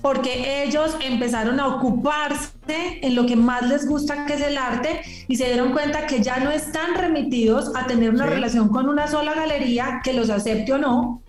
porque 0.00 0.62
ellos 0.62 0.96
empezaron 1.00 1.58
a 1.58 1.66
ocuparse 1.66 2.52
en 3.02 3.16
lo 3.16 3.26
que 3.26 3.34
más 3.34 3.68
les 3.68 3.84
gusta, 3.84 4.26
que 4.26 4.34
es 4.34 4.40
el 4.40 4.56
arte, 4.56 5.00
y 5.26 5.34
se 5.34 5.46
dieron 5.46 5.72
cuenta 5.72 6.06
que 6.06 6.22
ya 6.22 6.38
no 6.38 6.52
están 6.52 6.94
remitidos 6.94 7.74
a 7.74 7.88
tener 7.88 8.10
una 8.10 8.26
relación 8.26 8.68
con 8.68 8.88
una 8.88 9.08
sola 9.08 9.34
galería 9.34 10.00
que 10.04 10.12
los 10.12 10.30
acepte 10.30 10.72
o 10.72 10.78
no. 10.78 11.20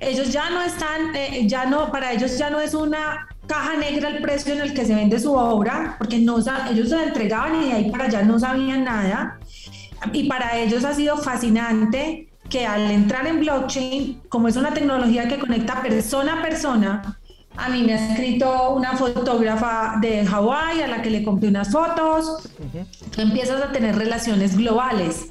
Ellos 0.00 0.32
ya 0.32 0.48
no 0.50 0.62
están, 0.62 1.14
eh, 1.14 1.46
ya 1.46 1.66
no, 1.66 1.92
para 1.92 2.12
ellos 2.12 2.38
ya 2.38 2.48
no 2.48 2.58
es 2.58 2.74
una 2.74 3.28
caja 3.46 3.76
negra 3.76 4.08
el 4.08 4.22
precio 4.22 4.54
en 4.54 4.60
el 4.60 4.72
que 4.72 4.86
se 4.86 4.94
vende 4.94 5.18
su 5.18 5.34
obra, 5.34 5.96
porque 5.98 6.18
no, 6.18 6.38
ellos 6.38 6.88
se 6.88 6.96
la 6.96 7.04
entregaban 7.04 7.62
y 7.62 7.66
de 7.66 7.72
ahí 7.74 7.90
para 7.90 8.04
allá 8.04 8.22
no 8.22 8.38
sabían 8.38 8.84
nada. 8.84 9.38
Y 10.12 10.28
para 10.28 10.56
ellos 10.56 10.84
ha 10.84 10.94
sido 10.94 11.18
fascinante 11.18 12.28
que 12.48 12.66
al 12.66 12.90
entrar 12.90 13.26
en 13.26 13.40
blockchain, 13.40 14.22
como 14.28 14.48
es 14.48 14.56
una 14.56 14.72
tecnología 14.72 15.28
que 15.28 15.38
conecta 15.38 15.82
persona 15.82 16.40
a 16.40 16.42
persona, 16.42 17.18
a 17.56 17.68
mí 17.68 17.82
me 17.82 17.94
ha 17.94 18.12
escrito 18.12 18.70
una 18.70 18.96
fotógrafa 18.96 19.96
de 20.00 20.24
Hawái 20.24 20.82
a 20.82 20.88
la 20.88 21.02
que 21.02 21.10
le 21.10 21.22
compré 21.22 21.48
unas 21.48 21.70
fotos. 21.70 22.48
Tú 23.14 23.20
empiezas 23.20 23.62
a 23.62 23.72
tener 23.72 23.96
relaciones 23.96 24.56
globales. 24.56 25.26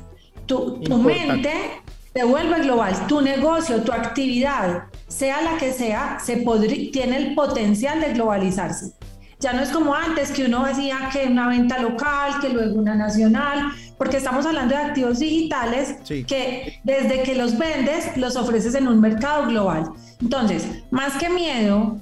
Tu, 0.45 0.79
tu 0.81 0.97
mente 0.97 1.81
se 2.13 2.23
vuelve 2.23 2.61
global. 2.61 3.07
Tu 3.07 3.21
negocio, 3.21 3.81
tu 3.81 3.91
actividad, 3.91 4.83
sea 5.07 5.41
la 5.41 5.57
que 5.57 5.71
sea, 5.71 6.17
se 6.23 6.45
tiene 6.91 7.17
el 7.17 7.35
potencial 7.35 8.01
de 8.01 8.13
globalizarse. 8.13 8.93
Ya 9.39 9.53
no 9.53 9.61
es 9.61 9.69
como 9.69 9.95
antes 9.95 10.31
que 10.31 10.45
uno 10.45 10.65
hacía 10.65 11.09
que 11.13 11.25
una 11.25 11.47
venta 11.47 11.79
local, 11.79 12.33
que 12.41 12.49
luego 12.49 12.77
una 12.77 12.95
nacional, 12.95 13.71
porque 13.97 14.17
estamos 14.17 14.45
hablando 14.45 14.75
de 14.75 14.81
activos 14.81 15.19
digitales 15.19 15.95
que 16.27 16.79
desde 16.83 17.23
que 17.23 17.35
los 17.35 17.57
vendes 17.57 18.17
los 18.17 18.35
ofreces 18.35 18.75
en 18.75 18.87
un 18.87 18.99
mercado 18.99 19.47
global. 19.47 19.91
Entonces, 20.21 20.67
más 20.91 21.13
que 21.13 21.29
miedo, 21.29 21.97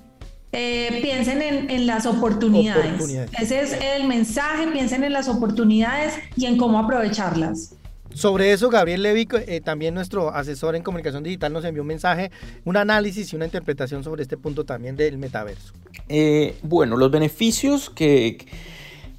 eh, 0.52 1.00
piensen 1.04 1.42
en, 1.42 1.86
las 1.86 2.08
oportunidades. 2.08 3.04
Ese 3.40 3.62
es 3.62 3.78
el 3.96 4.08
mensaje, 4.08 4.68
piensen 4.68 5.04
en 5.04 5.14
las 5.14 5.28
oportunidades 5.28 6.16
y 6.36 6.46
en 6.46 6.58
cómo 6.58 6.80
aprovecharlas. 6.80 7.76
Sobre 8.18 8.52
eso, 8.52 8.70
Gabriel 8.70 9.04
Levy, 9.04 9.28
eh, 9.48 9.62
también 9.62 9.94
nuestro 9.94 10.34
asesor 10.34 10.76
en 10.76 10.82
comunicación 10.82 11.24
digital, 11.24 11.54
nos 11.54 11.64
envió 11.66 11.84
un 11.84 11.88
mensaje, 11.88 12.32
un 12.66 12.76
análisis 12.76 13.32
y 13.32 13.36
una 13.36 13.46
interpretación 13.46 14.04
sobre 14.04 14.24
este 14.24 14.38
punto 14.38 14.66
también 14.66 14.96
del 14.96 15.20
metaverso. 15.20 15.74
Eh, 16.10 16.56
bueno, 16.64 16.98
los 16.98 17.12
beneficios 17.12 17.92
que, 17.92 18.44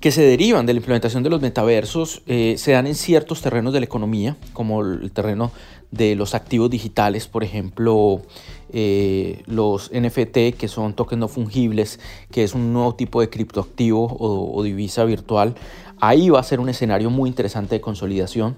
que, 0.01 0.11
se 0.11 0.23
derivan 0.23 0.67
de 0.67 0.73
la 0.73 0.79
implementación 0.79 1.23
de 1.23 1.31
los 1.31 1.41
metaversos 1.41 2.23
se 2.27 2.73
dan 2.73 2.89
en 2.89 2.97
ciertos 2.97 3.41
terrenos 3.41 3.73
de 3.73 3.79
la 3.79 3.87
economía, 3.87 4.37
como 4.53 4.83
el 4.83 5.13
terreno 5.13 5.53
de 5.91 6.15
los 6.15 6.35
activos 6.35 6.71
digitales, 6.71 7.27
por 7.27 7.45
ejemplo, 7.45 8.23
eh, 8.73 9.43
los 9.47 9.91
NFT, 9.93 10.57
que 10.59 10.69
son 10.69 10.95
tokens 10.95 11.21
no 11.21 11.29
fungibles, 11.29 11.99
que 12.31 12.45
es 12.45 12.55
un 12.55 12.73
nuevo 12.73 12.95
tipo 12.95 13.21
de 13.21 13.31
criptoactivo 13.31 14.17
o, 14.19 14.63
divisa 14.63 15.05
virtual. 15.05 15.55
Ahí 16.01 16.29
va 16.29 16.41
a 16.41 16.43
ser 16.43 16.61
un 16.61 16.69
escenario 16.69 17.11
muy 17.11 17.29
interesante 17.29 17.77
de 17.77 17.81
consolidación. 17.81 18.57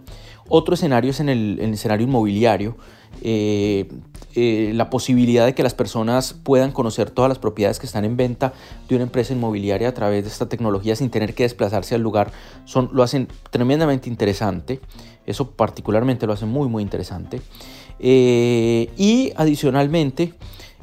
Otro 0.50 0.74
escenario 0.74 1.12
es 1.12 1.20
en 1.20 1.28
el, 1.28 1.60
escenario 1.60 2.06
inmobiliario. 2.06 2.76
Eh, 3.22 3.88
eh, 4.34 4.72
la 4.74 4.90
posibilidad 4.90 5.46
de 5.46 5.54
que 5.54 5.62
las 5.62 5.74
personas 5.74 6.34
puedan 6.34 6.72
conocer 6.72 7.10
todas 7.10 7.28
las 7.28 7.38
propiedades 7.38 7.78
que 7.78 7.86
están 7.86 8.04
en 8.04 8.16
venta 8.16 8.52
de 8.88 8.96
una 8.96 9.04
empresa 9.04 9.32
inmobiliaria 9.32 9.88
a 9.88 9.94
través 9.94 10.24
de 10.24 10.30
esta 10.30 10.48
tecnología 10.48 10.94
sin 10.96 11.10
tener 11.10 11.34
que 11.34 11.44
desplazarse 11.44 11.94
al 11.94 12.00
lugar 12.00 12.32
son, 12.64 12.90
lo 12.92 13.02
hacen 13.02 13.28
tremendamente 13.50 14.08
interesante. 14.08 14.80
Eso 15.24 15.50
particularmente 15.52 16.26
lo 16.26 16.32
hace 16.32 16.46
muy 16.46 16.68
muy 16.68 16.82
interesante. 16.82 17.40
Eh, 18.00 18.90
y 18.96 19.32
adicionalmente, 19.36 20.34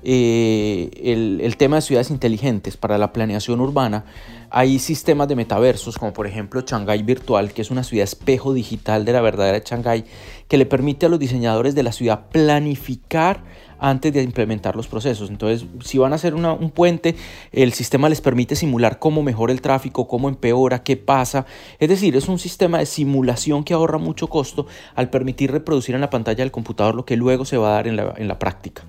eh, 0.03 1.39
el, 1.41 1.57
tema 1.57 1.77
de 1.77 1.81
ciudades 1.81 2.11
inteligentes 2.11 2.77
para 2.77 2.97
la 2.97 3.11
planeación 3.11 3.59
urbana, 3.59 4.05
hay 4.49 4.79
sistemas 4.79 5.27
de 5.27 5.35
metaversos 5.35 5.97
como 5.97 6.13
por 6.13 6.27
ejemplo 6.27 6.61
Shanghai 6.61 7.03
Virtual, 7.03 7.53
que 7.53 7.61
es 7.61 7.71
una 7.71 7.83
ciudad 7.83 8.03
espejo 8.03 8.53
digital 8.53 9.05
de 9.05 9.13
la 9.13 9.21
verdadera 9.21 9.61
Shanghai, 9.63 10.05
que 10.47 10.57
le 10.57 10.65
permite 10.65 11.05
a 11.05 11.09
los 11.09 11.19
diseñadores 11.19 11.75
de 11.75 11.83
la 11.83 11.91
ciudad 11.91 12.27
planificar 12.29 13.43
antes 13.79 14.13
de 14.13 14.23
implementar 14.23 14.75
los 14.75 14.87
procesos. 14.87 15.29
Entonces, 15.29 15.67
si 15.83 15.97
van 15.97 16.13
a 16.13 16.15
hacer 16.15 16.33
un 16.33 16.71
puente, 16.71 17.15
el 17.51 17.73
sistema 17.73 18.09
les 18.09 18.21
permite 18.21 18.55
simular 18.55 18.99
cómo 18.99 19.23
mejora 19.23 19.53
el 19.53 19.61
tráfico, 19.61 20.07
cómo 20.07 20.29
empeora, 20.29 20.83
qué 20.83 20.97
pasa. 20.97 21.45
Es 21.79 21.89
decir, 21.89 22.15
es 22.15 22.27
un 22.27 22.39
sistema 22.39 22.79
de 22.79 22.85
simulación 22.85 23.63
que 23.63 23.73
ahorra 23.73 23.97
mucho 23.97 24.27
costo 24.27 24.67
al 24.95 25.09
permitir 25.09 25.51
reproducir 25.51 25.95
en 25.95 26.01
la 26.01 26.09
pantalla 26.09 26.43
del 26.43 26.51
computador 26.51 26.95
lo 26.95 27.05
que 27.05 27.17
luego 27.17 27.45
se 27.45 27.57
va 27.57 27.69
a 27.69 27.73
dar 27.73 27.87
en 27.87 27.95
la, 28.27 28.39
práctica. 28.39 28.83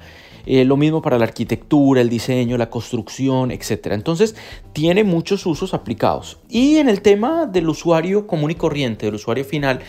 Eh, 0.51 0.65
lo 0.65 0.79
mismo 0.79 1.03
para 1.03 1.19
la 1.19 1.27
arquitectura, 1.27 2.01
el 2.01 2.09
diseño, 2.09 2.57
la 2.57 2.71
construcción, 2.71 3.51
etc. 3.51 3.89
Entonces, 3.91 4.35
tiene 4.73 5.05
muchos 5.05 5.45
usos 5.45 5.75
aplicados. 5.75 6.41
Y 6.49 6.79
en 6.79 6.89
el 6.89 7.03
tema 7.03 7.45
del 7.45 7.69
usuario 7.69 8.27
común 8.27 8.53
y 8.53 8.55
corriente, 8.55 9.05
del 9.05 9.17
usuario 9.17 9.45
final, 9.45 9.81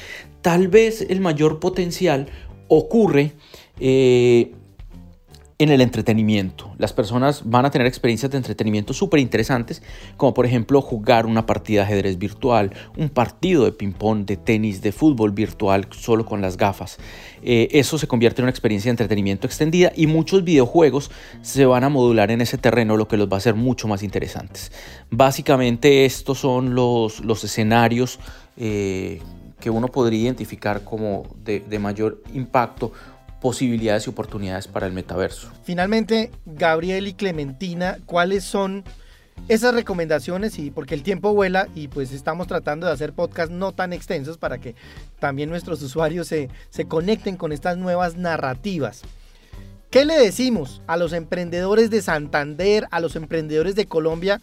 tal 0.41 0.67
vez 0.67 0.99
el 1.09 1.21
mayor 1.21 1.61
potencial 1.61 2.27
ocurre 2.67 3.31
eh, 3.79 4.51
en 5.59 5.71
el 5.71 5.81
entretenimiento. 5.81 6.73
Las 6.77 6.93
personas 6.93 7.41
van 7.43 7.65
a 7.65 7.69
tener 7.69 7.85
experiencias 7.85 8.31
de 8.31 8.37
entretenimiento 8.37 8.93
súper 8.93 9.19
interesantes, 9.19 9.83
como 10.15 10.33
por 10.33 10.45
ejemplo 10.45 10.81
jugar 10.81 11.25
una 11.25 11.45
partida 11.45 11.81
de 11.81 11.87
ajedrez 11.87 12.17
virtual, 12.17 12.71
un 12.95 13.09
partido 13.09 13.65
de 13.65 13.73
ping-pong, 13.73 14.25
de 14.25 14.37
tenis, 14.37 14.81
de 14.81 14.93
fútbol 14.93 15.31
virtual, 15.31 15.87
solo 15.91 16.25
con 16.25 16.39
las 16.39 16.55
gafas. 16.55 16.97
Eh, 17.43 17.67
eso 17.73 17.97
se 17.97 18.07
convierte 18.07 18.41
en 18.41 18.45
una 18.45 18.51
experiencia 18.51 18.87
de 18.87 18.93
entretenimiento 18.93 19.47
extendida 19.47 19.91
y 19.93 20.07
muchos 20.07 20.45
videojuegos 20.45 21.11
se 21.41 21.65
van 21.65 21.83
a 21.83 21.89
modular 21.89 22.31
en 22.31 22.39
ese 22.39 22.57
terreno, 22.57 22.95
lo 22.95 23.09
que 23.09 23.17
los 23.17 23.27
va 23.27 23.33
a 23.35 23.39
hacer 23.39 23.55
mucho 23.55 23.89
más 23.89 24.01
interesantes. 24.01 24.71
Básicamente 25.11 26.05
estos 26.05 26.39
son 26.39 26.73
los, 26.73 27.19
los 27.19 27.43
escenarios 27.43 28.21
eh, 28.55 29.19
que 29.59 29.69
uno 29.69 29.89
podría 29.89 30.21
identificar 30.21 30.85
como 30.85 31.23
de, 31.43 31.59
de 31.59 31.79
mayor 31.79 32.23
impacto 32.33 32.93
posibilidades 33.41 34.07
y 34.07 34.09
oportunidades 34.09 34.67
para 34.67 34.87
el 34.87 34.93
metaverso. 34.93 35.49
Finalmente, 35.63 36.31
Gabriel 36.45 37.07
y 37.07 37.13
Clementina, 37.13 37.97
¿cuáles 38.05 38.43
son 38.43 38.83
esas 39.47 39.73
recomendaciones? 39.73 40.59
Y 40.59 40.71
porque 40.71 40.95
el 40.95 41.03
tiempo 41.03 41.33
vuela 41.33 41.67
y 41.75 41.87
pues 41.87 42.11
estamos 42.11 42.47
tratando 42.47 42.87
de 42.87 42.93
hacer 42.93 43.13
podcasts 43.13 43.53
no 43.53 43.71
tan 43.71 43.93
extensos 43.93 44.37
para 44.37 44.57
que 44.57 44.75
también 45.19 45.49
nuestros 45.49 45.81
usuarios 45.81 46.27
se, 46.27 46.49
se 46.69 46.85
conecten 46.85 47.37
con 47.37 47.51
estas 47.51 47.77
nuevas 47.77 48.17
narrativas. 48.17 49.03
¿Qué 49.89 50.05
le 50.05 50.19
decimos 50.19 50.81
a 50.85 50.97
los 50.97 51.13
emprendedores 51.13 51.89
de 51.89 52.01
Santander, 52.01 52.87
a 52.91 52.99
los 52.99 53.15
emprendedores 53.15 53.75
de 53.75 53.85
Colombia? 53.85 54.39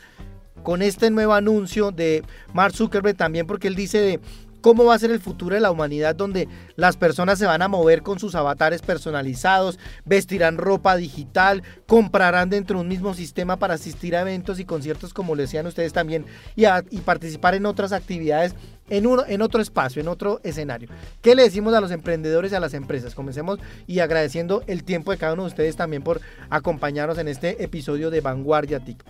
con 0.66 0.82
este 0.82 1.10
nuevo 1.10 1.32
anuncio 1.32 1.92
de 1.92 2.24
Mark 2.52 2.74
Zuckerberg 2.74 3.16
también 3.16 3.46
porque 3.46 3.68
él 3.68 3.76
dice 3.76 3.98
de 3.98 4.20
cómo 4.66 4.84
va 4.84 4.96
a 4.96 4.98
ser 4.98 5.12
el 5.12 5.20
futuro 5.20 5.54
de 5.54 5.60
la 5.60 5.70
humanidad 5.70 6.16
donde 6.16 6.48
las 6.74 6.96
personas 6.96 7.38
se 7.38 7.46
van 7.46 7.62
a 7.62 7.68
mover 7.68 8.02
con 8.02 8.18
sus 8.18 8.34
avatares 8.34 8.82
personalizados, 8.82 9.78
vestirán 10.04 10.58
ropa 10.58 10.96
digital, 10.96 11.62
comprarán 11.86 12.50
dentro 12.50 12.76
de 12.76 12.82
un 12.82 12.88
mismo 12.88 13.14
sistema 13.14 13.60
para 13.60 13.74
asistir 13.74 14.16
a 14.16 14.22
eventos 14.22 14.58
y 14.58 14.64
conciertos 14.64 15.14
como 15.14 15.36
le 15.36 15.44
decían 15.44 15.68
ustedes 15.68 15.92
también 15.92 16.26
y, 16.56 16.66
participar 17.02 17.54
en 17.54 17.64
otras 17.64 17.92
actividades 17.92 18.56
en, 18.90 19.06
en 19.28 19.40
otro 19.40 19.62
espacio, 19.62 20.02
en 20.02 20.08
otro 20.08 20.40
escenario. 20.42 20.88
¿Qué 21.22 21.36
le 21.36 21.44
decimos 21.44 21.72
a 21.72 21.80
los 21.80 21.92
emprendedores 21.92 22.50
y 22.50 22.56
a 22.56 22.60
las 22.60 22.74
empresas? 22.74 23.14
Comencemos 23.14 23.60
y 23.86 24.00
agradeciendo 24.00 24.64
el 24.66 24.82
tiempo 24.82 25.12
de 25.12 25.18
cada 25.18 25.34
uno 25.34 25.44
de 25.44 25.50
ustedes 25.50 25.76
también 25.76 26.02
por 26.02 26.20
acompañarnos 26.50 27.18
en 27.18 27.28
este 27.28 27.62
episodio 27.62 28.10
de 28.10 28.20
Vanguardia 28.20 28.80
TIC. 28.80 29.04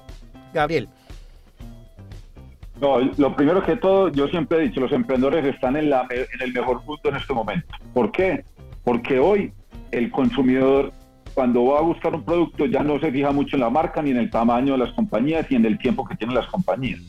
Gabriel. 0.53 0.90
No, 2.81 2.99
lo 3.17 3.35
primero 3.35 3.62
que 3.65 3.77
todo, 3.77 4.09
yo 4.09 4.29
siempre 4.29 4.59
he 4.59 4.62
dicho, 4.62 4.81
los 4.81 4.93
emprendedores 4.93 5.45
están 5.45 5.77
en, 5.77 5.89
la, 5.89 6.07
en 6.11 6.43
el 6.43 6.53
mejor 6.53 6.83
punto 6.85 7.09
en 7.09 7.17
este 7.17 7.33
momento. 7.33 7.67
¿Por 7.95 8.12
qué? 8.12 8.45
Porque 8.85 9.19
hoy 9.19 9.53
el 9.93 10.11
consumidor, 10.11 10.93
cuando 11.33 11.65
va 11.65 11.79
a 11.79 11.83
buscar 11.83 12.15
un 12.15 12.23
producto, 12.23 12.67
ya 12.67 12.83
no 12.83 13.01
se 13.01 13.11
fija 13.11 13.33
mucho 13.33 13.57
en 13.57 13.62
la 13.62 13.71
marca, 13.71 14.03
ni 14.03 14.11
en 14.11 14.19
el 14.19 14.31
tamaño 14.31 14.73
de 14.73 14.79
las 14.79 14.93
compañías, 14.93 15.47
ni 15.51 15.57
en 15.57 15.65
el 15.65 15.79
tiempo 15.79 16.05
que 16.05 16.16
tienen 16.16 16.37
las 16.37 16.47
compañías. 16.49 17.01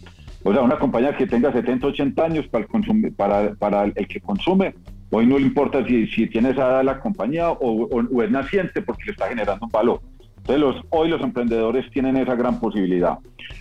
O 0.43 0.53
sea, 0.53 0.61
una 0.61 0.80
compañía 0.80 1.15
que 1.18 1.28
tenga 1.28 1.51
70, 1.51 1.88
80 1.88 2.24
años 2.24 2.47
para 2.47 2.65
el, 2.65 3.13
para, 3.13 3.53
para 3.55 3.84
el 3.84 4.07
que 4.07 4.22
consume, 4.22 4.74
hoy 5.11 5.26
no 5.26 5.38
le 5.38 5.47
importa 5.47 5.86
si, 5.86 6.07
si 6.07 6.28
tiene 6.28 6.51
esa 6.51 6.68
edad 6.68 6.84
la 6.86 6.99
compañía 6.99 7.51
o 7.51 8.22
es 8.24 8.32
naciente 8.32 8.82
porque 8.82 9.05
le 9.05 9.11
está 9.11 9.28
generando 9.28 9.65
un 9.65 9.72
valor. 9.72 9.99
Entonces, 10.47 10.81
hoy 10.89 11.09
los 11.09 11.21
emprendedores 11.21 11.89
tienen 11.91 12.15
esa 12.17 12.35
gran 12.35 12.59
posibilidad. 12.59 13.17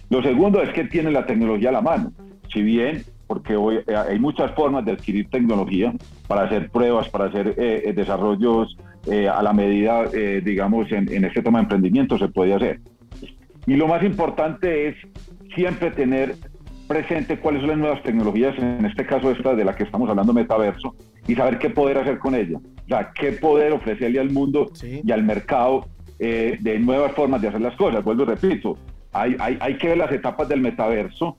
Lo 0.08 0.22
segundo 0.22 0.62
es 0.62 0.70
que 0.70 0.84
tienen 0.84 1.12
la 1.12 1.26
tecnología 1.26 1.70
a 1.70 1.72
la 1.72 1.80
mano. 1.80 2.12
Si 2.52 2.62
bien, 2.62 3.02
porque 3.26 3.56
hoy 3.56 3.80
eh, 3.86 3.96
hay 3.96 4.20
muchas 4.20 4.52
formas 4.52 4.84
de 4.84 4.92
adquirir 4.92 5.28
tecnología 5.28 5.92
para 6.28 6.42
hacer 6.42 6.70
pruebas, 6.70 7.08
para 7.08 7.24
hacer 7.24 7.54
eh, 7.56 7.82
eh, 7.86 7.92
desarrollos 7.92 8.76
eh, 9.06 9.28
a 9.28 9.42
la 9.42 9.52
medida, 9.52 10.04
eh, 10.12 10.40
digamos, 10.44 10.90
en, 10.92 11.12
en 11.12 11.24
este 11.24 11.42
tema 11.42 11.58
de 11.58 11.64
emprendimiento 11.64 12.18
se 12.18 12.28
puede 12.28 12.54
hacer. 12.54 12.80
Y 13.66 13.74
lo 13.74 13.88
más 13.88 14.04
importante 14.04 14.88
es 14.88 14.96
siempre 15.56 15.90
tener 15.90 16.36
presente 16.86 17.38
cuáles 17.38 17.62
son 17.62 17.70
las 17.70 17.78
nuevas 17.78 18.02
tecnologías, 18.04 18.56
en 18.58 18.84
este 18.86 19.04
caso 19.04 19.32
esta 19.32 19.56
de 19.56 19.64
la 19.64 19.74
que 19.74 19.82
estamos 19.82 20.08
hablando, 20.08 20.32
metaverso, 20.32 20.94
y 21.26 21.34
saber 21.34 21.58
qué 21.58 21.70
poder 21.70 21.98
hacer 21.98 22.18
con 22.18 22.36
ella. 22.36 22.58
O 22.58 22.88
sea, 22.88 23.10
qué 23.12 23.32
poder 23.32 23.72
ofrecerle 23.72 24.20
al 24.20 24.30
mundo 24.30 24.70
y 24.82 25.10
al 25.10 25.24
mercado 25.24 25.88
eh, 26.18 26.58
de 26.60 26.78
nuevas 26.78 27.12
formas 27.12 27.40
de 27.42 27.48
hacer 27.48 27.60
las 27.60 27.76
cosas. 27.76 28.04
Vuelvo 28.04 28.22
y 28.22 28.26
repito, 28.26 28.78
hay, 29.12 29.36
hay, 29.38 29.56
hay, 29.60 29.78
que 29.78 29.88
ver 29.88 29.98
las 29.98 30.12
etapas 30.12 30.48
del 30.48 30.60
metaverso. 30.60 31.36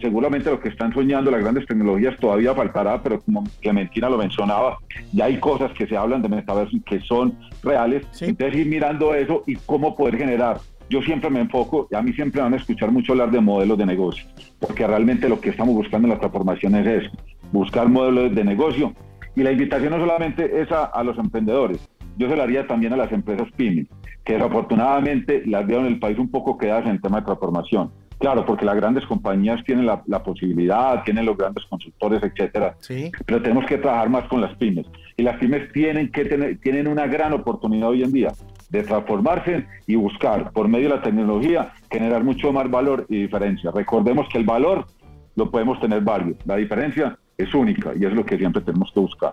seguramente 0.00 0.50
lo 0.50 0.60
que 0.60 0.70
están 0.70 0.92
soñando 0.94 1.30
las 1.30 1.42
grandes 1.42 1.66
tecnologías 1.66 2.16
todavía 2.18 2.54
faltará, 2.54 3.02
pero 3.02 3.20
como 3.20 3.44
Clementina 3.60 4.08
lo 4.08 4.16
mencionaba, 4.16 4.78
ya 5.12 5.26
hay 5.26 5.38
cosas 5.38 5.72
que 5.72 5.86
se 5.86 5.96
hablan 5.96 6.22
de 6.22 6.28
metaverso 6.28 6.76
y 6.76 6.80
que 6.80 7.00
son 7.00 7.38
reales. 7.62 8.06
Entonces 8.20 8.60
ir 8.60 8.66
mirando 8.66 9.14
eso 9.14 9.42
y 9.46 9.56
cómo 9.56 9.94
poder 9.94 10.16
generar 10.16 10.58
yo 10.92 11.00
siempre 11.00 11.30
me 11.30 11.40
enfoco, 11.40 11.88
y 11.90 11.94
a 11.94 12.02
mí 12.02 12.12
siempre 12.12 12.42
van 12.42 12.52
a 12.52 12.56
escuchar 12.56 12.92
mucho 12.92 13.12
hablar 13.12 13.30
de 13.30 13.40
modelos 13.40 13.78
de 13.78 13.86
negocio, 13.86 14.26
porque 14.60 14.86
realmente 14.86 15.26
lo 15.26 15.40
que 15.40 15.48
estamos 15.48 15.74
buscando 15.74 16.06
en 16.06 16.12
la 16.12 16.20
transformación 16.20 16.74
es 16.76 17.04
eso, 17.04 17.10
buscar 17.50 17.88
modelos 17.88 18.34
de 18.34 18.44
negocio. 18.44 18.92
Y 19.34 19.42
la 19.42 19.52
invitación 19.52 19.92
no 19.92 19.98
solamente 19.98 20.60
es 20.60 20.68
a, 20.70 21.02
los 21.02 21.16
emprendedores, 21.16 21.78
yo 22.16 22.28
se 22.28 22.36
la 22.36 22.44
haría 22.44 22.66
también 22.66 22.92
a 22.92 22.96
las 22.96 23.12
empresas 23.12 23.48
pymes, 23.56 23.86
que 24.24 24.34
desafortunadamente 24.34 25.42
las 25.46 25.66
veo 25.66 25.80
en 25.80 25.86
el 25.86 25.98
país 25.98 26.18
un 26.18 26.30
poco 26.30 26.58
quedadas 26.58 26.86
en 26.86 26.92
el 26.92 27.00
tema 27.00 27.20
de 27.20 27.26
transformación. 27.26 27.90
Claro, 28.18 28.46
porque 28.46 28.64
las 28.64 28.76
grandes 28.76 29.04
compañías 29.06 29.64
tienen 29.64 29.84
la, 29.84 30.22
posibilidad, 30.22 31.02
tienen 31.02 31.26
los 31.26 31.36
grandes 31.36 31.64
consultores, 31.66 32.22
etcétera. 32.22 32.76
Sí. 32.78 33.10
Pero 33.26 33.42
tenemos 33.42 33.66
que 33.66 33.78
trabajar 33.78 34.08
más 34.10 34.28
con 34.28 34.40
las 34.40 34.54
pymes. 34.58 34.86
Y 35.16 35.24
las 35.24 35.38
pymes 35.38 35.72
tienen 35.72 36.12
que 36.12 36.24
tener, 36.26 36.58
tienen 36.60 36.86
una 36.86 37.08
gran 37.08 37.32
oportunidad 37.32 37.88
hoy 37.88 38.04
en 38.04 38.12
día 38.12 38.32
de 38.70 38.84
transformarse 38.84 39.66
y 39.88 39.96
buscar 39.96 40.52
por 40.52 40.68
medio 40.68 40.88
de 40.88 40.96
la 40.96 41.02
tecnología 41.02 41.72
generar 41.90 42.22
mucho 42.22 42.52
más 42.52 42.70
valor 42.70 43.06
y 43.08 43.22
diferencia. 43.22 43.72
Recordemos 43.72 44.28
que 44.28 44.38
el 44.38 44.44
valor 44.44 44.86
lo 45.34 45.50
podemos 45.50 45.80
tener 45.80 46.00
varios, 46.02 46.36
la 46.46 46.56
diferencia 46.56 47.18
es 47.36 47.52
única 47.54 47.92
y 47.98 48.04
es 48.04 48.12
lo 48.12 48.24
que 48.24 48.38
siempre 48.38 48.62
tenemos 48.62 48.90
que 48.92 49.00
buscar. 49.00 49.32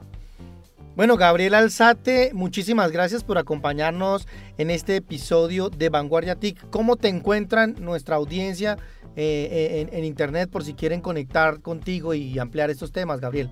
Bueno, 0.99 1.15
Gabriel 1.15 1.53
Alzate, 1.53 2.31
muchísimas 2.33 2.91
gracias 2.91 3.23
por 3.23 3.37
acompañarnos 3.37 4.27
en 4.57 4.69
este 4.69 4.97
episodio 4.97 5.69
de 5.69 5.87
Vanguardia 5.87 6.35
TIC. 6.35 6.69
¿Cómo 6.71 6.97
te 6.97 7.07
encuentran 7.07 7.75
nuestra 7.79 8.17
audiencia 8.17 8.75
eh, 9.15 9.87
en, 9.89 9.97
en 9.97 10.03
Internet 10.03 10.49
por 10.51 10.65
si 10.65 10.73
quieren 10.73 10.99
conectar 10.99 11.61
contigo 11.61 12.13
y 12.13 12.37
ampliar 12.37 12.69
estos 12.69 12.91
temas, 12.91 13.21
Gabriel? 13.21 13.49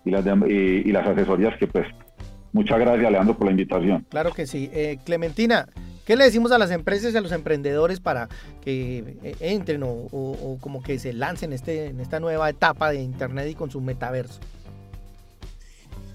y 0.05 0.11
las, 0.11 0.27
y, 0.49 0.91
las 0.91 1.07
asesorías 1.07 1.57
que 1.57 1.69
presto. 1.69 2.06
Muchas 2.57 2.79
gracias, 2.79 3.13
Leandro, 3.13 3.37
por 3.37 3.49
la 3.49 3.51
invitación. 3.51 4.07
Claro 4.09 4.33
que 4.33 4.47
sí. 4.47 4.71
Eh, 4.73 4.99
Clementina, 5.05 5.69
¿qué 6.07 6.17
le 6.17 6.25
decimos 6.25 6.53
a 6.53 6.59
las 6.59 6.71
empresas 6.71 7.13
y 7.13 7.17
a 7.19 7.21
los 7.21 7.31
emprendedores 7.33 8.01
para 8.01 8.31
que 8.63 9.19
eh, 9.23 9.37
entren 9.41 9.83
o, 9.83 9.91
o, 9.91 10.57
como 10.59 10.83
que 10.83 10.99
se 10.99 11.13
lancen 11.13 11.53
este, 11.53 11.89
en 11.89 12.01
esta 12.01 12.19
nueva 12.19 12.49
etapa 12.49 12.91
de 12.91 13.03
Internet 13.03 13.49
y 13.51 13.55
con 13.55 13.71
su 13.71 13.83
metaverso? 13.83 14.41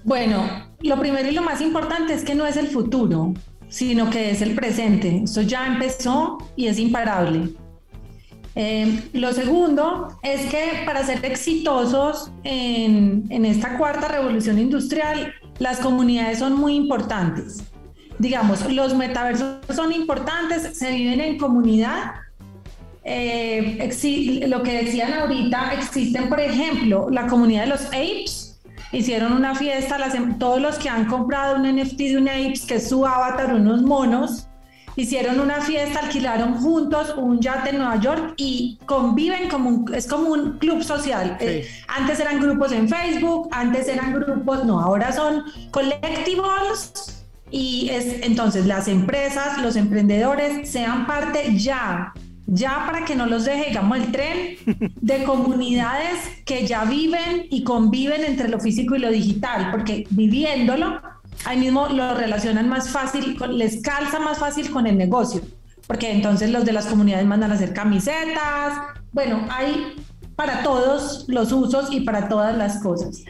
Bueno, 0.02 0.66
lo 0.80 0.98
primero 0.98 1.28
y 1.28 1.32
lo 1.32 1.42
más 1.42 1.60
importante 1.60 2.12
es 2.12 2.24
que 2.24 2.34
no 2.34 2.44
es 2.44 2.56
el 2.56 2.66
futuro, 2.66 3.34
sino 3.68 4.10
que 4.10 4.32
es 4.32 4.42
el 4.42 4.56
presente. 4.56 5.22
Esto 5.22 5.42
ya 5.42 5.68
empezó 5.68 6.38
y 6.56 6.66
es 6.66 6.80
imparable. 6.80 7.50
Eh, 8.56 9.04
lo 9.12 9.32
segundo 9.32 10.18
es 10.24 10.50
que 10.50 10.82
para 10.84 11.04
ser 11.04 11.24
exitosos 11.24 12.32
en, 12.42 13.26
en, 13.30 13.44
esta 13.46 13.78
cuarta 13.78 14.08
revolución 14.08 14.58
industrial, 14.58 15.32
las 15.58 15.78
comunidades 15.78 16.38
son 16.38 16.54
muy 16.58 16.74
importantes. 16.74 17.64
Digamos, 18.18 18.70
los 18.70 18.94
metaversos 18.94 19.56
son 19.74 19.92
importantes, 19.92 20.78
se 20.78 20.92
viven 20.92 21.20
en 21.20 21.38
comunidad. 21.38 22.12
Eh, 23.04 23.90
lo 24.46 24.62
que 24.62 24.84
decían 24.84 25.12
ahorita, 25.12 25.72
existen, 25.74 26.28
por 26.28 26.40
ejemplo, 26.40 27.08
la 27.10 27.26
comunidad 27.26 27.62
de 27.62 27.68
los 27.68 27.84
apes, 27.86 28.60
hicieron 28.92 29.32
una 29.32 29.54
fiesta, 29.54 29.96
em, 30.14 30.38
todos 30.38 30.60
los 30.60 30.76
que 30.76 30.88
han 30.88 31.06
comprado 31.06 31.56
un 31.56 31.66
NFT 31.66 32.10
de 32.10 32.18
un 32.18 32.28
Apes, 32.28 32.66
que 32.66 32.76
es 32.76 32.88
su 32.88 33.04
avatar, 33.06 33.54
unos 33.54 33.82
monos, 33.82 34.48
hicieron 34.96 35.40
una 35.40 35.60
fiesta, 35.60 36.00
alquilaron 36.00 36.54
juntos 36.54 37.14
un 37.16 37.40
yate 37.40 37.70
en 37.70 37.78
Nueva 37.78 37.96
York 38.00 38.34
y 38.36 38.78
conviven 38.86 39.48
como 39.48 39.70
un, 39.70 39.94
es 39.94 40.06
como 40.06 40.30
un 40.30 40.58
club 40.58 40.82
social. 40.82 41.36
Eh, 41.40 41.68
antes 41.88 42.20
eran 42.20 42.40
grupos 42.40 42.72
en 42.72 42.88
Facebook, 42.88 43.48
antes 43.52 43.88
eran 43.88 44.12
grupos, 44.12 44.64
no, 44.64 44.80
ahora 44.80 45.12
son 45.12 45.44
colectivos 45.70 46.92
y 47.50 47.90
es 47.90 48.22
entonces 48.22 48.66
las 48.66 48.88
empresas, 48.88 49.58
los 49.58 49.76
emprendedores 49.76 50.70
sean 50.70 51.06
parte 51.06 51.56
ya 51.56 52.12
ya 52.46 52.84
para 52.86 53.04
que 53.04 53.14
no 53.14 53.26
los 53.26 53.44
deje, 53.44 53.68
digamos, 53.68 53.98
el 53.98 54.12
tren 54.12 54.56
de 55.00 55.24
comunidades 55.24 56.18
que 56.44 56.66
ya 56.66 56.84
viven 56.84 57.46
y 57.50 57.64
conviven 57.64 58.24
entre 58.24 58.48
lo 58.48 58.60
físico 58.60 58.96
y 58.96 58.98
lo 58.98 59.10
digital, 59.10 59.70
porque 59.70 60.06
viviéndolo, 60.10 61.00
ahí 61.44 61.58
mismo 61.58 61.88
lo 61.88 62.14
relacionan 62.14 62.68
más 62.68 62.90
fácil, 62.90 63.36
les 63.50 63.82
calza 63.82 64.18
más 64.18 64.38
fácil 64.38 64.70
con 64.70 64.86
el 64.86 64.96
negocio, 64.96 65.42
porque 65.86 66.10
entonces 66.10 66.50
los 66.50 66.64
de 66.64 66.72
las 66.72 66.86
comunidades 66.86 67.26
mandan 67.26 67.52
a 67.52 67.54
hacer 67.54 67.72
camisetas, 67.72 68.78
bueno, 69.12 69.46
hay 69.50 69.94
para 70.36 70.62
todos 70.62 71.24
los 71.28 71.52
usos 71.52 71.92
y 71.92 72.00
para 72.00 72.28
todas 72.28 72.56
las 72.56 72.82
cosas. 72.82 73.22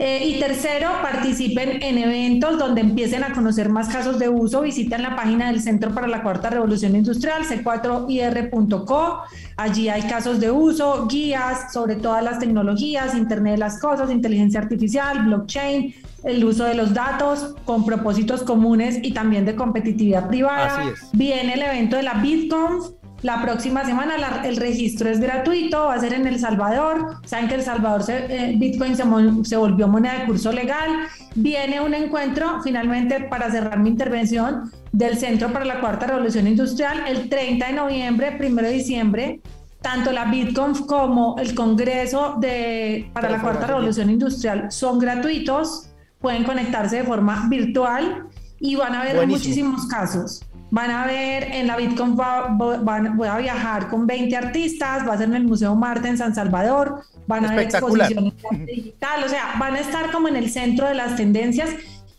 Eh, 0.00 0.28
y 0.28 0.38
tercero, 0.38 0.90
participen 1.02 1.82
en 1.82 1.98
eventos 1.98 2.56
donde 2.56 2.82
empiecen 2.82 3.24
a 3.24 3.32
conocer 3.32 3.68
más 3.68 3.88
casos 3.88 4.16
de 4.20 4.28
uso. 4.28 4.60
Visiten 4.60 5.02
la 5.02 5.16
página 5.16 5.50
del 5.50 5.60
Centro 5.60 5.92
para 5.92 6.06
la 6.06 6.22
Cuarta 6.22 6.50
Revolución 6.50 6.94
Industrial, 6.94 7.42
c4ir.co. 7.42 9.22
Allí 9.56 9.88
hay 9.88 10.02
casos 10.02 10.38
de 10.38 10.52
uso, 10.52 11.08
guías 11.08 11.72
sobre 11.72 11.96
todas 11.96 12.22
las 12.22 12.38
tecnologías, 12.38 13.16
Internet 13.16 13.54
de 13.54 13.58
las 13.58 13.80
Cosas, 13.80 14.08
inteligencia 14.12 14.60
artificial, 14.60 15.24
blockchain, 15.24 15.92
el 16.22 16.44
uso 16.44 16.62
de 16.62 16.74
los 16.74 16.94
datos 16.94 17.56
con 17.64 17.84
propósitos 17.84 18.44
comunes 18.44 19.00
y 19.02 19.12
también 19.12 19.44
de 19.44 19.56
competitividad 19.56 20.28
privada. 20.28 20.92
Viene 21.12 21.54
el 21.54 21.62
evento 21.62 21.96
de 21.96 22.04
la 22.04 22.14
BitConf 22.14 22.90
la 23.22 23.42
próxima 23.42 23.84
semana 23.84 24.14
el 24.44 24.56
registro 24.56 25.10
es 25.10 25.18
gratuito, 25.18 25.86
va 25.86 25.94
a 25.94 26.00
ser 26.00 26.14
en 26.14 26.26
El 26.26 26.38
Salvador. 26.38 27.16
Saben 27.24 27.48
que 27.48 27.56
El 27.56 27.62
Salvador 27.62 28.02
eh, 28.08 28.54
Bitcoin 28.56 28.94
se, 28.96 29.56
volvió 29.56 29.88
moneda 29.88 30.20
de 30.20 30.26
curso 30.26 30.52
legal. 30.52 30.90
Viene 31.34 31.80
un 31.80 31.94
encuentro, 31.94 32.62
finalmente, 32.62 33.20
para 33.20 33.50
cerrar 33.50 33.80
mi 33.80 33.90
intervención, 33.90 34.70
del 34.92 35.18
Centro 35.18 35.52
para 35.52 35.64
la 35.64 35.80
Cuarta 35.80 36.06
Revolución 36.06 36.46
Industrial 36.46 37.04
el 37.08 37.28
30 37.28 37.66
de 37.66 37.72
noviembre, 37.72 38.38
1 38.40 38.62
de 38.62 38.70
diciembre. 38.70 39.40
Tanto 39.82 40.12
la 40.12 40.24
BitConf 40.24 40.82
como 40.82 41.36
el 41.38 41.54
Congreso 41.54 42.36
de, 42.40 43.10
para 43.12 43.30
la 43.30 43.40
Cuarta 43.40 43.66
Revolución 43.66 44.10
Industrial 44.10 44.70
son 44.70 44.98
gratuitos. 44.98 45.90
Pueden 46.20 46.44
conectarse 46.44 46.96
de 46.96 47.04
forma 47.04 47.48
virtual 47.48 48.28
y 48.60 48.76
van 48.76 48.94
a 48.94 49.02
ver 49.04 49.26
muchísimos 49.26 49.86
casos. 49.86 50.44
Van 50.70 50.90
a 50.90 51.06
ver 51.06 51.44
en 51.44 51.66
la 51.66 51.76
Bitcoin, 51.76 52.16
voy 52.16 53.28
a 53.28 53.36
viajar 53.38 53.88
con 53.88 54.06
20 54.06 54.36
artistas, 54.36 55.08
va 55.08 55.14
a 55.14 55.18
ser 55.18 55.28
en 55.28 55.36
el 55.36 55.44
Museo 55.44 55.74
Marte 55.74 56.08
en 56.08 56.18
San 56.18 56.34
Salvador, 56.34 57.02
van 57.26 57.46
a 57.46 57.54
ver 57.54 57.64
exposiciones 57.64 58.34
digital, 58.66 59.24
o 59.24 59.28
sea, 59.28 59.54
van 59.58 59.74
a 59.74 59.80
estar 59.80 60.10
como 60.10 60.28
en 60.28 60.36
el 60.36 60.50
centro 60.50 60.86
de 60.86 60.94
las 60.94 61.16
tendencias 61.16 61.70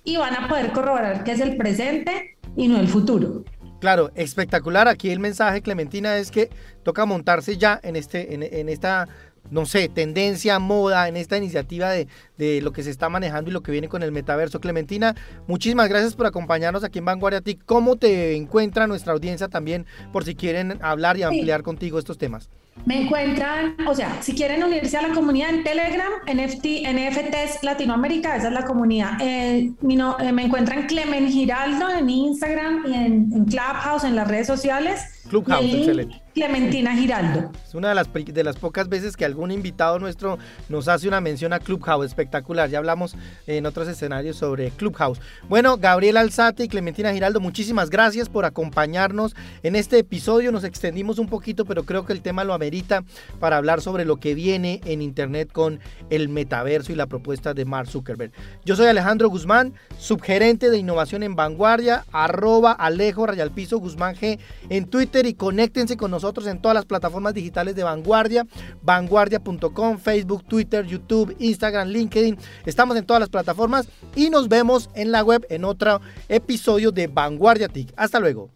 y 0.03 0.17
van 0.17 0.35
a 0.35 0.47
poder 0.47 0.71
corroborar 0.71 1.23
que 1.23 1.33
es 1.33 1.39
el 1.39 1.57
presente 1.57 2.37
y 2.55 2.67
no 2.67 2.79
el 2.79 2.87
futuro. 2.87 3.43
Claro, 3.79 4.11
espectacular. 4.15 4.87
Aquí 4.87 5.09
el 5.09 5.19
mensaje, 5.19 5.61
Clementina, 5.61 6.17
es 6.17 6.31
que 6.31 6.49
toca 6.83 7.05
montarse 7.05 7.57
ya 7.57 7.79
en, 7.81 7.95
este, 7.95 8.33
en 8.33 8.67
esta 8.67 9.07
no 9.51 9.65
sé, 9.65 9.89
tendencia, 9.89 10.59
moda 10.59 11.07
en 11.07 11.17
esta 11.17 11.37
iniciativa 11.37 11.89
de, 11.89 12.07
de, 12.37 12.61
lo 12.61 12.71
que 12.71 12.83
se 12.83 12.89
está 12.89 13.09
manejando 13.09 13.49
y 13.49 13.53
lo 13.53 13.61
que 13.61 13.71
viene 13.71 13.87
con 13.87 14.03
el 14.03 14.11
metaverso. 14.11 14.59
Clementina, 14.59 15.15
muchísimas 15.47 15.89
gracias 15.89 16.15
por 16.15 16.25
acompañarnos 16.25 16.83
aquí 16.83 16.99
en 16.99 17.05
Vanguardia 17.05 17.41
TIC. 17.41 17.63
¿Cómo 17.65 17.95
te 17.95 18.35
encuentra 18.35 18.87
nuestra 18.87 19.13
audiencia 19.13 19.47
también 19.47 19.85
por 20.11 20.25
si 20.25 20.35
quieren 20.35 20.79
hablar 20.81 21.17
y 21.17 21.23
ampliar 21.23 21.63
contigo 21.63 21.99
estos 21.99 22.17
temas? 22.17 22.49
Me 22.85 23.01
encuentran, 23.01 23.75
o 23.87 23.93
sea, 23.93 24.21
si 24.21 24.33
quieren 24.33 24.63
unirse 24.63 24.97
a 24.97 25.01
la 25.01 25.13
comunidad 25.13 25.49
en 25.49 25.63
Telegram, 25.63 26.11
NFT, 26.25 26.65
NFTs 26.87 27.63
Latinoamérica, 27.63 28.37
esa 28.37 28.47
es 28.47 28.53
la 28.53 28.63
comunidad. 28.63 29.19
Eh, 29.21 29.71
eh, 29.81 30.31
me 30.31 30.45
encuentran 30.45 30.87
Clemen 30.87 31.29
Giraldo 31.29 31.89
en 31.89 32.09
Instagram 32.09 32.85
y 32.87 32.93
en, 32.93 33.31
en 33.33 33.45
Clubhouse, 33.45 34.05
en 34.05 34.15
las 34.15 34.27
redes 34.27 34.47
sociales. 34.47 35.18
Clubhouse, 35.30 35.73
excelente. 35.73 36.21
Clementina 36.34 36.95
Giraldo. 36.95 37.51
Es 37.65 37.75
una 37.75 37.89
de 37.89 37.95
las, 37.95 38.07
de 38.13 38.43
las 38.43 38.55
pocas 38.55 38.88
veces 38.88 39.17
que 39.17 39.25
algún 39.25 39.51
invitado 39.51 39.99
nuestro 39.99 40.38
nos 40.69 40.88
hace 40.88 41.07
una 41.07 41.21
mención 41.21 41.53
a 41.53 41.59
Clubhouse, 41.59 42.05
espectacular. 42.05 42.69
Ya 42.69 42.77
hablamos 42.77 43.15
en 43.45 43.65
otros 43.65 43.88
escenarios 43.88 44.38
sobre 44.38 44.69
Clubhouse. 44.71 45.19
Bueno, 45.47 45.77
Gabriel 45.77 46.17
Alzate 46.17 46.63
y 46.63 46.67
Clementina 46.67 47.13
Giraldo, 47.13 47.39
muchísimas 47.39 47.89
gracias 47.89 48.30
por 48.30 48.45
acompañarnos 48.45 49.36
en 49.63 49.75
este 49.75 49.99
episodio. 49.99 50.51
Nos 50.51 50.63
extendimos 50.63 51.19
un 51.19 51.27
poquito, 51.27 51.65
pero 51.65 51.84
creo 51.84 52.05
que 52.05 52.13
el 52.13 52.21
tema 52.21 52.43
lo 52.43 52.53
amerita 52.53 53.03
para 53.39 53.57
hablar 53.57 53.82
sobre 53.82 54.05
lo 54.05 54.17
que 54.17 54.34
viene 54.34 54.82
en 54.86 55.01
Internet 55.01 55.51
con 55.51 55.80
el 56.09 56.30
metaverso 56.30 56.91
y 56.91 56.95
la 56.95 57.07
propuesta 57.07 57.53
de 57.53 57.65
Mark 57.65 57.89
Zuckerberg. 57.89 58.32
Yo 58.65 58.75
soy 58.75 58.88
Alejandro 58.88 59.30
Guzmán, 59.30 59.73
subgerente 59.97 60.69
de 60.69 60.77
innovación 60.77 61.23
en 61.23 61.36
vanguardia, 61.36 62.05
arroba 62.11 62.71
Alejo 62.71 63.25
Rayalpizo 63.25 63.77
Guzmán 63.77 64.15
G 64.15 64.39
en 64.69 64.89
Twitter 65.20 65.26
y 65.26 65.34
conéctense 65.34 65.97
con 65.97 66.11
nosotros 66.11 66.47
en 66.47 66.61
todas 66.61 66.76
las 66.76 66.86
plataformas 66.86 67.34
digitales 67.34 67.76
de 67.76 67.84
Vanguardia, 67.84 68.47
vanguardia.com, 68.82 69.97
Facebook, 69.97 70.45
Twitter, 70.47 70.86
YouTube, 70.86 71.36
Instagram, 71.39 71.89
LinkedIn. 71.89 72.38
Estamos 72.65 72.95
en 72.95 73.05
todas 73.05 73.20
las 73.20 73.30
plataformas 73.30 73.88
y 74.15 74.30
nos 74.30 74.47
vemos 74.47 74.89
en 74.95 75.11
la 75.11 75.24
web 75.24 75.45
en 75.49 75.65
otro 75.65 75.99
episodio 76.30 76.91
de 76.91 77.07
Vanguardia 77.07 77.67
TIC. 77.67 77.91
Hasta 77.97 78.20
luego. 78.20 78.49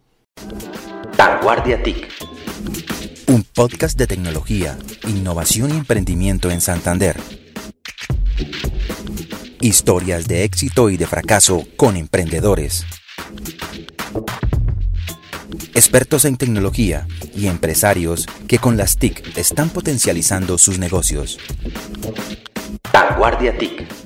Vanguardia 1.17 1.83
TIC. 1.83 2.07
Un 3.27 3.43
podcast 3.43 3.97
de 3.97 4.07
tecnología, 4.07 4.77
innovación 5.07 5.71
y 5.71 5.77
emprendimiento 5.77 6.49
en 6.49 6.61
Santander. 6.61 7.17
Historias 9.59 10.27
de 10.27 10.43
éxito 10.43 10.89
y 10.89 10.97
de 10.97 11.07
fracaso 11.07 11.65
con 11.75 11.97
emprendedores 11.97 12.85
expertos 15.75 16.25
en 16.25 16.37
tecnología 16.37 17.07
y 17.35 17.47
empresarios 17.47 18.27
que 18.47 18.59
con 18.59 18.77
las 18.77 18.97
TIC 18.97 19.37
están 19.37 19.69
potencializando 19.69 20.57
sus 20.57 20.79
negocios. 20.79 21.39
Vanguardia 22.91 23.57
TIC 23.57 24.02